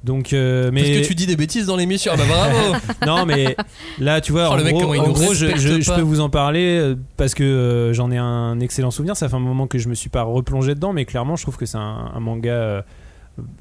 [0.03, 2.13] Donc, euh, mais Parce que tu dis des bêtises dans l'émission.
[2.15, 2.77] Ah bah bravo.
[3.07, 3.55] non, mais
[3.99, 6.97] là, tu vois, Oh, en le mec, gros, en je, peux vous en parler euh,
[7.17, 9.17] parce que euh, j'en ai un excellent souvenir.
[9.17, 11.59] Ça fait un moment que je me suis pas replongé dedans, mais clairement, je trouve
[11.59, 12.83] que c'est un, un manga euh,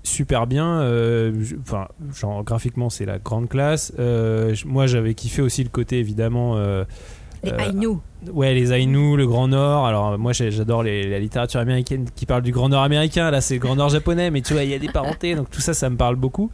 [0.04, 0.80] super bien.
[1.62, 3.92] Enfin, genre graphiquement, c'est la grande classe.
[4.66, 6.58] Moi, j'avais kiffé aussi le côté évidemment.
[7.44, 7.88] Les euh, Ainu.
[8.34, 9.86] Ouais, les Ainu, le Grand Nord.
[9.86, 13.32] Alors, euh, moi, j'adore la littérature américaine qui parle du Grand Nord américain.
[13.32, 15.50] Là, c'est le Grand Nord japonais, mais tu vois, il y a des parentés, donc
[15.50, 16.52] tout ça, ça me parle beaucoup.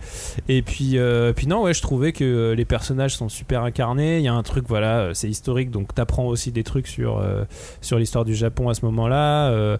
[0.47, 4.17] Et puis, euh, puis non, ouais, je trouvais que les personnages sont super incarnés.
[4.17, 7.45] Il y a un truc, voilà, c'est historique, donc t'apprends aussi des trucs sur, euh,
[7.81, 9.49] sur l'histoire du Japon à ce moment-là.
[9.49, 9.77] Euh,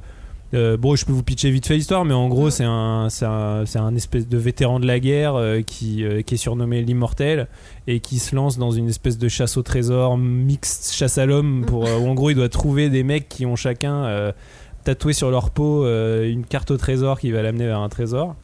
[0.56, 3.26] euh, bon, je peux vous pitcher vite fait l'histoire, mais en gros, c'est un, c'est
[3.26, 7.48] un, un espèce de vétéran de la guerre euh, qui, euh, qui est surnommé l'immortel
[7.88, 11.66] et qui se lance dans une espèce de chasse au trésor mixte chasse à l'homme
[11.68, 14.32] pour où en gros il doit trouver des mecs qui ont chacun
[14.84, 18.36] tatoué sur leur peau une carte au trésor qui va l'amener vers un trésor.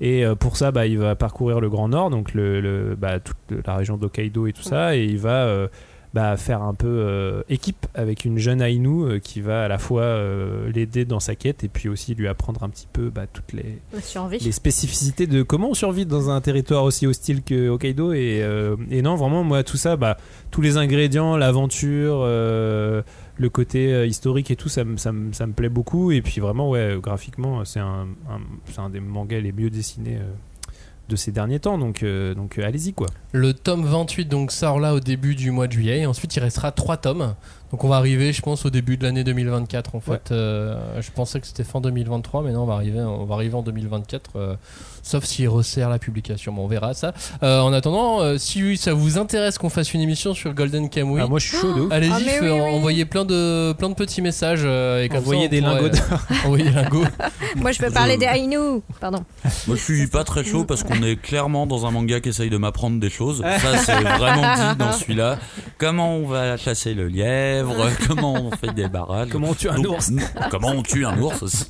[0.00, 3.36] Et pour ça, bah, il va parcourir le Grand Nord, donc le, le- bah, toute
[3.66, 5.68] la région d'Hokkaido et tout ça, et il va
[6.14, 9.78] bah, faire un peu euh, équipe avec une jeune Ainu euh, qui va à la
[9.78, 13.26] fois euh, l'aider dans sa quête et puis aussi lui apprendre un petit peu bah,
[13.26, 13.80] toutes les,
[14.44, 18.12] les spécificités de comment on survit dans un territoire aussi hostile que Hokkaido.
[18.12, 18.42] Et,
[18.90, 20.16] et non vraiment moi tout ça bah,
[20.52, 25.12] tous les ingrédients l'aventure le côté historique et tout ça, me- ça,
[25.52, 26.12] plaît beaucoup.
[26.12, 28.40] Et puis vraiment ouais graphiquement c'est un, un-
[28.88, 30.18] des mangas les mieux dessinés
[31.08, 34.80] de ces derniers temps donc, euh, donc euh, allez-y quoi Le tome 28 donc sort
[34.80, 37.34] là au début du mois de juillet et ensuite il restera 3 tomes.
[37.74, 40.12] Donc on va arriver je pense au début de l'année 2024 en fait.
[40.12, 40.18] Ouais.
[40.30, 43.56] Euh, je pensais que c'était fin 2023 mais non on va arriver, on va arriver
[43.56, 44.54] en 2024 euh,
[45.02, 46.52] sauf s'il resserre la publication.
[46.52, 47.12] Bon on verra ça.
[47.42, 51.20] Euh, en attendant euh, si ça vous intéresse qu'on fasse une émission sur Golden Kamuy,
[51.20, 52.60] Ah, moi je suis chaud de ouf allez-y Ah, oui, oui.
[52.60, 55.98] envoyez plein de, plein de petits messages euh, et comme Envoyez ça, des pourrait- lingots
[56.44, 57.04] envoyez des lingots.
[57.56, 58.82] Moi, je peux parler des Ainu.
[59.00, 59.24] Pardon.
[59.66, 62.50] Moi, je suis pas très chaud parce qu'on est clairement dans un manga qui essaye
[62.50, 63.42] de m'apprendre des choses.
[63.42, 65.38] Ça, c'est vraiment dit dans celui-là.
[65.78, 67.74] Comment on va chasser le lièvre?
[68.08, 69.28] Comment on fait des barrages?
[69.30, 70.10] Comment on tue un Donc, ours?
[70.50, 71.66] Comment on tue un ours aussi?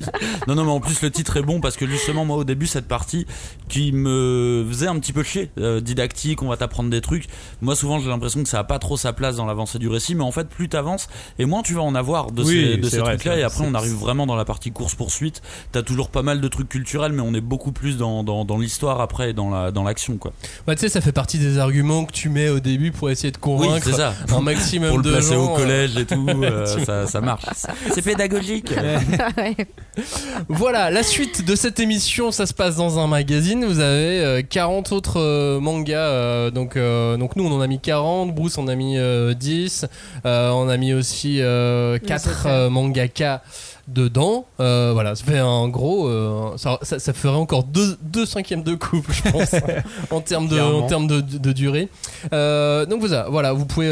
[0.47, 2.67] Non, non, mais en plus le titre est bon parce que justement moi au début
[2.67, 3.25] cette partie
[3.67, 7.27] qui me faisait un petit peu chier, euh, didactique, on va t'apprendre des trucs.
[7.61, 10.13] Moi souvent j'ai l'impression que ça a pas trop sa place dans l'avancée du récit,
[10.15, 11.07] mais en fait plus t'avances
[11.39, 13.37] et moins tu vas en avoir de Oui, ces, de ces trucs-là.
[13.37, 15.41] Et après on arrive vraiment dans la partie course poursuite.
[15.71, 18.57] T'as toujours pas mal de trucs culturels, mais on est beaucoup plus dans, dans, dans
[18.57, 20.31] l'histoire après et dans la dans l'action quoi.
[20.67, 23.31] Bah, tu sais ça fait partie des arguments que tu mets au début pour essayer
[23.31, 23.89] de convaincre
[24.27, 24.35] ça.
[24.35, 27.45] un maximum Pour le placer gens, au euh, collège et tout, euh, ça, ça marche.
[27.93, 28.71] C'est pédagogique.
[30.49, 33.63] Voilà, la suite de cette émission, ça se passe dans un magazine.
[33.65, 35.97] Vous avez euh, 40 autres euh, mangas.
[35.97, 38.35] euh, donc, euh, donc nous, on en a mis 40.
[38.35, 39.85] Bruce en a mis euh, 10.
[40.25, 42.51] Euh, on a mis aussi euh, 4 auteurs.
[42.51, 43.41] euh, mangaka
[43.87, 44.45] dedans.
[44.59, 46.07] Euh, voilà, ça fait un gros.
[46.07, 49.53] euh, ça, ça- ça ferait encore deux, deux cinquièmes de coupe, je pense,
[50.11, 51.89] en termes de, en termes de, de- de durée.
[52.33, 53.89] Euh, donc voilà, voilà, vous pouvez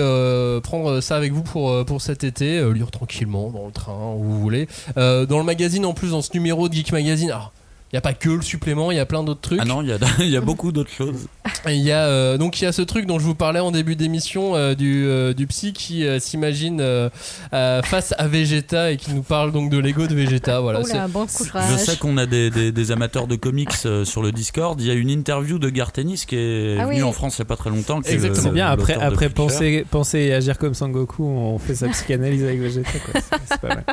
[0.64, 4.40] prendre ça avec vous pour, pour cet été, lire tranquillement dans le train où vous
[4.40, 4.68] voulez.
[4.96, 7.52] Dans le magazine, en plus, dans ce numéro de Geek Magazine, alors,
[7.94, 9.60] il n'y a pas que le supplément, il y a plein d'autres trucs.
[9.62, 9.88] Ah non, il
[10.26, 11.28] y y a beaucoup d'autres choses.
[11.68, 13.60] Et Il y a euh, donc il y a ce truc dont je vous parlais
[13.60, 17.10] en début d'émission euh, du, euh, du psy qui euh, s'imagine euh,
[17.54, 20.60] euh, face à Vegeta et qui nous parle donc de Lego de Vegeta.
[20.60, 24.04] Voilà, c'est- là, bon Je sais qu'on a des, des- des amateurs de comics euh,
[24.06, 24.82] sur le Discord.
[24.82, 27.04] Il y a une interview de Gartenis qui est Ah venu oui.
[27.04, 28.02] en France il n'y a pas très longtemps.
[28.02, 28.44] qui est Exactement.
[28.48, 32.60] C'est bien, après, après penser, penser et agir comme Sangoku, on fait sa psychanalyse avec
[32.60, 32.90] Vegeta.
[33.12, 33.22] quoi.
[33.22, 33.84] C'est- C'est pas mal.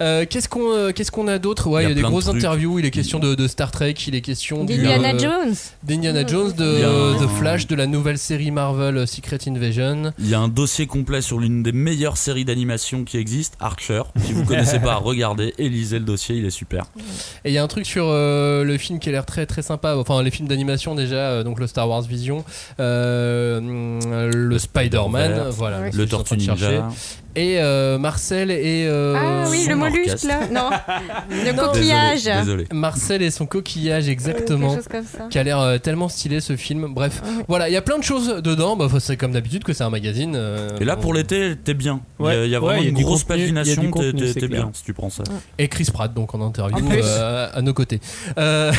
[0.00, 1.68] Euh, qu'est-ce qu'on euh, qu'est-ce qu'on a d'autre?
[1.68, 2.78] Ouais, il y a, des grosses interviews.
[2.78, 5.54] Il est question de, de Star Trek, il est question du, D'Indiana euh, Jones.
[5.82, 10.12] d'Indiana Jones, de The Flash, de la nouvelle série Marvel Secret Invasion.
[10.18, 14.02] Il y a un dossier complet sur l'une des meilleures séries d'animation qui existe, Archer.
[14.24, 16.84] Si vous connaissez pas, regardez et lisez le dossier, il est super.
[17.44, 19.62] Et il y a un truc sur euh, le film qui a l'air très très
[19.62, 19.96] sympa.
[19.96, 22.44] Enfin, les films d'animation déjà, euh, donc le Star Wars Vision,
[22.80, 23.60] euh,
[24.32, 25.90] le Spider-Man, voilà.
[25.90, 26.36] Le Tortue.
[26.36, 26.88] Ninja.
[27.36, 30.40] Et euh, Marcel et euh, Ah oui, son le mollusque là.
[30.52, 30.70] Non.
[31.30, 31.64] Le Non.
[31.66, 32.24] coquillage.
[32.24, 32.66] Désolé, désolé.
[32.72, 34.68] Marcel et son coquillage Euh, exactement.
[34.68, 35.26] Quelque chose comme ça.
[35.30, 36.86] Qui a l'air euh, tellement stylé ce film.
[36.94, 38.76] Bref, voilà, il y a plein de choses dedans.
[38.76, 40.34] Bah, c'est comme d'habitude que c'est un magazine.
[40.36, 42.00] euh, Et là, pour l'été, t'es bien.
[42.20, 42.46] Il y a- Ouais.
[42.46, 44.84] il y a Ouais, vraiment il y a une grosse contenu, pagination, t'es- bien si
[44.84, 45.24] tu prends ça.
[45.58, 48.00] Et Chris Pratt donc en interview En euh, à nos côtés.
[48.38, 48.72] Euh,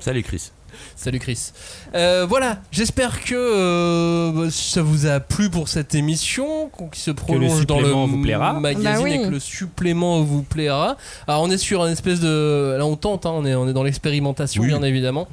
[0.00, 0.50] Salut Chris.
[0.96, 1.52] Salut Chris.
[1.94, 7.66] Euh, voilà, j'espère que euh, ça vous a plu pour cette émission, qui se prolonge
[7.66, 8.52] dans le supplément vous plaira.
[8.54, 9.12] magazine Bah oui.
[9.12, 10.96] et que le supplément vous plaira.
[11.26, 13.72] Alors on est sur un espèce de, là on tente, hein, on est on est
[13.72, 14.68] dans l'expérimentation Oui.
[14.68, 15.28] bien évidemment.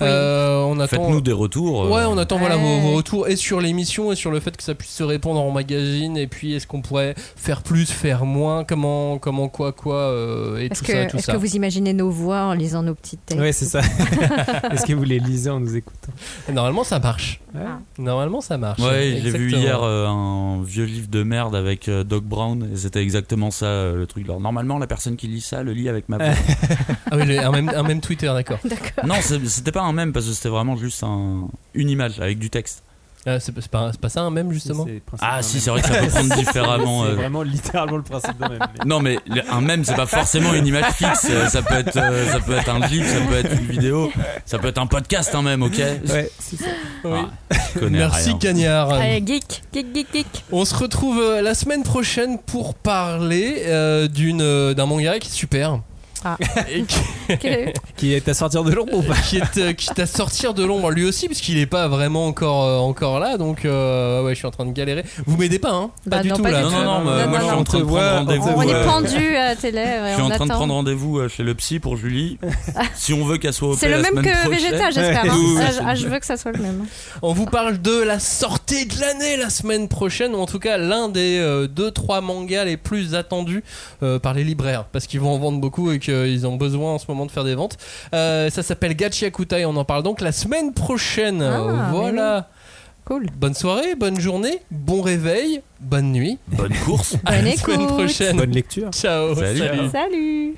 [0.00, 0.06] Oui.
[0.06, 0.96] Euh, on attend.
[0.96, 1.84] Faites-nous des retours.
[1.84, 4.62] euh, Ouais, on attend voilà, vos, retours et sur l'émission et sur le fait que
[4.62, 8.64] ça puisse se répondre en magazine et puis est-ce qu'on pourrait faire plus, faire moins,
[8.64, 11.32] comment, comment quoi, quoi euh, et Est-ce tout que, ça, tout est-ce ça.
[11.32, 13.80] que vous imaginez nos voix en lisant nos petites têtes Ouais, c'est ça.
[14.86, 16.12] Que vous les lisez en nous écoutant
[16.52, 17.40] Normalement ça marche.
[17.54, 17.62] Ouais.
[17.98, 18.80] Normalement ça marche.
[18.80, 22.76] Ouais, j'ai vu hier euh, un vieux livre de merde avec euh, Doc Brown et
[22.76, 24.24] c'était exactement ça euh, le truc.
[24.24, 26.26] Alors, normalement, la personne qui lit ça le lit avec ma voix.
[27.10, 28.58] Ah oui, le- un même, un même Twitter, d'accord.
[29.04, 32.50] Non, c'était pas un même parce que c'était vraiment juste un, une image avec du
[32.50, 32.82] texte.
[33.26, 35.42] Ah, c'est pas- c'est pas, c'est pas ça un même justement C'est le principe Ah
[35.42, 35.62] si, mème.
[35.62, 37.04] c'est vrai que ça peut prendre différemment.
[37.04, 38.58] C'est euh, vraiment littéralement le principe d'un même.
[38.60, 41.74] mais- Non mais le- un mème c'est pas forcément une image fixe, euh, ça peut
[41.74, 44.12] être euh, ça peut être un GIF, ça peut être une vidéo,
[44.44, 45.78] ça peut être un podcast un même, OK?
[45.78, 46.66] Ouais, c'est ça.
[47.04, 47.20] Oui.
[47.50, 48.38] Ah, je connais Merci rien.
[48.38, 48.92] Cagnard.
[48.92, 50.44] Allez, geek, geek, geek, geek.
[50.52, 55.28] On se retrouve euh, la semaine prochaine pour parler euh, d'une euh, d'un manga qui
[55.28, 55.80] est super.
[56.24, 56.36] Ah.
[56.88, 57.04] qui,
[57.38, 59.14] Que- Qui est à sortir de l'ombre ou pas?
[59.14, 62.26] Qui est euh, qui est à sortir de l'ombre lui aussi puisqu'il est pas vraiment
[62.26, 65.58] encore euh, encore là donc euh, ouais je suis en train de galérer vous m'aidez
[65.58, 65.90] pas hein?
[66.08, 66.76] Pas Bah du non, tout pas là du Non, tout.
[66.76, 68.48] non, non, Non, moi non, je suis en train de prendre rendez-vous.
[68.56, 69.78] On est pendu à la télé.
[69.78, 72.38] ouais, Je suis en train de prendre rendez-vous chez le psy pour Julie.
[72.94, 74.70] si on veut qu'elle soit opérée C'est le la même semaine que prochaine.
[74.72, 75.24] Vegeta, j'espère.
[75.32, 75.60] Hein.
[75.86, 76.84] Ah, je- ah, veux que ça soit le même.
[77.22, 80.76] On vous parle de la sortie de l'année la semaine prochaine, ou en tout cas
[80.78, 81.40] l'un des
[81.74, 83.62] 2-3 mangas les plus attendus
[84.22, 87.06] par les libraires, parce qu'ils vont en vendre beaucoup et qu'ils ont besoin en ce
[87.08, 87.76] moment de faire des ventes.
[88.14, 91.42] Euh, ça s'appelle Gachiakuta et on en parle donc la semaine prochaine.
[91.42, 92.48] Ah, voilà.
[93.04, 93.26] Cool.
[93.36, 96.38] Bonne soirée, bonne journée, bon réveil, bonne nuit.
[96.48, 97.16] Bonne course.
[97.26, 97.94] À Bonne la semaine écoute.
[97.96, 98.36] prochaine.
[98.38, 98.90] Bonne lecture.
[98.92, 99.34] Ciao.
[99.34, 99.58] Salut.
[99.58, 99.90] salut.
[99.92, 100.54] Salut